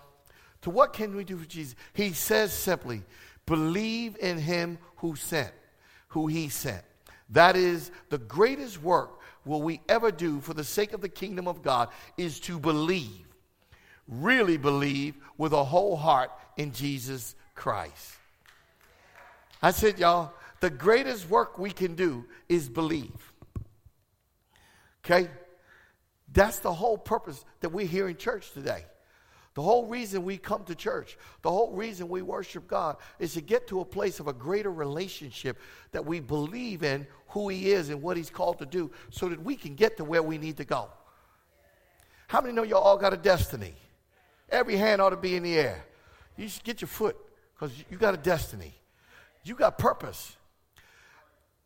To 0.62 0.70
what 0.70 0.94
can 0.94 1.16
we 1.16 1.24
do 1.24 1.38
for 1.38 1.46
Jesus? 1.46 1.76
He 1.94 2.14
says 2.14 2.52
simply, 2.52 3.04
believe 3.46 4.18
in 4.20 4.38
him 4.38 4.78
who 4.98 5.16
sent 5.16 5.52
who 6.16 6.28
he 6.28 6.48
sent. 6.48 6.82
That 7.32 7.58
is 7.58 7.92
the 8.10 8.18
greatest 8.18 8.82
work 8.82 9.20
will 9.44 9.62
we 9.62 9.82
ever 9.90 10.12
do 10.12 10.40
for 10.40 10.54
the 10.54 10.64
sake 10.64 10.94
of 10.94 11.02
the 11.02 11.10
kingdom 11.10 11.46
of 11.46 11.62
God 11.62 11.90
is 12.18 12.40
to 12.42 12.58
believe, 12.58 13.28
really 14.08 14.56
believe 14.56 15.16
with 15.38 15.52
a 15.52 15.64
whole 15.64 15.98
heart 15.98 16.32
in 16.56 16.72
Jesus 16.72 17.36
Christ. 17.54 18.14
I 19.62 19.72
said, 19.72 20.00
y'all, 20.00 20.32
the 20.62 20.70
greatest 20.70 21.30
work 21.30 21.60
we 21.60 21.72
can 21.72 21.96
do 21.96 22.24
is 22.48 22.70
believe. 22.70 23.34
Okay? 25.04 25.30
That's 26.32 26.60
the 26.60 26.74
whole 26.74 26.98
purpose 26.98 27.44
that 27.60 27.70
we're 27.70 27.88
here 27.88 28.08
in 28.08 28.16
church 28.16 28.52
today. 28.54 28.86
The 29.56 29.62
whole 29.62 29.88
reason 29.88 30.24
we 30.24 30.38
come 30.38 30.66
to 30.66 30.76
church, 30.76 31.18
the 31.42 31.50
whole 31.50 31.72
reason 31.72 32.10
we 32.10 32.22
worship 32.22 32.68
God 32.68 32.98
is 33.20 33.34
to 33.34 33.42
get 33.42 33.68
to 33.68 33.80
a 33.80 33.86
place 33.86 34.20
of 34.20 34.28
a 34.28 34.34
greater 34.34 34.72
relationship 34.72 35.58
that 35.94 36.06
we 36.06 36.20
believe 36.20 36.84
in 36.84 37.08
who 37.30 37.48
He 37.48 37.72
is 37.72 37.90
and 37.90 38.02
what 38.02 38.18
He's 38.18 38.30
called 38.30 38.60
to 38.60 38.66
do 38.66 38.92
so 39.12 39.30
that 39.30 39.42
we 39.42 39.56
can 39.56 39.74
get 39.76 39.96
to 39.98 40.04
where 40.04 40.22
we 40.22 40.38
need 40.38 40.58
to 40.58 40.66
go. 40.66 40.90
How 42.28 42.42
many 42.42 42.54
know 42.54 42.64
y'all 42.64 42.84
all 42.84 42.98
got 42.98 43.14
a 43.14 43.18
destiny? 43.18 43.76
Every 44.50 44.76
hand 44.76 45.02
ought 45.02 45.12
to 45.12 45.18
be 45.18 45.38
in 45.38 45.44
the 45.44 45.58
air. 45.58 45.86
You 46.36 46.50
should 46.50 46.64
get 46.66 46.82
your 46.82 46.90
foot 46.90 47.16
because 47.54 47.72
you 47.90 47.98
got 47.98 48.14
a 48.14 48.18
destiny. 48.18 48.76
You 49.46 49.56
got 49.56 49.78
purpose. 49.78 50.36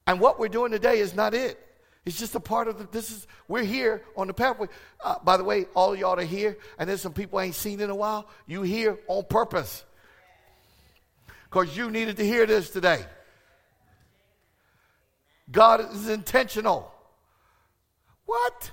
And 0.06 0.20
what 0.20 0.40
we're 0.40 0.48
doing 0.48 0.72
today 0.72 1.00
is 1.00 1.16
not 1.16 1.34
it. 1.34 1.60
It's 2.06 2.18
just 2.18 2.34
a 2.36 2.40
part 2.40 2.68
of 2.68 2.78
the, 2.78 2.88
this 2.92 3.12
is, 3.12 3.28
we're 3.48 3.64
here 3.64 4.04
on 4.16 4.28
the 4.28 4.34
pathway. 4.34 4.68
Uh, 5.04 5.16
by 5.24 5.38
the 5.38 5.44
way, 5.44 5.66
all 5.76 5.96
y'all 5.96 6.20
are 6.20 6.24
here, 6.24 6.58
and 6.78 6.90
there's 6.90 7.02
some 7.02 7.14
people 7.14 7.40
I 7.40 7.46
ain't 7.46 7.56
seen 7.56 7.80
in 7.82 7.90
a 7.90 7.96
while. 7.96 8.28
You 8.48 8.62
here 8.62 8.98
on 9.08 9.26
purpose. 9.26 9.84
Because 11.50 11.76
you 11.76 11.92
needed 11.92 12.18
to 12.18 12.26
hear 12.26 12.46
this 12.46 12.70
today. 12.70 13.06
God 15.52 15.94
is 15.94 16.08
intentional. 16.10 16.92
What? 18.26 18.72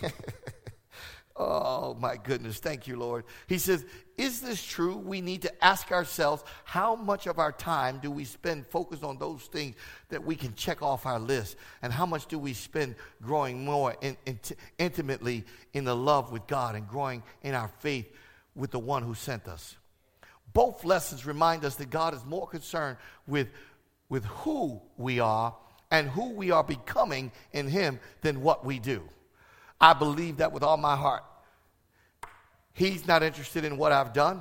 Oh, 1.38 1.96
my 2.00 2.16
goodness. 2.16 2.58
Thank 2.58 2.88
you, 2.88 2.96
Lord. 2.96 3.24
He 3.46 3.58
says, 3.58 3.84
Is 4.16 4.40
this 4.40 4.60
true? 4.64 4.96
We 4.96 5.20
need 5.20 5.42
to 5.42 5.64
ask 5.64 5.92
ourselves 5.92 6.42
how 6.64 6.96
much 6.96 7.28
of 7.28 7.38
our 7.38 7.52
time 7.52 8.00
do 8.02 8.10
we 8.10 8.24
spend 8.24 8.66
focused 8.66 9.04
on 9.04 9.18
those 9.18 9.42
things 9.44 9.76
that 10.08 10.24
we 10.24 10.34
can 10.34 10.54
check 10.54 10.82
off 10.82 11.06
our 11.06 11.20
list? 11.20 11.56
And 11.80 11.92
how 11.92 12.06
much 12.06 12.26
do 12.26 12.40
we 12.40 12.54
spend 12.54 12.96
growing 13.22 13.64
more 13.64 13.94
in, 14.00 14.16
in, 14.26 14.40
intimately 14.78 15.44
in 15.74 15.84
the 15.84 15.94
love 15.94 16.32
with 16.32 16.44
God 16.48 16.74
and 16.74 16.88
growing 16.88 17.22
in 17.42 17.54
our 17.54 17.68
faith 17.78 18.12
with 18.56 18.72
the 18.72 18.80
one 18.80 19.04
who 19.04 19.14
sent 19.14 19.46
us? 19.46 19.76
Both 20.52 20.84
lessons 20.84 21.24
remind 21.24 21.64
us 21.64 21.76
that 21.76 21.88
God 21.88 22.14
is 22.14 22.24
more 22.24 22.48
concerned 22.48 22.96
with, 23.28 23.46
with 24.08 24.24
who 24.24 24.80
we 24.96 25.20
are 25.20 25.54
and 25.92 26.08
who 26.08 26.30
we 26.30 26.50
are 26.50 26.64
becoming 26.64 27.30
in 27.52 27.68
Him 27.68 28.00
than 28.22 28.42
what 28.42 28.64
we 28.64 28.80
do. 28.80 29.08
I 29.80 29.92
believe 29.92 30.38
that 30.38 30.52
with 30.52 30.64
all 30.64 30.76
my 30.76 30.96
heart. 30.96 31.22
He's 32.78 33.08
not 33.08 33.24
interested 33.24 33.64
in 33.64 33.76
what 33.76 33.90
I've 33.90 34.12
done, 34.12 34.40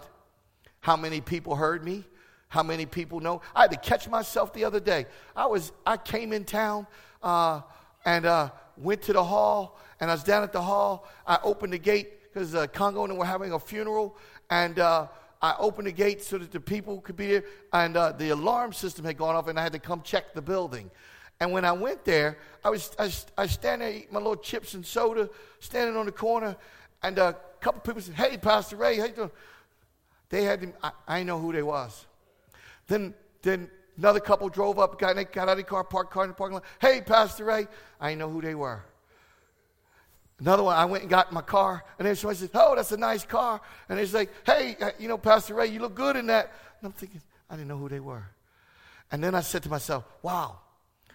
how 0.80 0.96
many 0.96 1.22
people 1.22 1.56
heard 1.56 1.84
me, 1.84 2.04
how 2.50 2.62
many 2.62 2.86
people 2.86 3.20
know. 3.20 3.42
I 3.56 3.62
had 3.62 3.72
to 3.72 3.78
catch 3.78 4.08
myself 4.08 4.54
the 4.54 4.64
other 4.64 4.80
day. 4.80 5.08
I 5.36 5.48
was 5.48 5.72
I 5.88 5.98
came 5.98 6.32
in 6.32 6.44
town 6.44 6.86
uh, 7.24 7.62
and 8.06 8.28
uh, 8.28 8.52
went 8.78 9.02
to 9.04 9.14
the 9.14 9.24
hall, 9.24 9.80
and 10.00 10.12
I 10.12 10.14
was 10.14 10.24
down 10.24 10.44
at 10.44 10.54
the 10.54 10.62
hall. 10.62 11.08
I 11.26 11.40
opened 11.42 11.74
the 11.74 11.80
gate 11.80 12.32
because 12.32 12.54
uh, 12.54 12.68
Congo 12.68 13.06
and 13.06 13.14
I 13.14 13.16
were 13.16 13.26
having 13.26 13.54
a 13.54 13.60
funeral, 13.60 14.16
and 14.52 14.78
uh, 14.78 15.08
I 15.42 15.56
opened 15.58 15.88
the 15.88 15.92
gate 15.92 16.22
so 16.22 16.38
that 16.38 16.52
the 16.52 16.60
people 16.60 17.02
could 17.02 17.16
be 17.16 17.26
there. 17.26 17.44
And 17.74 17.98
uh, 17.98 18.12
the 18.12 18.30
alarm 18.30 18.72
system 18.72 19.04
had 19.04 19.18
gone 19.18 19.36
off, 19.36 19.48
and 19.48 19.60
I 19.60 19.64
had 19.64 19.74
to 19.74 19.80
come 19.80 20.04
check 20.04 20.36
the 20.36 20.44
building. 20.44 20.92
And 21.40 21.52
when 21.52 21.66
I 21.66 21.72
went 21.72 22.06
there, 22.06 22.38
I 22.64 22.70
was, 22.70 22.92
I 23.00 23.12
I 23.36 23.48
standing 23.48 23.88
there 23.88 23.98
eating 23.98 24.14
my 24.14 24.20
little 24.20 24.36
chips 24.36 24.76
and 24.76 24.86
soda, 24.86 25.28
standing 25.60 25.98
on 25.98 26.06
the 26.06 26.12
corner, 26.12 26.56
and 27.02 27.18
couple 27.62 27.82
people 27.82 28.02
said, 28.02 28.16
Hey, 28.16 28.38
Pastor 28.38 28.76
Ray, 28.76 28.98
how 28.98 29.06
you 29.06 29.14
doing? 29.14 29.32
They 30.30 30.44
had 30.44 30.62
him, 30.62 30.74
I, 30.84 30.92
I 31.08 31.24
know 31.24 31.40
who 31.40 31.54
they 31.54 31.64
was. 31.64 32.06
Then, 32.88 33.14
then 33.42 33.70
another 33.98 34.20
couple 34.20 34.50
drove 34.50 34.80
up, 34.80 35.00
got, 35.00 35.16
got 35.32 35.50
out 35.50 35.50
of 35.50 35.58
the 35.58 35.64
car, 35.64 35.84
parked 35.84 36.12
car 36.12 36.24
in 36.24 36.30
the 36.30 36.36
parking 36.36 36.56
lot. 36.56 36.66
Hey, 36.80 37.02
Pastor 37.02 37.46
Ray, 37.46 37.68
I 38.00 38.16
know 38.16 38.30
who 38.30 38.42
they 38.42 38.56
were. 38.56 38.84
Another 40.40 40.64
one, 40.64 40.76
I 40.76 40.86
went 40.86 41.04
and 41.04 41.10
got 41.10 41.32
my 41.32 41.42
car, 41.42 41.84
and 41.98 42.08
then 42.08 42.16
somebody 42.16 42.40
said, 42.40 42.52
Oh, 42.54 42.76
that's 42.76 42.92
a 42.92 42.98
nice 42.98 43.26
car. 43.26 43.60
And 43.90 43.98
they're 43.98 44.06
like, 44.08 44.32
Hey, 44.46 44.76
uh, 44.80 44.92
you 45.00 45.08
know, 45.08 45.18
Pastor 45.18 45.56
Ray, 45.56 45.68
you 45.68 45.80
look 45.80 45.96
good 45.96 46.16
in 46.16 46.28
that. 46.28 46.54
And 46.80 46.88
I'm 46.88 46.92
thinking, 46.92 47.22
I 47.50 47.56
didn't 47.56 47.70
know 47.70 47.78
who 47.78 47.90
they 47.90 48.00
were. 48.00 48.24
And 49.12 49.24
then 49.24 49.34
I 49.34 49.42
said 49.42 49.64
to 49.64 49.70
myself, 49.70 50.04
Wow, 50.22 50.60
I 51.10 51.14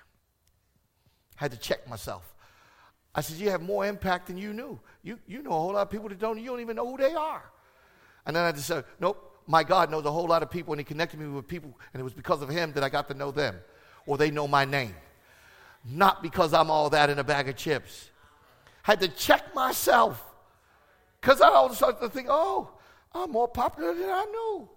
had 1.44 1.52
to 1.52 1.58
check 1.58 1.88
myself. 1.88 2.31
I 3.14 3.20
said, 3.20 3.38
You 3.38 3.50
have 3.50 3.62
more 3.62 3.86
impact 3.86 4.28
than 4.28 4.38
you 4.38 4.52
knew. 4.52 4.78
You, 5.02 5.18
you 5.26 5.42
know 5.42 5.50
a 5.50 5.54
whole 5.54 5.72
lot 5.72 5.82
of 5.82 5.90
people 5.90 6.08
that 6.08 6.18
don't, 6.18 6.38
you 6.38 6.46
don't 6.46 6.60
even 6.60 6.76
know 6.76 6.90
who 6.90 6.96
they 6.96 7.14
are. 7.14 7.42
And 8.26 8.36
then 8.36 8.44
I 8.44 8.52
just 8.52 8.66
said, 8.66 8.84
Nope, 9.00 9.40
my 9.46 9.64
God 9.64 9.90
knows 9.90 10.04
a 10.04 10.10
whole 10.10 10.26
lot 10.26 10.42
of 10.42 10.50
people, 10.50 10.72
and 10.72 10.80
He 10.80 10.84
connected 10.84 11.18
me 11.18 11.26
with 11.26 11.46
people, 11.48 11.76
and 11.92 12.00
it 12.00 12.04
was 12.04 12.14
because 12.14 12.42
of 12.42 12.48
Him 12.48 12.72
that 12.72 12.84
I 12.84 12.88
got 12.88 13.08
to 13.08 13.14
know 13.14 13.30
them, 13.30 13.56
or 14.06 14.16
they 14.16 14.30
know 14.30 14.48
my 14.48 14.64
name. 14.64 14.94
Not 15.84 16.22
because 16.22 16.54
I'm 16.54 16.70
all 16.70 16.90
that 16.90 17.10
in 17.10 17.18
a 17.18 17.24
bag 17.24 17.48
of 17.48 17.56
chips. 17.56 18.10
I 18.86 18.92
had 18.92 19.00
to 19.00 19.08
check 19.08 19.54
myself. 19.54 20.22
Because 21.20 21.40
I 21.40 21.48
all 21.48 21.72
started 21.72 22.00
to 22.00 22.08
think, 22.08 22.28
Oh, 22.30 22.70
I'm 23.14 23.30
more 23.30 23.48
popular 23.48 23.94
than 23.94 24.08
I 24.08 24.24
knew. 24.24 24.68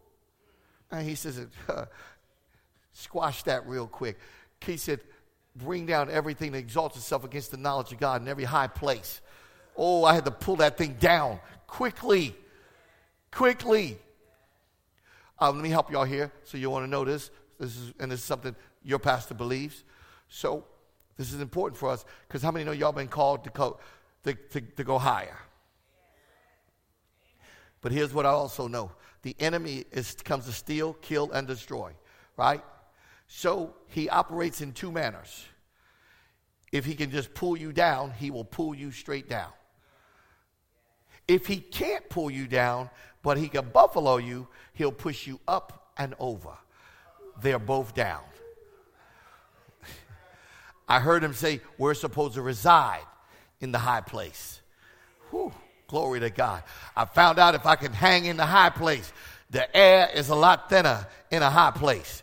And 0.92 1.08
he 1.08 1.16
says, 1.16 1.46
Squash 2.94 3.44
that 3.44 3.68
real 3.68 3.88
quick. 3.88 4.18
He 4.62 4.78
said, 4.78 5.02
bring 5.56 5.86
down 5.86 6.10
everything 6.10 6.52
that 6.52 6.58
exalts 6.58 6.98
itself 6.98 7.24
against 7.24 7.52
the 7.52 7.58
knowledge 7.58 7.92
of 7.92 8.00
God 8.00 8.22
in 8.22 8.28
every 8.28 8.44
high 8.44 8.68
place. 8.68 9.22
Oh, 9.78 10.04
I 10.04 10.14
had 10.14 10.26
to 10.26 10.32
pull 10.32 10.58
that 10.58 10.78
thing 10.78 10.96
down 11.00 11.40
quickly. 11.68 12.36
Quickly. 13.32 13.98
Uh, 15.40 15.52
let 15.52 15.62
me 15.62 15.70
help 15.70 15.92
y'all 15.92 16.06
here 16.06 16.32
so 16.44 16.58
you 16.58 16.70
want 16.70 16.86
to 16.86 16.90
know 16.90 17.04
this. 17.04 17.30
This 17.60 17.76
is, 17.76 17.94
and 18.00 18.12
this 18.12 18.20
is 18.20 18.26
something 18.26 18.56
your 18.84 19.00
pastor 19.00 19.34
believes. 19.34 19.84
So 20.30 20.66
this 21.18 21.34
is 21.34 21.42
important 21.42 21.78
for 21.78 21.90
us 21.90 22.06
because 22.28 22.42
how 22.42 22.52
many 22.52 22.66
know 22.66 22.72
y'all 22.72 22.92
been 22.92 23.08
called 23.08 23.44
to 23.46 23.50
go, 23.50 23.80
to, 24.24 24.34
to, 24.34 24.62
to 24.62 24.84
go 24.84 24.98
higher? 24.98 25.38
But 27.82 27.92
here's 27.92 28.14
what 28.14 28.26
I 28.26 28.30
also 28.30 28.68
know 28.68 28.92
the 29.22 29.36
enemy 29.40 29.86
is, 29.92 30.16
comes 30.24 30.46
to 30.46 30.52
steal, 30.52 30.94
kill, 30.94 31.32
and 31.32 31.48
destroy, 31.48 31.92
right? 32.38 32.64
So 33.28 33.74
he 33.88 34.10
operates 34.10 34.62
in 34.62 34.74
two 34.74 34.92
manners. 34.92 35.46
If 36.72 36.86
he 36.86 36.96
can 36.96 37.12
just 37.12 37.34
pull 37.34 37.58
you 37.58 37.72
down, 37.72 38.12
he 38.12 38.32
will 38.32 38.44
pull 38.44 38.76
you 38.76 38.92
straight 38.92 39.30
down. 39.30 39.52
If 41.28 41.48
he 41.48 41.58
can't 41.58 42.08
pull 42.10 42.30
you 42.30 42.48
down, 42.48 42.90
but 43.24 43.38
he 43.38 43.48
can 43.48 43.70
buffalo 43.70 44.18
you, 44.18 44.48
he'll 44.74 44.92
push 44.92 45.26
you 45.26 45.40
up 45.48 45.92
and 45.98 46.14
over. 46.20 46.52
They're 47.42 47.60
both 47.60 47.96
down. 47.96 48.22
I 50.88 51.00
heard 51.00 51.24
him 51.24 51.34
say, 51.34 51.62
We're 51.78 51.94
supposed 51.96 52.36
to 52.36 52.42
reside 52.42 53.06
in 53.60 53.72
the 53.72 53.80
high 53.80 54.02
place. 54.02 54.62
Whew, 55.32 55.52
glory 55.88 56.20
to 56.20 56.30
God. 56.30 56.62
I 56.96 57.06
found 57.06 57.40
out 57.40 57.56
if 57.56 57.66
I 57.66 57.76
can 57.76 57.94
hang 57.94 58.26
in 58.26 58.38
the 58.38 58.46
high 58.46 58.70
place, 58.70 59.12
the 59.50 59.76
air 59.76 60.10
is 60.14 60.30
a 60.30 60.36
lot 60.36 60.70
thinner 60.70 61.08
in 61.32 61.42
a 61.42 61.50
high 61.50 61.72
place 61.72 62.22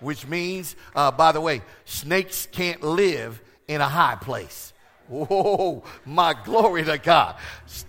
which 0.00 0.26
means, 0.26 0.76
uh, 0.94 1.10
by 1.10 1.32
the 1.32 1.40
way, 1.40 1.62
snakes 1.84 2.48
can't 2.50 2.82
live 2.82 3.40
in 3.68 3.80
a 3.80 3.88
high 3.88 4.16
place. 4.16 4.72
Whoa, 5.08 5.82
my 6.04 6.34
glory 6.44 6.84
to 6.84 6.98
God. 6.98 7.36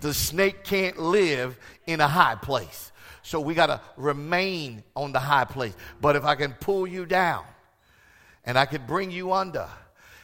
The 0.02 0.14
snake 0.14 0.64
can't 0.64 0.98
live 0.98 1.58
in 1.86 2.02
a 2.02 2.08
high 2.08 2.36
place. 2.36 2.92
So 3.22 3.40
we 3.40 3.54
got 3.54 3.68
to 3.68 3.80
remain 3.96 4.84
on 4.96 5.12
the 5.12 5.20
high 5.20 5.46
place. 5.46 5.76
But 6.02 6.16
if 6.16 6.24
I 6.24 6.36
can 6.36 6.54
pull 6.54 6.88
you 6.88 7.06
down 7.06 7.44
and 8.44 8.58
I 8.58 8.66
can 8.66 8.86
bring 8.88 9.12
you 9.12 9.34
under, 9.34 9.68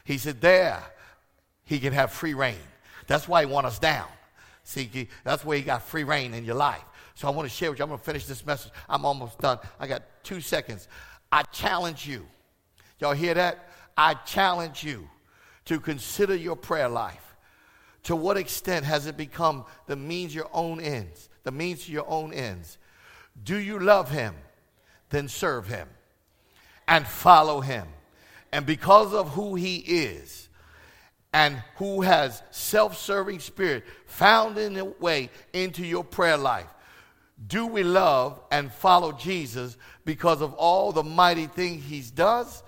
he 0.03 0.17
said, 0.17 0.41
there, 0.41 0.81
he 1.65 1.79
can 1.79 1.93
have 1.93 2.11
free 2.11 2.33
reign. 2.33 2.55
That's 3.05 3.27
why 3.27 3.45
he 3.45 3.45
want 3.45 3.67
us 3.67 3.77
down. 3.77 4.07
See, 4.63 5.07
that's 5.23 5.45
where 5.45 5.57
he 5.57 5.63
got 5.63 5.83
free 5.83 6.03
reign 6.03 6.33
in 6.33 6.43
your 6.45 6.55
life. 6.55 6.83
So 7.13 7.27
I 7.27 7.31
want 7.31 7.47
to 7.47 7.53
share 7.53 7.69
with 7.69 7.79
you. 7.79 7.83
I'm 7.83 7.89
going 7.89 7.99
to 7.99 8.05
finish 8.05 8.25
this 8.25 8.45
message. 8.45 8.71
I'm 8.89 9.05
almost 9.05 9.37
done. 9.39 9.59
I 9.79 9.87
got 9.87 10.03
two 10.23 10.41
seconds. 10.41 10.87
I 11.31 11.43
challenge 11.43 12.07
you. 12.07 12.25
Y'all 12.99 13.13
hear 13.13 13.33
that? 13.33 13.69
I 13.95 14.13
challenge 14.13 14.83
you 14.83 15.09
to 15.65 15.79
consider 15.79 16.35
your 16.35 16.55
prayer 16.55 16.89
life. 16.89 17.35
To 18.03 18.15
what 18.15 18.37
extent 18.37 18.85
has 18.85 19.05
it 19.05 19.17
become 19.17 19.65
the 19.87 19.95
means 19.95 20.33
your 20.33 20.49
own 20.53 20.79
ends, 20.79 21.29
the 21.43 21.51
means 21.51 21.85
to 21.85 21.91
your 21.91 22.07
own 22.07 22.31
ends? 22.31 22.77
Do 23.43 23.57
you 23.57 23.79
love 23.79 24.09
him? 24.09 24.35
Then 25.09 25.27
serve 25.27 25.67
him 25.67 25.89
and 26.87 27.05
follow 27.05 27.61
him. 27.61 27.87
And 28.51 28.65
because 28.65 29.13
of 29.13 29.29
who 29.31 29.55
he 29.55 29.77
is 29.77 30.47
and 31.33 31.61
who 31.75 32.01
has 32.01 32.41
self-serving 32.51 33.39
spirit 33.39 33.83
found 34.05 34.57
in 34.57 34.73
the 34.75 34.85
way 34.85 35.29
into 35.51 35.85
your 35.85 36.03
prayer 36.03 36.37
life, 36.37 36.67
do 37.45 37.67
we 37.67 37.83
love 37.83 38.39
and 38.51 38.71
follow 38.71 39.11
Jesus 39.11 39.77
because 40.07 40.39
of 40.41 40.53
all 40.53 40.93
the 40.93 41.03
mighty 41.03 41.47
things 41.47 41.83
he 41.83 42.01
does 42.15 42.63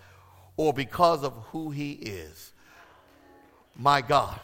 or 0.58 0.74
because 0.74 1.24
of 1.24 1.32
who 1.52 1.72
he 1.72 1.94
is? 1.94 2.52
My 3.78 4.02
God, 4.02 4.38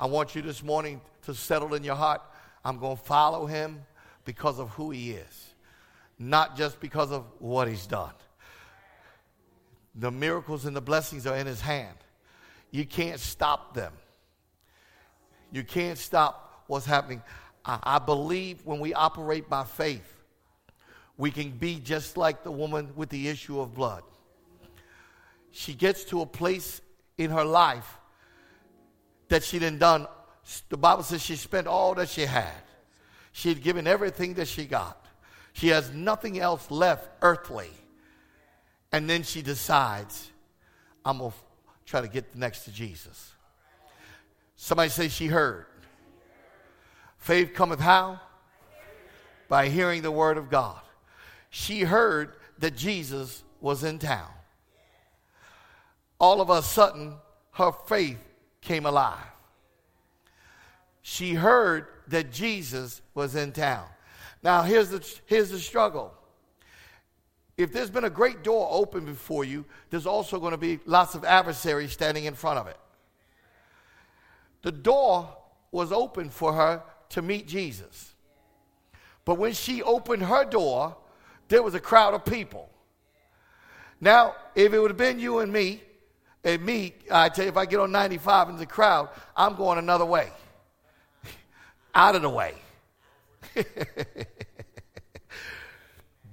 I 0.00 0.06
want 0.06 0.34
you 0.34 0.42
this 0.42 0.64
morning 0.64 1.00
to 1.26 1.32
settle 1.32 1.74
in 1.74 1.84
your 1.84 1.94
heart. 1.94 2.22
I'm 2.64 2.80
going 2.80 2.96
to 2.96 3.02
follow 3.04 3.46
him 3.46 3.84
because 4.24 4.58
of 4.58 4.70
who 4.70 4.90
he 4.90 5.12
is, 5.12 5.54
not 6.18 6.56
just 6.56 6.80
because 6.80 7.12
of 7.12 7.24
what 7.38 7.68
he's 7.68 7.86
done. 7.86 8.14
The 9.94 10.10
miracles 10.10 10.66
and 10.66 10.74
the 10.74 10.80
blessings 10.80 11.24
are 11.24 11.36
in 11.36 11.46
his 11.46 11.60
hand. 11.60 11.96
You 12.72 12.84
can't 12.84 13.20
stop 13.20 13.74
them. 13.74 13.92
You 15.52 15.62
can't 15.62 15.98
stop 15.98 16.64
what's 16.66 16.84
happening. 16.84 17.22
I, 17.64 17.78
I 17.84 17.98
believe 18.00 18.66
when 18.66 18.80
we 18.80 18.92
operate 18.92 19.48
by 19.48 19.62
faith, 19.62 20.15
we 21.18 21.30
can 21.30 21.50
be 21.50 21.80
just 21.80 22.16
like 22.16 22.42
the 22.42 22.50
woman 22.50 22.90
with 22.94 23.08
the 23.08 23.28
issue 23.28 23.60
of 23.60 23.74
blood. 23.74 24.02
She 25.50 25.72
gets 25.72 26.04
to 26.04 26.20
a 26.20 26.26
place 26.26 26.80
in 27.16 27.30
her 27.30 27.44
life 27.44 27.98
that 29.28 29.42
she 29.42 29.58
didn't 29.58 29.78
done. 29.78 30.06
The 30.68 30.76
Bible 30.76 31.02
says 31.02 31.22
she 31.22 31.36
spent 31.36 31.66
all 31.66 31.94
that 31.94 32.08
she 32.08 32.26
had. 32.26 32.52
She 33.32 33.48
had 33.48 33.62
given 33.62 33.86
everything 33.86 34.34
that 34.34 34.48
she 34.48 34.66
got. 34.66 35.06
She 35.52 35.68
has 35.68 35.90
nothing 35.92 36.38
else 36.38 36.70
left 36.70 37.08
earthly. 37.22 37.70
And 38.92 39.08
then 39.08 39.22
she 39.22 39.42
decides, 39.42 40.30
I'm 41.04 41.18
going 41.18 41.30
to 41.30 41.36
try 41.86 42.02
to 42.02 42.08
get 42.08 42.34
next 42.36 42.64
to 42.64 42.70
Jesus. 42.70 43.32
Somebody 44.56 44.90
say 44.90 45.08
she 45.08 45.26
heard. 45.26 45.66
Faith 47.18 47.54
cometh 47.54 47.80
how? 47.80 48.20
By 49.48 49.68
hearing 49.68 50.02
the 50.02 50.10
word 50.10 50.38
of 50.38 50.50
God. 50.50 50.80
She 51.58 51.80
heard 51.80 52.34
that 52.58 52.76
Jesus 52.76 53.42
was 53.62 53.82
in 53.82 53.98
town. 53.98 54.28
All 56.20 56.42
of 56.42 56.50
a 56.50 56.60
sudden, 56.60 57.14
her 57.52 57.72
faith 57.72 58.18
came 58.60 58.84
alive. 58.84 59.24
She 61.00 61.32
heard 61.32 61.86
that 62.08 62.30
Jesus 62.30 63.00
was 63.14 63.34
in 63.36 63.52
town. 63.52 63.86
Now, 64.42 64.64
here's 64.64 64.90
the, 64.90 65.02
here's 65.24 65.48
the 65.48 65.58
struggle. 65.58 66.12
If 67.56 67.72
there's 67.72 67.88
been 67.88 68.04
a 68.04 68.10
great 68.10 68.44
door 68.44 68.68
open 68.70 69.06
before 69.06 69.46
you, 69.46 69.64
there's 69.88 70.06
also 70.06 70.38
going 70.38 70.52
to 70.52 70.58
be 70.58 70.78
lots 70.84 71.14
of 71.14 71.24
adversaries 71.24 71.90
standing 71.90 72.26
in 72.26 72.34
front 72.34 72.58
of 72.58 72.66
it. 72.66 72.76
The 74.60 74.72
door 74.72 75.34
was 75.72 75.90
open 75.90 76.28
for 76.28 76.52
her 76.52 76.82
to 77.08 77.22
meet 77.22 77.48
Jesus. 77.48 78.12
But 79.24 79.38
when 79.38 79.54
she 79.54 79.82
opened 79.82 80.24
her 80.24 80.44
door, 80.44 80.98
there 81.48 81.62
was 81.62 81.74
a 81.74 81.80
crowd 81.80 82.14
of 82.14 82.24
people. 82.24 82.70
Now, 84.00 84.34
if 84.54 84.72
it 84.72 84.78
would 84.78 84.90
have 84.90 84.98
been 84.98 85.18
you 85.18 85.38
and 85.38 85.52
me, 85.52 85.82
and 86.44 86.64
me, 86.64 86.94
I 87.10 87.28
tell 87.28 87.44
you, 87.44 87.50
if 87.50 87.56
I 87.56 87.66
get 87.66 87.80
on 87.80 87.90
95 87.90 88.50
in 88.50 88.56
the 88.56 88.66
crowd, 88.66 89.08
I'm 89.36 89.56
going 89.56 89.78
another 89.78 90.04
way. 90.04 90.30
Out 91.94 92.14
of 92.14 92.22
the 92.22 92.30
way. 92.30 92.54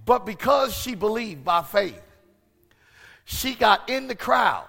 but 0.05 0.26
because 0.26 0.76
she 0.76 0.95
believed 0.95 1.43
by 1.43 1.64
faith, 1.64 2.01
she 3.26 3.55
got 3.55 3.89
in 3.89 4.07
the 4.07 4.16
crowd. 4.16 4.68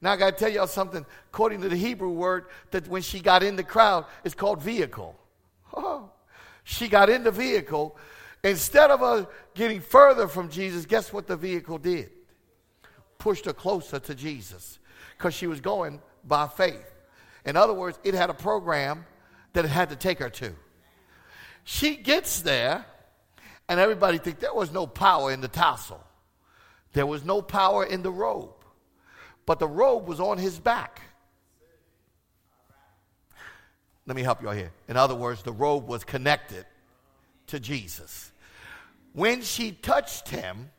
Now 0.00 0.12
I 0.12 0.16
got 0.16 0.30
to 0.30 0.36
tell 0.36 0.52
y'all 0.52 0.66
something. 0.66 1.04
According 1.30 1.60
to 1.62 1.68
the 1.68 1.76
Hebrew 1.76 2.10
word, 2.10 2.46
that 2.70 2.88
when 2.88 3.02
she 3.02 3.20
got 3.20 3.42
in 3.42 3.56
the 3.56 3.64
crowd, 3.64 4.06
it's 4.24 4.34
called 4.34 4.62
vehicle. 4.62 5.16
Oh, 5.74 6.10
she 6.64 6.88
got 6.88 7.10
in 7.10 7.24
the 7.24 7.30
vehicle. 7.30 7.96
Instead 8.44 8.90
of 8.90 9.00
her 9.00 9.26
getting 9.54 9.80
further 9.80 10.28
from 10.28 10.48
Jesus, 10.48 10.86
guess 10.86 11.12
what 11.12 11.26
the 11.26 11.36
vehicle 11.36 11.78
did? 11.78 12.10
Pushed 13.18 13.46
her 13.46 13.52
closer 13.52 13.98
to 13.98 14.14
Jesus 14.14 14.78
because 15.16 15.34
she 15.34 15.46
was 15.46 15.60
going 15.60 16.00
by 16.24 16.46
faith. 16.46 16.94
In 17.44 17.56
other 17.56 17.74
words, 17.74 17.98
it 18.04 18.14
had 18.14 18.30
a 18.30 18.34
program 18.34 19.04
that 19.54 19.64
it 19.64 19.68
had 19.68 19.90
to 19.90 19.96
take 19.96 20.18
her 20.20 20.30
to. 20.30 20.54
She 21.64 21.96
gets 21.96 22.40
there, 22.42 22.84
and 23.68 23.80
everybody 23.80 24.18
think 24.18 24.38
there 24.38 24.54
was 24.54 24.72
no 24.72 24.86
power 24.86 25.32
in 25.32 25.40
the 25.40 25.48
tassel. 25.48 26.02
There 26.92 27.06
was 27.06 27.24
no 27.24 27.42
power 27.42 27.84
in 27.84 28.02
the 28.02 28.10
robe 28.10 28.58
but 29.48 29.58
the 29.58 29.66
robe 29.66 30.06
was 30.06 30.20
on 30.20 30.36
his 30.36 30.58
back. 30.58 31.00
Let 34.04 34.14
me 34.14 34.22
help 34.22 34.42
you 34.42 34.50
out 34.50 34.56
here. 34.56 34.70
In 34.88 34.98
other 34.98 35.14
words, 35.14 35.42
the 35.42 35.54
robe 35.54 35.88
was 35.88 36.04
connected 36.04 36.66
to 37.48 37.60
Jesus. 37.60 38.32
When 39.12 39.42
she 39.42 39.72
touched 39.72 40.28
him, 40.28 40.70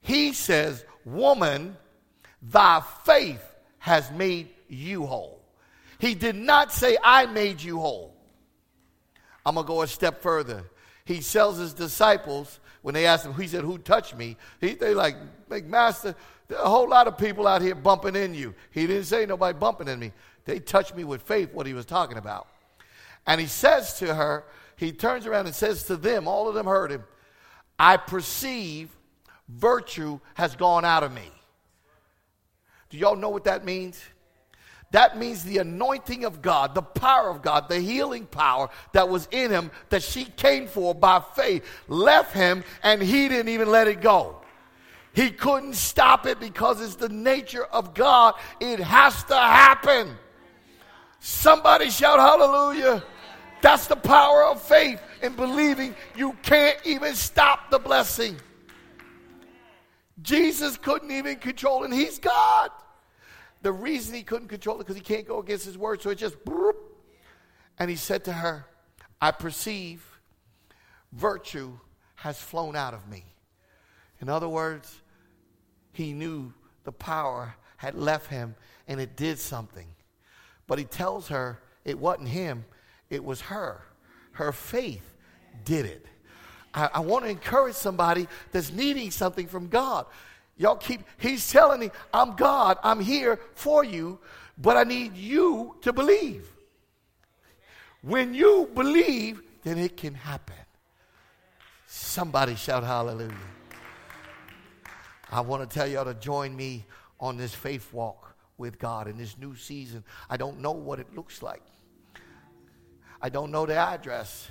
he 0.00 0.32
says, 0.32 0.84
Woman, 1.04 1.76
thy 2.42 2.82
faith 3.04 3.44
has 3.78 4.10
made 4.10 4.48
you 4.68 5.06
whole. 5.06 5.42
He 5.98 6.14
did 6.14 6.36
not 6.36 6.72
say, 6.72 6.96
I 7.02 7.26
made 7.26 7.60
you 7.62 7.78
whole. 7.78 8.14
I'm 9.44 9.54
going 9.54 9.66
to 9.66 9.68
go 9.68 9.82
a 9.82 9.86
step 9.86 10.22
further. 10.22 10.64
He 11.04 11.20
tells 11.20 11.58
his 11.58 11.74
disciples, 11.74 12.60
when 12.82 12.94
they 12.94 13.06
asked 13.06 13.26
him, 13.26 13.34
he 13.34 13.48
said, 13.48 13.64
Who 13.64 13.78
touched 13.78 14.16
me? 14.16 14.36
He, 14.60 14.74
they 14.74 14.94
like, 14.94 15.16
like, 15.48 15.66
Master, 15.66 16.14
a 16.50 16.68
whole 16.68 16.88
lot 16.88 17.06
of 17.06 17.18
people 17.18 17.46
out 17.46 17.62
here 17.62 17.74
bumping 17.74 18.16
in 18.16 18.34
you. 18.34 18.54
He 18.70 18.86
didn't 18.86 19.04
say 19.04 19.26
nobody 19.26 19.58
bumping 19.58 19.88
in 19.88 19.98
me. 19.98 20.12
They 20.44 20.58
touched 20.58 20.96
me 20.96 21.04
with 21.04 21.22
faith, 21.22 21.52
what 21.52 21.66
he 21.66 21.74
was 21.74 21.84
talking 21.84 22.16
about. 22.16 22.48
And 23.26 23.40
he 23.40 23.46
says 23.46 23.94
to 23.98 24.14
her, 24.14 24.44
he 24.80 24.92
turns 24.92 25.26
around 25.26 25.44
and 25.44 25.54
says 25.54 25.84
to 25.84 25.96
them, 25.96 26.26
all 26.26 26.48
of 26.48 26.54
them 26.54 26.64
heard 26.66 26.90
him, 26.90 27.04
I 27.78 27.98
perceive 27.98 28.88
virtue 29.46 30.20
has 30.34 30.56
gone 30.56 30.86
out 30.86 31.02
of 31.02 31.12
me. 31.12 31.30
Do 32.88 32.96
y'all 32.96 33.16
know 33.16 33.28
what 33.28 33.44
that 33.44 33.64
means? 33.64 34.02
That 34.92 35.18
means 35.18 35.44
the 35.44 35.58
anointing 35.58 36.24
of 36.24 36.40
God, 36.40 36.74
the 36.74 36.82
power 36.82 37.28
of 37.28 37.42
God, 37.42 37.68
the 37.68 37.78
healing 37.78 38.24
power 38.24 38.70
that 38.92 39.08
was 39.08 39.28
in 39.30 39.50
him 39.50 39.70
that 39.90 40.02
she 40.02 40.24
came 40.24 40.66
for 40.66 40.94
by 40.94 41.22
faith 41.36 41.64
left 41.86 42.32
him 42.32 42.64
and 42.82 43.02
he 43.02 43.28
didn't 43.28 43.50
even 43.50 43.70
let 43.70 43.86
it 43.86 44.00
go. 44.00 44.40
He 45.12 45.30
couldn't 45.30 45.74
stop 45.74 46.26
it 46.26 46.40
because 46.40 46.80
it's 46.80 46.96
the 46.96 47.08
nature 47.08 47.64
of 47.64 47.94
God. 47.94 48.34
It 48.60 48.80
has 48.80 49.22
to 49.24 49.36
happen. 49.36 50.16
Somebody 51.20 51.90
shout 51.90 52.18
hallelujah. 52.18 53.04
That's 53.62 53.86
the 53.86 53.96
power 53.96 54.44
of 54.44 54.62
faith 54.62 55.00
in 55.22 55.34
believing 55.34 55.94
you 56.16 56.34
can't 56.42 56.78
even 56.84 57.14
stop 57.14 57.70
the 57.70 57.78
blessing. 57.78 58.36
Jesus 60.22 60.76
couldn't 60.76 61.10
even 61.10 61.36
control 61.36 61.84
it. 61.84 61.92
He's 61.92 62.18
God. 62.18 62.70
The 63.62 63.72
reason 63.72 64.14
he 64.14 64.22
couldn't 64.22 64.48
control 64.48 64.76
it 64.76 64.80
because 64.80 64.96
he 64.96 65.02
can't 65.02 65.26
go 65.26 65.38
against 65.38 65.66
his 65.66 65.76
word. 65.76 66.00
So 66.02 66.10
it 66.10 66.16
just, 66.16 66.36
and 67.78 67.90
he 67.90 67.96
said 67.96 68.24
to 68.24 68.32
her, 68.32 68.66
I 69.20 69.30
perceive 69.30 70.04
virtue 71.12 71.78
has 72.16 72.38
flown 72.38 72.76
out 72.76 72.94
of 72.94 73.08
me. 73.08 73.24
In 74.20 74.28
other 74.28 74.48
words, 74.48 75.00
he 75.92 76.12
knew 76.12 76.52
the 76.84 76.92
power 76.92 77.54
had 77.76 77.94
left 77.94 78.30
him 78.30 78.54
and 78.88 79.00
it 79.00 79.16
did 79.16 79.38
something. 79.38 79.86
But 80.66 80.78
he 80.78 80.84
tells 80.84 81.28
her 81.28 81.60
it 81.84 81.98
wasn't 81.98 82.28
him, 82.28 82.64
it 83.10 83.24
was 83.24 83.40
her. 83.42 83.82
Her 84.32 84.52
faith 84.52 85.16
did 85.64 85.84
it. 85.84 86.06
I, 86.72 86.90
I 86.94 87.00
want 87.00 87.24
to 87.24 87.30
encourage 87.30 87.74
somebody 87.74 88.28
that's 88.52 88.72
needing 88.72 89.10
something 89.10 89.46
from 89.46 89.68
God. 89.68 90.06
Y'all 90.56 90.76
keep, 90.76 91.02
he's 91.18 91.50
telling 91.50 91.80
me, 91.80 91.90
I'm 92.14 92.36
God, 92.36 92.78
I'm 92.82 93.00
here 93.00 93.40
for 93.54 93.82
you, 93.82 94.18
but 94.56 94.76
I 94.76 94.84
need 94.84 95.16
you 95.16 95.76
to 95.82 95.92
believe. 95.92 96.46
When 98.02 98.34
you 98.34 98.70
believe, 98.74 99.42
then 99.64 99.78
it 99.78 99.96
can 99.96 100.14
happen. 100.14 100.54
Somebody 101.86 102.54
shout 102.54 102.84
hallelujah. 102.84 103.34
I 105.30 105.40
want 105.40 105.68
to 105.68 105.74
tell 105.74 105.86
y'all 105.86 106.04
to 106.04 106.14
join 106.14 106.54
me 106.54 106.86
on 107.18 107.36
this 107.36 107.54
faith 107.54 107.92
walk 107.92 108.34
with 108.58 108.78
God 108.78 109.08
in 109.08 109.16
this 109.16 109.36
new 109.38 109.56
season. 109.56 110.04
I 110.28 110.36
don't 110.36 110.60
know 110.60 110.72
what 110.72 110.98
it 111.00 111.14
looks 111.14 111.42
like. 111.42 111.62
I 113.20 113.28
don't 113.28 113.50
know 113.50 113.66
the 113.66 113.76
address, 113.76 114.48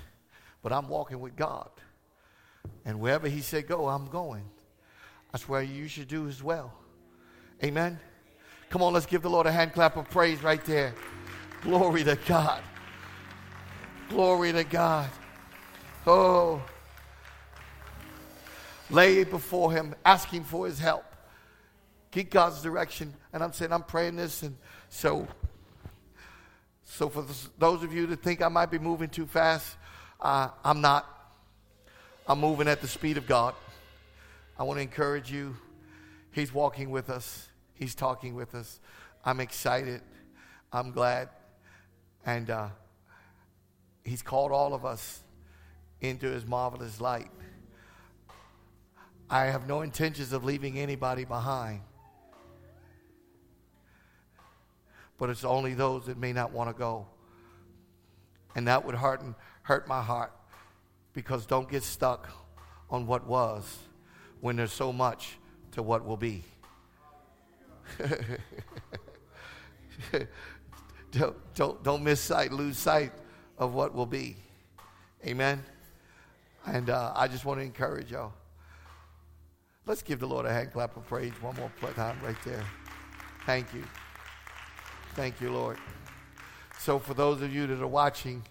but 0.62 0.72
I'm 0.72 0.88
walking 0.88 1.20
with 1.20 1.36
God. 1.36 1.70
And 2.84 3.00
wherever 3.00 3.28
He 3.28 3.40
said 3.40 3.66
go, 3.66 3.88
I'm 3.88 4.06
going. 4.06 4.44
That's 5.32 5.48
where 5.48 5.62
you 5.62 5.88
should 5.88 6.08
do 6.08 6.28
as 6.28 6.42
well. 6.42 6.72
Amen. 7.62 7.98
Come 8.68 8.82
on, 8.82 8.92
let's 8.92 9.06
give 9.06 9.22
the 9.22 9.30
Lord 9.30 9.46
a 9.46 9.52
hand 9.52 9.72
clap 9.72 9.96
of 9.96 10.08
praise 10.10 10.42
right 10.42 10.64
there. 10.64 10.94
Glory 11.62 12.04
to 12.04 12.16
God. 12.26 12.62
Glory 14.08 14.52
to 14.52 14.64
God. 14.64 15.10
Oh 16.06 16.62
lay 18.90 19.24
before 19.24 19.72
him, 19.72 19.94
asking 20.04 20.44
for 20.44 20.66
his 20.66 20.78
help. 20.78 21.04
Get 22.10 22.30
God's 22.30 22.62
direction. 22.62 23.14
And 23.32 23.42
I'm 23.42 23.52
saying, 23.52 23.72
I'm 23.72 23.84
praying 23.84 24.16
this. 24.16 24.42
And 24.42 24.56
so, 24.88 25.28
so 26.92 27.08
for 27.08 27.24
those 27.56 27.84
of 27.84 27.94
you 27.94 28.06
that 28.08 28.20
think 28.20 28.42
I 28.42 28.48
might 28.48 28.70
be 28.70 28.78
moving 28.78 29.08
too 29.08 29.24
fast, 29.24 29.76
uh, 30.20 30.48
I'm 30.64 30.80
not. 30.80 31.06
I'm 32.26 32.40
moving 32.40 32.66
at 32.66 32.80
the 32.80 32.88
speed 32.88 33.16
of 33.16 33.28
God. 33.28 33.54
I 34.58 34.64
want 34.64 34.78
to 34.78 34.82
encourage 34.82 35.30
you. 35.30 35.56
He's 36.32 36.52
walking 36.52 36.90
with 36.90 37.08
us, 37.08 37.48
He's 37.74 37.94
talking 37.94 38.34
with 38.34 38.56
us. 38.56 38.80
I'm 39.24 39.38
excited. 39.38 40.02
I'm 40.72 40.90
glad. 40.90 41.28
And 42.26 42.50
uh, 42.50 42.68
He's 44.04 44.20
called 44.20 44.50
all 44.50 44.74
of 44.74 44.84
us 44.84 45.22
into 46.00 46.26
His 46.26 46.44
marvelous 46.44 47.00
light. 47.00 47.30
I 49.30 49.44
have 49.44 49.68
no 49.68 49.82
intentions 49.82 50.32
of 50.32 50.44
leaving 50.44 50.76
anybody 50.76 51.24
behind. 51.24 51.82
But 55.20 55.30
it's 55.30 55.44
only 55.44 55.74
those 55.74 56.06
that 56.06 56.18
may 56.18 56.32
not 56.32 56.50
want 56.50 56.70
to 56.70 56.74
go. 56.76 57.06
And 58.56 58.66
that 58.66 58.84
would 58.84 58.96
hurt, 58.96 59.22
hurt 59.62 59.86
my 59.86 60.02
heart 60.02 60.32
because 61.12 61.44
don't 61.46 61.70
get 61.70 61.82
stuck 61.82 62.28
on 62.88 63.06
what 63.06 63.26
was 63.26 63.78
when 64.40 64.56
there's 64.56 64.72
so 64.72 64.92
much 64.92 65.36
to 65.72 65.82
what 65.82 66.06
will 66.06 66.16
be. 66.16 66.42
don't, 71.12 71.54
don't, 71.54 71.82
don't 71.84 72.02
miss 72.02 72.20
sight, 72.20 72.50
lose 72.50 72.78
sight 72.78 73.12
of 73.58 73.74
what 73.74 73.94
will 73.94 74.06
be. 74.06 74.36
Amen. 75.26 75.62
And 76.66 76.88
uh, 76.88 77.12
I 77.14 77.28
just 77.28 77.44
want 77.44 77.60
to 77.60 77.64
encourage 77.64 78.10
y'all. 78.10 78.32
Let's 79.84 80.02
give 80.02 80.18
the 80.18 80.26
Lord 80.26 80.46
a 80.46 80.52
hand 80.52 80.72
clap 80.72 80.96
of 80.96 81.06
praise 81.06 81.32
one 81.42 81.56
more 81.56 81.70
time 81.92 82.18
right 82.22 82.36
there. 82.44 82.64
Thank 83.44 83.74
you. 83.74 83.84
Thank 85.20 85.42
you, 85.42 85.52
Lord. 85.52 85.76
So, 86.78 86.98
for 86.98 87.12
those 87.12 87.42
of 87.42 87.52
you 87.52 87.66
that 87.66 87.82
are 87.82 87.86
watching, 87.86 88.42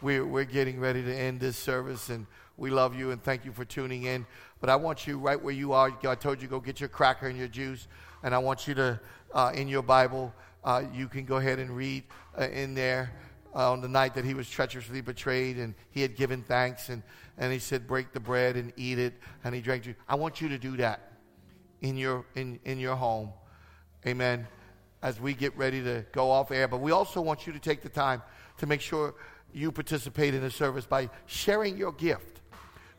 we're, 0.00 0.24
we're 0.24 0.44
getting 0.44 0.78
ready 0.78 1.02
to 1.02 1.12
end 1.12 1.40
this 1.40 1.56
service, 1.56 2.10
and 2.10 2.28
we 2.56 2.70
love 2.70 2.96
you 2.96 3.10
and 3.10 3.20
thank 3.20 3.44
you 3.44 3.50
for 3.50 3.64
tuning 3.64 4.04
in. 4.04 4.24
But 4.60 4.70
I 4.70 4.76
want 4.76 5.04
you 5.04 5.18
right 5.18 5.42
where 5.42 5.52
you 5.52 5.72
are. 5.72 5.92
I 6.06 6.14
told 6.14 6.40
you 6.40 6.46
go 6.46 6.60
get 6.60 6.78
your 6.78 6.88
cracker 6.88 7.26
and 7.26 7.36
your 7.36 7.48
juice, 7.48 7.88
and 8.22 8.36
I 8.36 8.38
want 8.38 8.68
you 8.68 8.74
to, 8.74 9.00
uh, 9.34 9.50
in 9.52 9.66
your 9.66 9.82
Bible, 9.82 10.32
uh, 10.62 10.84
you 10.94 11.08
can 11.08 11.24
go 11.24 11.38
ahead 11.38 11.58
and 11.58 11.76
read 11.76 12.04
uh, 12.38 12.44
in 12.44 12.72
there 12.74 13.10
uh, 13.52 13.72
on 13.72 13.80
the 13.80 13.88
night 13.88 14.14
that 14.14 14.24
he 14.24 14.34
was 14.34 14.48
treacherously 14.48 15.00
betrayed, 15.00 15.56
and 15.56 15.74
he 15.90 16.02
had 16.02 16.14
given 16.14 16.44
thanks, 16.44 16.88
and, 16.88 17.02
and 17.36 17.52
he 17.52 17.58
said, 17.58 17.88
"Break 17.88 18.12
the 18.12 18.20
bread 18.20 18.54
and 18.54 18.72
eat 18.76 19.00
it," 19.00 19.14
and 19.42 19.56
he 19.56 19.60
drank. 19.60 19.82
Juice. 19.82 19.96
I 20.08 20.14
want 20.14 20.40
you 20.40 20.48
to 20.50 20.58
do 20.58 20.76
that 20.76 21.14
in 21.80 21.96
your 21.96 22.24
in 22.36 22.60
in 22.64 22.78
your 22.78 22.94
home, 22.94 23.32
Amen. 24.06 24.46
As 25.02 25.20
we 25.20 25.34
get 25.34 25.56
ready 25.56 25.82
to 25.82 26.04
go 26.12 26.30
off 26.30 26.50
air, 26.50 26.68
but 26.68 26.80
we 26.80 26.92
also 26.92 27.20
want 27.20 27.46
you 27.46 27.52
to 27.52 27.58
take 27.58 27.82
the 27.82 27.88
time 27.88 28.22
to 28.58 28.66
make 28.66 28.80
sure 28.80 29.14
you 29.52 29.72
participate 29.72 30.34
in 30.34 30.42
the 30.42 30.50
service 30.50 30.86
by 30.86 31.10
sharing 31.26 31.76
your 31.76 31.92
gift 31.92 32.32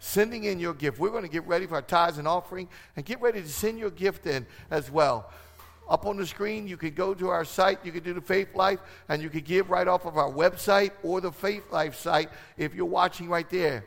sending 0.04 0.43
in 0.43 0.60
your 0.60 0.74
gift. 0.74 0.99
We're 0.99 1.12
going 1.12 1.24
to 1.24 1.30
get 1.30 1.47
ready 1.47 1.66
for 1.66 1.76
our 1.76 1.82
tithes 1.82 2.18
and 2.18 2.28
offering 2.28 2.68
and 2.97 3.06
get 3.06 3.22
ready 3.22 3.41
to 3.41 3.47
send 3.47 3.80
your 3.80 3.89
gift 3.89 4.28
in 4.28 4.45
as 4.70 4.91
well. 4.91 5.32
Up 5.89 6.06
on 6.06 6.18
the 6.18 6.28
screen, 6.28 6.68
you 6.68 6.76
can 6.78 6.93
go 6.93 7.14
to 7.14 7.30
our 7.30 7.45
site, 7.45 7.80
you 7.86 7.91
can 7.91 8.04
do 8.04 8.14
the 8.14 8.22
Faithlife, 8.22 8.80
and 9.08 9.22
you 9.22 9.30
can 9.30 9.41
give 9.41 9.70
right 9.70 9.88
off 9.88 10.06
of 10.06 10.18
our 10.18 10.30
website 10.30 10.91
or 11.04 11.22
the 11.22 11.32
Faithlife 11.32 11.95
site 11.95 12.30
if 12.58 12.76
you're 12.76 12.86
watching 12.86 13.30
right 13.30 13.49
there. 13.49 13.86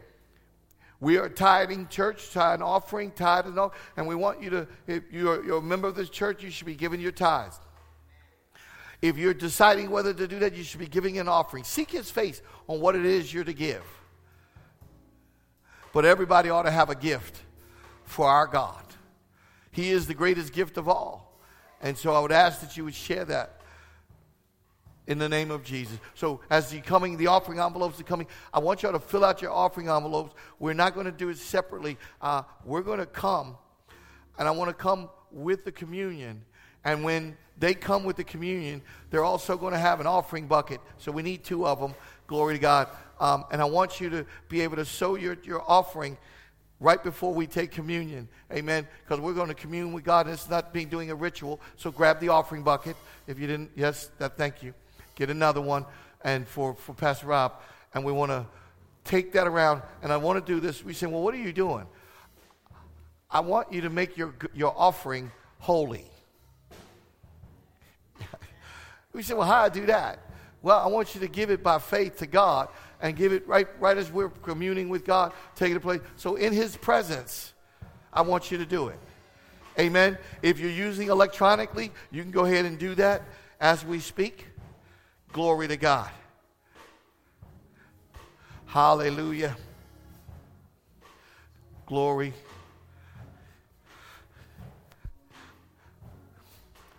We 1.01 1.19
are 1.19 1.29
tithing 1.29 1.89
church, 1.89 2.33
tithe 2.33 2.63
offering, 2.63 3.11
tithe 3.11 3.47
and 3.47 3.59
all, 3.59 3.75
and 3.99 4.07
we 4.07 4.15
want 4.15 4.43
you 4.43 4.51
to, 4.51 4.69
if 4.87 5.03
you're, 5.11 5.45
you're 5.45 5.59
a 5.59 5.63
member 5.63 5.89
of 5.89 5.95
this 5.95 6.09
church, 6.09 6.43
you 6.43 6.51
should 6.51 6.67
be 6.67 6.75
giving 6.75 7.01
your 7.01 7.13
tithes. 7.13 7.61
If 9.03 9.19
you're 9.19 9.35
deciding 9.35 9.91
whether 9.91 10.15
to 10.15 10.27
do 10.27 10.39
that, 10.41 10.55
you 10.55 10.65
should 10.65 10.81
be 10.81 10.87
giving 10.87 11.19
an 11.19 11.29
offering. 11.29 11.65
Seek 11.65 11.91
his 11.91 12.11
face 12.11 12.41
on 12.69 12.81
what 12.81 12.97
it 12.97 13.05
is 13.05 13.33
you're 13.33 13.45
to 13.45 13.53
give. 13.53 13.83
But 15.93 16.05
everybody 16.05 16.51
ought 16.51 16.63
to 16.63 16.71
have 16.71 16.91
a 16.91 16.95
gift 16.95 17.43
for 18.05 18.27
our 18.27 18.47
God. 18.47 18.83
He 19.71 19.91
is 19.91 20.07
the 20.07 20.15
greatest 20.15 20.53
gift 20.53 20.79
of 20.79 20.89
all. 20.89 21.39
And 21.83 21.97
so 21.97 22.15
I 22.15 22.21
would 22.21 22.33
ask 22.33 22.61
that 22.61 22.77
you 22.77 22.85
would 22.85 22.95
share 22.95 23.25
that 23.27 23.61
in 25.07 25.19
the 25.19 25.29
name 25.29 25.51
of 25.51 25.63
Jesus. 25.63 25.99
So 26.15 26.41
as 26.51 26.71
the 26.71 26.81
coming, 26.81 27.17
the 27.17 27.29
offering 27.29 27.61
envelopes 27.61 28.01
are 28.01 28.05
coming, 28.05 28.27
I 28.53 28.59
want 28.59 28.83
y'all 28.83 28.93
to 28.93 28.99
fill 28.99 29.25
out 29.25 29.41
your 29.41 29.53
offering 29.53 29.89
envelopes. 29.89 30.35
We're 30.59 30.73
not 30.73 30.95
going 30.95 31.07
to 31.07 31.13
do 31.13 31.29
it 31.29 31.39
separately. 31.39 31.97
Uh, 32.21 32.43
we're 32.65 32.83
going 32.83 32.99
to 32.99 33.07
come, 33.07 33.57
and 34.39 34.49
I 34.49 34.51
want 34.51 34.69
to 34.69 34.75
come 34.75 35.09
with 35.31 35.65
the 35.65 35.73
communion. 35.73 36.45
And 36.85 37.05
when 37.05 37.37
they 37.59 37.75
come 37.75 38.05
with 38.05 38.17
the 38.17 38.25
communion, 38.25 38.83
they're 39.11 39.25
also 39.25 39.57
going 39.57 39.73
to 39.73 39.79
have 39.79 40.01
an 40.01 40.07
offering 40.07 40.47
bucket. 40.47 40.81
So 40.99 41.11
we 41.11 41.23
need 41.23 41.45
two 41.45 41.67
of 41.67 41.81
them. 41.81 41.95
Glory 42.27 42.55
to 42.55 42.61
God. 42.61 42.89
Um, 43.19 43.45
and 43.51 43.63
I 43.63 43.65
want 43.65 44.01
you 44.01 44.11
to 44.11 44.27
be 44.49 44.61
able 44.61 44.77
to 44.77 44.85
sow 44.85 45.15
your, 45.15 45.37
your 45.43 45.63
offering 45.67 46.19
right 46.81 47.03
before 47.03 47.33
we 47.33 47.47
take 47.47 47.71
communion. 47.71 48.29
Amen. 48.53 48.87
Because 49.05 49.21
we're 49.21 49.33
going 49.33 49.49
to 49.49 49.55
commune 49.55 49.93
with 49.93 50.05
God 50.05 50.27
and 50.27 50.35
it's 50.35 50.51
not 50.51 50.73
being 50.73 50.89
doing 50.89 51.11
a 51.11 51.15
ritual. 51.15 51.61
So 51.77 51.91
grab 51.91 52.21
the 52.21 52.29
offering 52.29 52.63
bucket. 52.63 52.97
If 53.27 53.39
you 53.39 53.47
didn't, 53.47 53.71
yes, 53.75 54.11
that, 54.19 54.37
thank 54.37 54.63
you. 54.63 54.75
Get 55.15 55.31
another 55.31 55.61
one. 55.61 55.87
And 56.25 56.47
for, 56.47 56.75
for 56.75 56.93
Pastor 56.93 57.29
Rob. 57.29 57.55
And 57.95 58.05
we 58.05 58.13
want 58.13 58.33
to 58.33 58.45
take 59.05 59.33
that 59.33 59.47
around. 59.47 59.83
And 60.03 60.13
I 60.13 60.17
want 60.19 60.45
to 60.45 60.53
do 60.53 60.61
this. 60.61 60.85
We 60.85 60.93
say, 60.93 61.07
well, 61.07 61.23
what 61.23 61.35
are 61.35 61.39
you 61.39 61.53
doing? 61.53 61.87
I 63.31 63.41
want 63.41 63.73
you 63.73 63.81
to 63.83 63.91
make 63.91 64.17
your, 64.17 64.35
your 64.55 64.75
offering 64.77 65.31
holy. 65.59 66.11
We 69.17 69.23
say, 69.23 69.33
well, 69.33 69.47
how 69.47 69.67
do 69.67 69.81
I 69.81 69.83
do 69.83 69.87
that? 69.87 70.19
Well, 70.61 70.79
I 70.79 70.87
want 70.89 71.15
you 71.15 71.23
to 71.23 71.29
give 71.29 71.51
it 71.51 71.63
by 71.63 71.79
faith 71.79 72.19
to 72.19 72.27
God 72.27 72.69
and 73.01 73.17
give 73.17 73.33
it 73.33 73.49
right, 73.49 73.67
right 73.81 73.97
as 73.97 74.13
we're 74.13 74.29
communing 74.29 74.91
with 74.91 75.07
God, 75.07 75.33
take 75.55 75.71
it 75.71 75.75
to 75.75 75.81
place. 75.81 76.01
So 76.17 76.37
in 76.37 76.53
His 76.53 76.77
presence, 76.77 77.55
I 78.13 78.21
want 78.21 78.51
you 78.51 78.59
to 78.59 78.67
do 78.67 78.89
it. 78.89 78.99
Amen. 79.79 80.19
If 80.43 80.59
you're 80.59 80.71
using 80.71 81.09
electronically, 81.09 81.93
you 82.11 82.23
can 82.23 82.31
go 82.31 82.45
ahead 82.45 82.67
and 82.67 82.79
do 82.79 82.95
that 82.97 83.23
as 83.59 83.85
we 83.87 84.01
speak. 84.01 84.47
Glory 85.33 85.69
to 85.69 85.79
God. 85.79 86.11
Hallelujah. 88.67 89.57
Glory. 91.87 92.35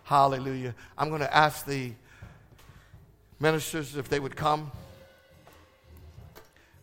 Hallelujah. 0.02 0.74
I'm 0.96 1.10
going 1.10 1.20
to 1.20 1.36
ask 1.36 1.64
the 1.64 1.92
ministers 3.40 3.96
if 3.96 4.08
they 4.08 4.20
would 4.20 4.36
come 4.36 4.70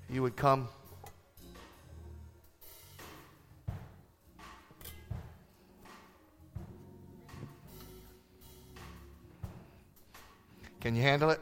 you 0.09 0.21
would 0.21 0.35
come. 0.35 0.67
Can 10.79 10.95
you 10.95 11.01
handle 11.01 11.31
it? 11.31 11.41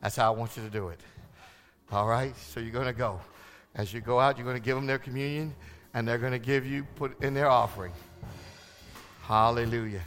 That's 0.00 0.16
how 0.16 0.32
I 0.32 0.36
want 0.36 0.56
you 0.56 0.62
to 0.62 0.70
do 0.70 0.88
it. 0.88 0.98
All 1.90 2.08
right? 2.08 2.34
So 2.36 2.60
you're 2.60 2.72
going 2.72 2.86
to 2.86 2.94
go. 2.94 3.20
As 3.74 3.92
you 3.92 4.00
go 4.00 4.18
out, 4.18 4.38
you're 4.38 4.46
going 4.46 4.56
to 4.56 4.62
give 4.62 4.76
them 4.76 4.86
their 4.86 4.98
communion, 4.98 5.54
and 5.92 6.08
they're 6.08 6.18
going 6.18 6.32
to 6.32 6.38
give 6.38 6.66
you, 6.66 6.84
put 6.96 7.22
in 7.22 7.34
their 7.34 7.50
offering. 7.50 7.92
Hallelujah. 9.22 10.00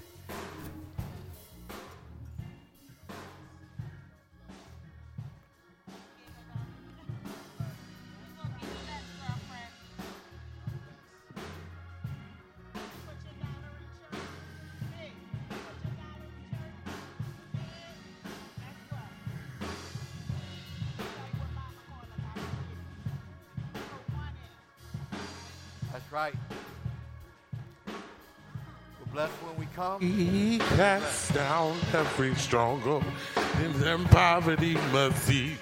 He 30.06 30.60
casts 30.60 31.34
down 31.34 31.78
every 31.92 32.36
stronghold, 32.36 33.04
and 33.36 33.74
then 33.76 34.06
poverty 34.06 34.76
must 34.94 35.18
cease. 35.24 35.58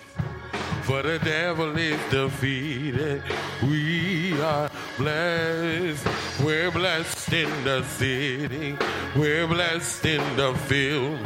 For 0.83 1.01
the 1.01 1.17
devil 1.19 1.77
is 1.77 1.99
defeated. 2.11 3.23
We 3.61 4.39
are 4.41 4.69
blessed. 4.97 6.05
We're 6.43 6.71
blessed 6.71 7.31
in 7.31 7.63
the 7.63 7.83
city. 7.83 8.77
We're 9.15 9.47
blessed 9.47 10.05
in 10.05 10.35
the 10.35 10.53
field. 10.67 11.19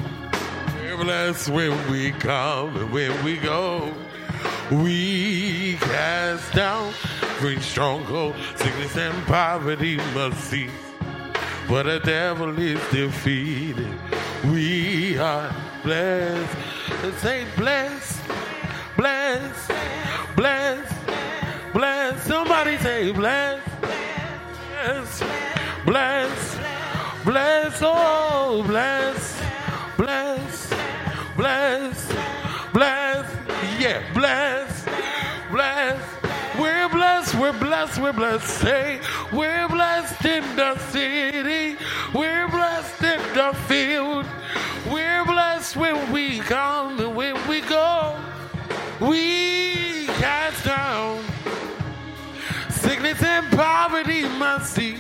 We're 0.80 0.98
blessed 0.98 1.50
when 1.50 1.92
we 1.92 2.12
come 2.12 2.78
and 2.78 2.92
when 2.92 3.24
we 3.26 3.38
go. 3.38 3.94
We 4.72 5.78
cast 5.80 6.54
down 6.54 6.94
every 7.24 7.60
stronghold, 7.62 8.36
sickness 8.58 8.96
and 8.96 9.26
poverty 9.26 9.98
must 10.14 10.40
cease. 10.40 10.87
But 11.68 11.84
the 11.84 12.00
devil 12.00 12.58
is 12.58 12.80
defeated. 12.92 13.94
We 14.46 15.18
are 15.18 15.54
blessed. 15.84 16.58
Say 17.22 17.46
blessed, 17.58 18.22
blessed, 18.96 19.72
blessed, 20.36 20.96
blessed. 21.74 22.26
Somebody 22.26 22.78
say 22.78 23.12
blessed, 23.12 23.68
blessed, 23.82 25.24
blessed, 25.86 26.60
blessed. 27.26 27.82
Oh, 27.84 28.64
blessed, 28.66 29.44
blessed, 29.98 30.74
blessed, 31.36 32.16
blessed. 32.74 33.36
Yeah, 33.78 34.02
blessed. 34.14 34.57
We're 37.40 37.54
blessed. 37.54 38.02
We're 38.02 38.14
blessed. 38.14 38.64
Hey, 38.64 39.00
we're 39.32 39.68
blessed 39.68 40.26
in 40.26 40.56
the 40.56 40.78
city. 40.90 41.78
We're 42.14 42.48
blessed 42.48 43.04
in 43.04 43.20
the 43.36 43.54
field. 43.68 44.26
We're 44.92 45.24
blessed 45.24 45.76
when 45.76 46.12
we 46.12 46.40
come 46.40 47.00
and 47.00 47.16
when 47.16 47.36
we 47.48 47.62
go. 47.62 48.16
We 49.00 50.08
cast 50.18 50.66
down 50.66 51.24
sickness 52.70 53.22
and 53.22 53.46
poverty 53.56 54.24
must 54.24 54.74
cease. 54.74 55.00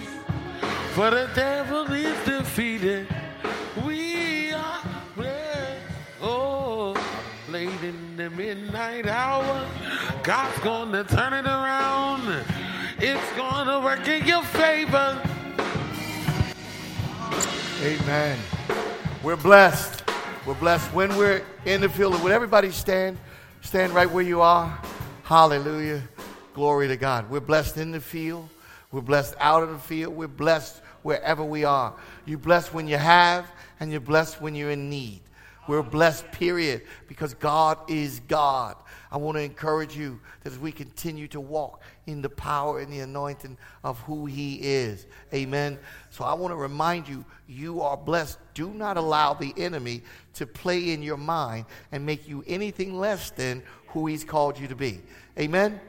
For 0.93 1.09
the 1.09 1.29
devil 1.33 1.91
is 1.91 2.17
defeated. 2.25 3.07
We 3.83 4.51
are 4.51 4.83
blessed. 5.15 5.81
Oh, 6.21 6.95
late 7.49 7.83
the 8.17 8.29
midnight 8.31 9.05
hour, 9.05 9.69
God's 10.23 10.57
gonna 10.59 11.03
turn 11.03 11.33
it 11.33 11.45
around. 11.45 12.43
It's 12.97 13.31
gonna 13.37 13.79
work 13.79 14.07
in 14.07 14.25
your 14.25 14.41
favor. 14.43 15.21
Amen. 17.83 18.39
We're 19.21 19.35
blessed. 19.35 20.03
We're 20.47 20.55
blessed 20.55 20.91
when 20.95 21.15
we're 21.15 21.43
in 21.65 21.81
the 21.81 21.89
field. 21.89 22.19
Would 22.23 22.31
everybody 22.31 22.71
stand? 22.71 23.19
Stand 23.61 23.93
right 23.93 24.09
where 24.09 24.23
you 24.23 24.41
are. 24.41 24.81
Hallelujah. 25.23 26.01
Glory 26.55 26.87
to 26.87 26.97
God. 26.97 27.29
We're 27.29 27.39
blessed 27.39 27.77
in 27.77 27.91
the 27.91 28.01
field. 28.01 28.49
We're 28.91 29.01
blessed 29.01 29.35
out 29.39 29.61
of 29.61 29.69
the 29.69 29.77
field. 29.77 30.15
We're 30.15 30.27
blessed 30.27 30.81
wherever 31.03 31.43
we 31.43 31.65
are. 31.65 31.93
You're 32.25 32.39
blessed 32.39 32.73
when 32.73 32.87
you 32.87 32.97
have, 32.97 33.45
and 33.79 33.91
you're 33.91 34.01
blessed 34.01 34.41
when 34.41 34.55
you're 34.55 34.71
in 34.71 34.89
need. 34.89 35.21
We're 35.67 35.83
blessed, 35.83 36.31
period, 36.31 36.83
because 37.07 37.33
God 37.33 37.77
is 37.89 38.21
God. 38.27 38.75
I 39.11 39.17
want 39.17 39.37
to 39.37 39.41
encourage 39.41 39.95
you 39.95 40.19
that 40.43 40.53
as 40.53 40.59
we 40.59 40.71
continue 40.71 41.27
to 41.29 41.39
walk 41.39 41.81
in 42.07 42.21
the 42.21 42.29
power 42.29 42.79
and 42.79 42.91
the 42.91 42.99
anointing 42.99 43.57
of 43.83 43.99
who 43.99 44.25
He 44.25 44.55
is. 44.55 45.07
Amen. 45.33 45.77
So 46.09 46.23
I 46.25 46.33
want 46.33 46.51
to 46.51 46.55
remind 46.55 47.07
you, 47.07 47.23
you 47.47 47.81
are 47.81 47.97
blessed. 47.97 48.39
Do 48.53 48.69
not 48.69 48.97
allow 48.97 49.33
the 49.33 49.53
enemy 49.57 50.03
to 50.35 50.45
play 50.45 50.91
in 50.91 51.01
your 51.01 51.17
mind 51.17 51.65
and 51.91 52.05
make 52.05 52.27
you 52.27 52.43
anything 52.47 52.97
less 52.97 53.31
than 53.31 53.63
who 53.87 54.07
He's 54.07 54.23
called 54.23 54.59
you 54.59 54.67
to 54.67 54.75
be. 54.75 55.01
Amen. 55.39 55.79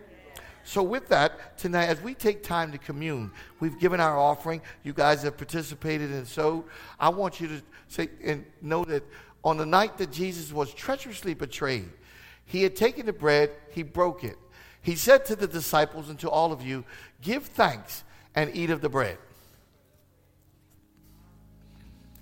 So, 0.68 0.82
with 0.82 1.08
that, 1.08 1.56
tonight, 1.56 1.86
as 1.86 2.02
we 2.02 2.12
take 2.12 2.42
time 2.42 2.72
to 2.72 2.78
commune, 2.78 3.30
we've 3.58 3.78
given 3.78 4.00
our 4.00 4.18
offering. 4.18 4.60
You 4.82 4.92
guys 4.92 5.22
have 5.22 5.38
participated 5.38 6.10
and 6.10 6.28
so 6.28 6.66
I 7.00 7.08
want 7.08 7.40
you 7.40 7.48
to 7.48 7.62
say 7.88 8.10
and 8.22 8.44
know 8.60 8.84
that 8.84 9.02
on 9.44 9.56
the 9.56 9.66
night 9.66 9.98
that 9.98 10.10
Jesus 10.10 10.52
was 10.52 10.72
treacherously 10.74 11.34
betrayed, 11.34 11.90
he 12.44 12.62
had 12.62 12.76
taken 12.76 13.06
the 13.06 13.12
bread, 13.12 13.50
he 13.70 13.82
broke 13.82 14.24
it. 14.24 14.36
He 14.80 14.96
said 14.96 15.26
to 15.26 15.36
the 15.36 15.46
disciples 15.46 16.08
and 16.08 16.18
to 16.20 16.30
all 16.30 16.52
of 16.52 16.62
you, 16.62 16.84
Give 17.20 17.44
thanks 17.44 18.04
and 18.34 18.54
eat 18.54 18.70
of 18.70 18.80
the 18.80 18.88
bread. 18.88 19.18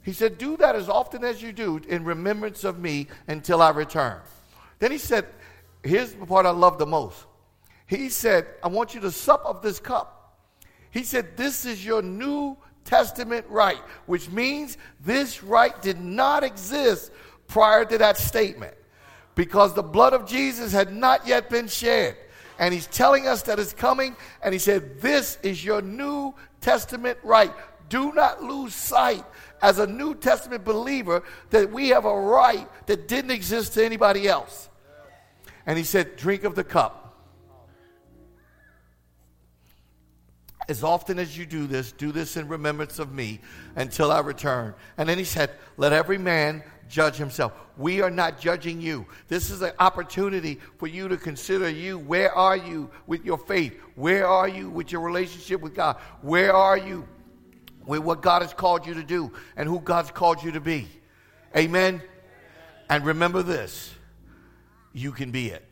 He 0.02 0.12
said, 0.12 0.38
Do 0.38 0.56
that 0.58 0.76
as 0.76 0.88
often 0.88 1.24
as 1.24 1.42
you 1.42 1.52
do 1.52 1.80
in 1.88 2.04
remembrance 2.04 2.64
of 2.64 2.78
me 2.78 3.08
until 3.26 3.60
I 3.60 3.70
return. 3.70 4.20
Then 4.78 4.92
he 4.92 4.98
said, 4.98 5.26
Here's 5.82 6.12
the 6.12 6.26
part 6.26 6.46
I 6.46 6.50
love 6.50 6.78
the 6.78 6.86
most. 6.86 7.24
He 7.86 8.08
said, 8.08 8.46
I 8.62 8.68
want 8.68 8.94
you 8.94 9.00
to 9.02 9.12
sup 9.12 9.42
of 9.44 9.62
this 9.62 9.78
cup. 9.78 10.38
He 10.90 11.02
said, 11.02 11.36
This 11.36 11.64
is 11.64 11.84
your 11.84 12.02
New 12.02 12.56
Testament 12.86 13.44
right, 13.48 13.82
which 14.06 14.30
means 14.30 14.78
this 15.04 15.42
right 15.42 15.80
did 15.82 16.00
not 16.00 16.42
exist 16.42 17.12
prior 17.48 17.84
to 17.84 17.98
that 17.98 18.16
statement 18.16 18.74
because 19.34 19.74
the 19.74 19.82
blood 19.82 20.14
of 20.14 20.26
Jesus 20.26 20.72
had 20.72 20.94
not 20.94 21.26
yet 21.26 21.50
been 21.50 21.68
shed. 21.68 22.16
And 22.58 22.72
he's 22.72 22.86
telling 22.86 23.28
us 23.28 23.42
that 23.42 23.58
it's 23.58 23.74
coming. 23.74 24.16
And 24.42 24.52
he 24.52 24.58
said, 24.58 25.00
This 25.00 25.38
is 25.42 25.62
your 25.62 25.82
New 25.82 26.34
Testament 26.60 27.18
right. 27.22 27.52
Do 27.88 28.12
not 28.12 28.42
lose 28.42 28.74
sight 28.74 29.24
as 29.62 29.78
a 29.78 29.86
New 29.86 30.14
Testament 30.14 30.64
believer 30.64 31.22
that 31.50 31.70
we 31.70 31.90
have 31.90 32.04
a 32.04 32.18
right 32.20 32.66
that 32.86 33.08
didn't 33.08 33.30
exist 33.30 33.74
to 33.74 33.84
anybody 33.84 34.26
else. 34.26 34.68
And 35.66 35.76
he 35.76 35.84
said, 35.84 36.16
Drink 36.16 36.44
of 36.44 36.54
the 36.54 36.64
cup. 36.64 37.05
As 40.68 40.82
often 40.82 41.18
as 41.18 41.38
you 41.38 41.46
do 41.46 41.66
this, 41.66 41.92
do 41.92 42.10
this 42.10 42.36
in 42.36 42.48
remembrance 42.48 42.98
of 42.98 43.12
me 43.12 43.40
until 43.76 44.10
I 44.10 44.20
return. 44.20 44.74
And 44.98 45.08
then 45.08 45.18
he 45.18 45.24
said, 45.24 45.50
Let 45.76 45.92
every 45.92 46.18
man 46.18 46.62
judge 46.88 47.16
himself. 47.16 47.52
We 47.76 48.00
are 48.00 48.10
not 48.10 48.40
judging 48.40 48.80
you. 48.80 49.06
This 49.28 49.50
is 49.50 49.62
an 49.62 49.72
opportunity 49.78 50.60
for 50.78 50.86
you 50.86 51.08
to 51.08 51.16
consider 51.16 51.68
you. 51.68 51.98
Where 51.98 52.32
are 52.32 52.56
you 52.56 52.90
with 53.06 53.24
your 53.24 53.38
faith? 53.38 53.78
Where 53.94 54.26
are 54.26 54.48
you 54.48 54.70
with 54.70 54.90
your 54.90 55.02
relationship 55.02 55.60
with 55.60 55.74
God? 55.74 55.96
Where 56.22 56.52
are 56.52 56.78
you 56.78 57.06
with 57.84 58.00
what 58.00 58.22
God 58.22 58.42
has 58.42 58.52
called 58.52 58.86
you 58.86 58.94
to 58.94 59.04
do 59.04 59.32
and 59.56 59.68
who 59.68 59.80
God's 59.80 60.10
called 60.10 60.42
you 60.42 60.52
to 60.52 60.60
be? 60.60 60.88
Amen. 61.56 62.02
And 62.88 63.04
remember 63.04 63.42
this 63.42 63.92
you 64.92 65.12
can 65.12 65.30
be 65.30 65.48
it. 65.48 65.62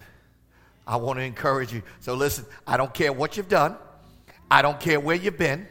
I 0.86 0.96
want 0.96 1.18
to 1.18 1.24
encourage 1.24 1.72
you. 1.72 1.82
So 2.00 2.14
listen, 2.14 2.44
I 2.66 2.76
don't 2.76 2.92
care 2.92 3.12
what 3.12 3.36
you've 3.36 3.48
done. 3.48 3.76
I 4.50 4.62
don't 4.62 4.78
care 4.78 5.00
where 5.00 5.16
you've 5.16 5.38
been. 5.38 5.66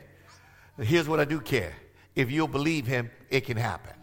Here's 0.80 1.08
what 1.08 1.20
I 1.20 1.26
do 1.26 1.40
care. 1.40 1.74
If 2.16 2.32
you'll 2.32 2.48
believe 2.48 2.88
him, 2.88 3.10
it 3.30 3.42
can 3.42 3.58
happen. 3.58 3.94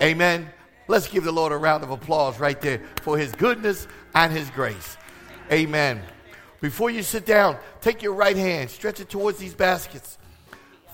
Amen. 0.00 0.50
Let's 0.88 1.08
give 1.08 1.24
the 1.24 1.32
Lord 1.32 1.52
a 1.52 1.56
round 1.56 1.82
of 1.82 1.90
applause 1.90 2.38
right 2.38 2.60
there 2.60 2.82
for 3.02 3.18
his 3.18 3.32
goodness 3.32 3.88
and 4.14 4.32
his 4.32 4.48
grace. 4.50 4.96
Amen. 5.50 6.02
Before 6.60 6.90
you 6.90 7.02
sit 7.02 7.26
down, 7.26 7.58
take 7.80 8.02
your 8.02 8.14
right 8.14 8.36
hand, 8.36 8.70
stretch 8.70 9.00
it 9.00 9.08
towards 9.08 9.38
these 9.38 9.54
baskets. 9.54 10.18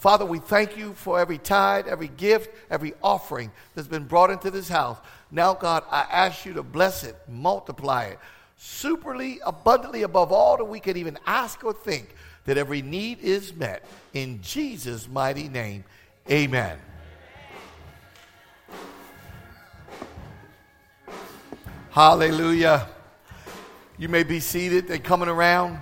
Father, 0.01 0.27
we 0.27 0.41
thank 0.41 0.77
you 0.77 0.95
for 0.95 1.21
every 1.21 1.39
tithe, 1.39 1.87
every 1.87 2.09
gift, 2.09 2.51
every 2.71 2.93
offering 3.03 3.53
that's 3.75 3.87
been 3.87 4.05
brought 4.05 4.31
into 4.31 4.51
this 4.51 4.69
house. 4.69 4.99
Now, 5.31 5.55
God, 5.55 5.85
I 5.91 6.01
ask 6.11 6.45
you 6.45 6.55
to 6.55 6.63
bless 6.63 7.05
it, 7.05 7.17
multiply 7.29 8.07
it, 8.07 8.19
superly, 8.59 9.39
abundantly 9.47 10.03
above 10.03 10.33
all 10.33 10.57
that 10.57 10.65
we 10.65 10.81
could 10.81 10.97
even 10.97 11.19
ask 11.27 11.63
or 11.65 11.73
think, 11.73 12.15
that 12.45 12.59
every 12.59 12.83
need 12.83 13.21
is 13.21 13.55
met. 13.55 13.85
In 14.15 14.43
Jesus' 14.43 15.09
mighty 15.09 15.49
name, 15.49 15.85
amen. 16.31 16.79
Hallelujah. 21.91 22.89
You 23.99 24.09
may 24.09 24.23
be 24.23 24.41
seated. 24.41 24.89
They're 24.89 24.99
coming 24.99 25.29
around. 25.29 25.79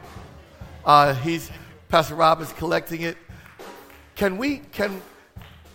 Uh, 0.84 1.14
he's 1.14 1.50
Pastor 1.88 2.14
Rob 2.14 2.40
is 2.40 2.52
collecting 2.54 3.02
it. 3.02 3.16
Can 4.16 4.36
we 4.36 4.58
can 4.72 5.00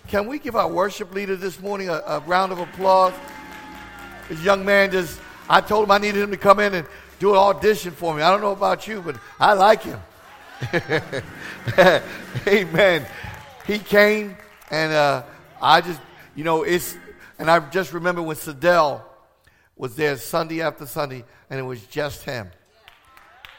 can 0.07 0.27
we 0.27 0.37
give 0.37 0.55
our 0.55 0.67
worship 0.67 1.13
leader 1.13 1.35
this 1.35 1.59
morning 1.59 1.89
a, 1.89 2.01
a 2.05 2.19
round 2.27 2.51
of 2.51 2.59
applause? 2.59 3.13
This 4.29 4.41
young 4.41 4.65
man 4.65 4.91
just 4.91 5.19
I 5.49 5.61
told 5.61 5.85
him 5.85 5.91
I 5.91 5.99
needed 5.99 6.21
him 6.21 6.31
to 6.31 6.37
come 6.37 6.59
in 6.59 6.73
and 6.73 6.87
do 7.19 7.31
an 7.31 7.37
audition 7.37 7.91
for 7.91 8.13
me. 8.13 8.21
I 8.21 8.29
don't 8.29 8.41
know 8.41 8.51
about 8.51 8.87
you, 8.87 9.01
but 9.01 9.15
I 9.39 9.53
like 9.53 9.83
him. 9.83 9.99
Amen. 12.47 13.05
He 13.67 13.79
came 13.79 14.37
and 14.71 14.93
uh, 14.93 15.23
I 15.61 15.81
just 15.81 15.99
you 16.35 16.43
know 16.43 16.63
it's 16.63 16.97
and 17.37 17.51
I 17.51 17.59
just 17.69 17.93
remember 17.93 18.21
when 18.21 18.35
Sadell 18.35 19.01
was 19.75 19.95
there 19.95 20.15
Sunday 20.17 20.61
after 20.61 20.85
Sunday, 20.85 21.23
and 21.49 21.59
it 21.59 21.63
was 21.63 21.81
just 21.87 22.23
him. 22.23 22.49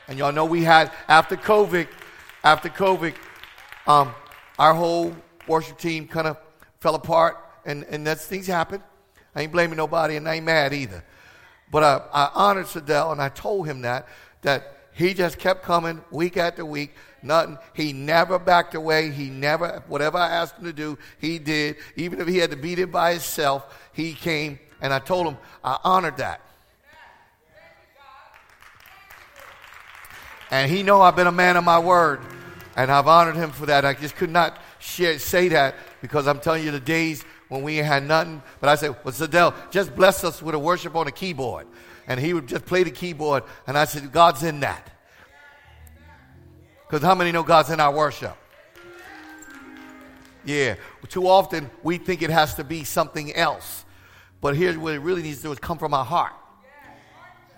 And 0.09 0.18
y'all 0.18 0.32
know 0.32 0.44
we 0.44 0.62
had, 0.62 0.92
after 1.09 1.36
COVID, 1.36 1.88
after 2.42 2.68
COVID, 2.68 3.14
um, 3.86 4.14
our 4.59 4.72
whole 4.72 5.14
worship 5.47 5.78
team 5.78 6.09
kind 6.09 6.26
of 6.26 6.38
fell 6.80 6.94
apart, 6.94 7.36
and, 7.64 7.84
and 7.84 8.07
that's 8.07 8.24
things 8.24 8.47
happen. 8.47 8.82
I 9.34 9.42
ain't 9.42 9.53
blaming 9.53 9.76
nobody, 9.76 10.16
and 10.16 10.26
I 10.28 10.36
ain't 10.36 10.47
mad 10.47 10.72
either. 10.72 11.05
But 11.70 11.82
I, 11.82 12.01
I 12.12 12.30
honored 12.34 12.66
Sadell, 12.66 13.12
and 13.12 13.20
I 13.20 13.28
told 13.28 13.66
him 13.66 13.82
that, 13.82 14.09
that 14.42 14.76
he 14.97 15.12
just 15.12 15.38
kept 15.38 15.62
coming 15.62 16.03
week 16.11 16.38
after 16.38 16.64
week, 16.64 16.94
nothing. 17.22 17.59
He 17.74 17.92
never 17.92 18.38
backed 18.38 18.74
away. 18.74 19.11
He 19.11 19.28
never, 19.28 19.82
whatever 19.88 20.16
I 20.16 20.28
asked 20.30 20.57
him 20.57 20.64
to 20.64 20.72
do, 20.72 20.97
he 21.18 21.38
did. 21.38 21.76
Even 21.97 22.18
if 22.18 22.26
he 22.26 22.38
had 22.38 22.51
to 22.51 22.57
beat 22.57 22.78
it 22.78 22.90
by 22.90 23.12
himself, 23.12 23.90
he 23.92 24.14
came 24.14 24.59
and 24.80 24.94
I 24.94 24.99
told 24.99 25.26
him 25.26 25.36
I 25.62 25.78
honored 25.84 26.16
that. 26.16 26.40
And 30.51 30.70
he 30.70 30.82
know 30.82 31.03
I've 31.03 31.16
been 31.16 31.26
a 31.26 31.32
man 31.32 31.59
of 31.59 31.64
my 31.64 31.78
word. 31.78 32.20
And 32.74 32.90
I've 32.90 33.07
honored 33.07 33.36
him 33.36 33.51
for 33.51 33.66
that. 33.66 33.84
I 33.84 33.92
just 33.92 34.16
could 34.16 34.30
not 34.30 34.59
share, 34.78 35.18
say 35.18 35.49
that 35.49 35.74
because 36.01 36.26
I'm 36.26 36.40
telling 36.40 36.64
you 36.64 36.70
the 36.70 36.80
days 36.80 37.22
when 37.49 37.62
we 37.62 37.76
had 37.76 38.03
nothing. 38.03 38.42
But 38.61 38.70
I 38.70 38.76
said, 38.76 38.97
well, 39.05 39.12
Sadell, 39.12 39.55
just 39.70 39.94
bless 39.94 40.24
us 40.24 40.40
with 40.40 40.55
a 40.55 40.59
worship 40.59 40.97
on 40.97 41.07
a 41.07 41.12
keyboard. 41.12 41.66
And 42.07 42.20
he 42.20 42.34
would 42.34 42.46
just 42.46 42.64
play 42.64 42.82
the 42.82 42.90
keyboard. 42.90 43.42
And 43.66 43.76
I 43.76 43.84
said, 43.84 44.12
God's 44.12 44.42
in 44.42 44.61
that. 44.61 44.90
Because 46.86 47.02
how 47.02 47.14
many 47.14 47.32
know 47.32 47.42
God's 47.42 47.70
in 47.70 47.80
our 47.80 47.92
worship? 47.92 48.36
Yeah. 50.44 50.76
Too 51.09 51.26
often 51.28 51.70
we 51.82 51.98
think 51.98 52.22
it 52.22 52.30
has 52.30 52.54
to 52.54 52.64
be 52.64 52.84
something 52.84 53.34
else. 53.34 53.84
But 54.40 54.57
here's 54.57 54.78
what 54.78 54.94
it 54.94 55.00
really 55.00 55.22
needs 55.22 55.38
to 55.38 55.44
do 55.44 55.52
is 55.52 55.59
come 55.59 55.78
from 55.78 55.92
our 55.92 56.04
heart. 56.04 56.32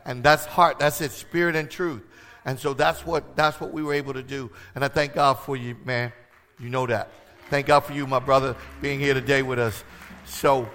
And 0.04 0.24
that's 0.24 0.46
heart, 0.46 0.78
that's 0.78 1.00
it, 1.02 1.12
spirit 1.12 1.54
and 1.54 1.70
truth. 1.70 2.02
And 2.46 2.58
so 2.58 2.72
that's 2.72 3.04
what 3.04 3.36
that's 3.36 3.60
what 3.60 3.72
we 3.72 3.82
were 3.82 3.92
able 3.92 4.14
to 4.14 4.22
do. 4.22 4.50
And 4.74 4.82
I 4.82 4.88
thank 4.88 5.12
God 5.12 5.34
for 5.34 5.54
you, 5.54 5.76
man. 5.84 6.12
You 6.58 6.70
know 6.70 6.86
that. 6.86 7.10
Thank 7.50 7.66
God 7.66 7.80
for 7.80 7.92
you, 7.92 8.06
my 8.06 8.18
brother, 8.18 8.56
being 8.80 9.00
here 9.00 9.12
today 9.12 9.42
with 9.42 9.58
us. 9.58 9.84
So 10.24 10.68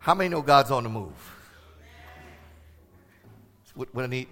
how 0.00 0.14
many 0.14 0.30
know 0.30 0.42
God's 0.42 0.70
on 0.70 0.82
the 0.82 0.88
move? 0.88 1.12
What, 3.74 3.94
what 3.94 4.10
need 4.10 4.28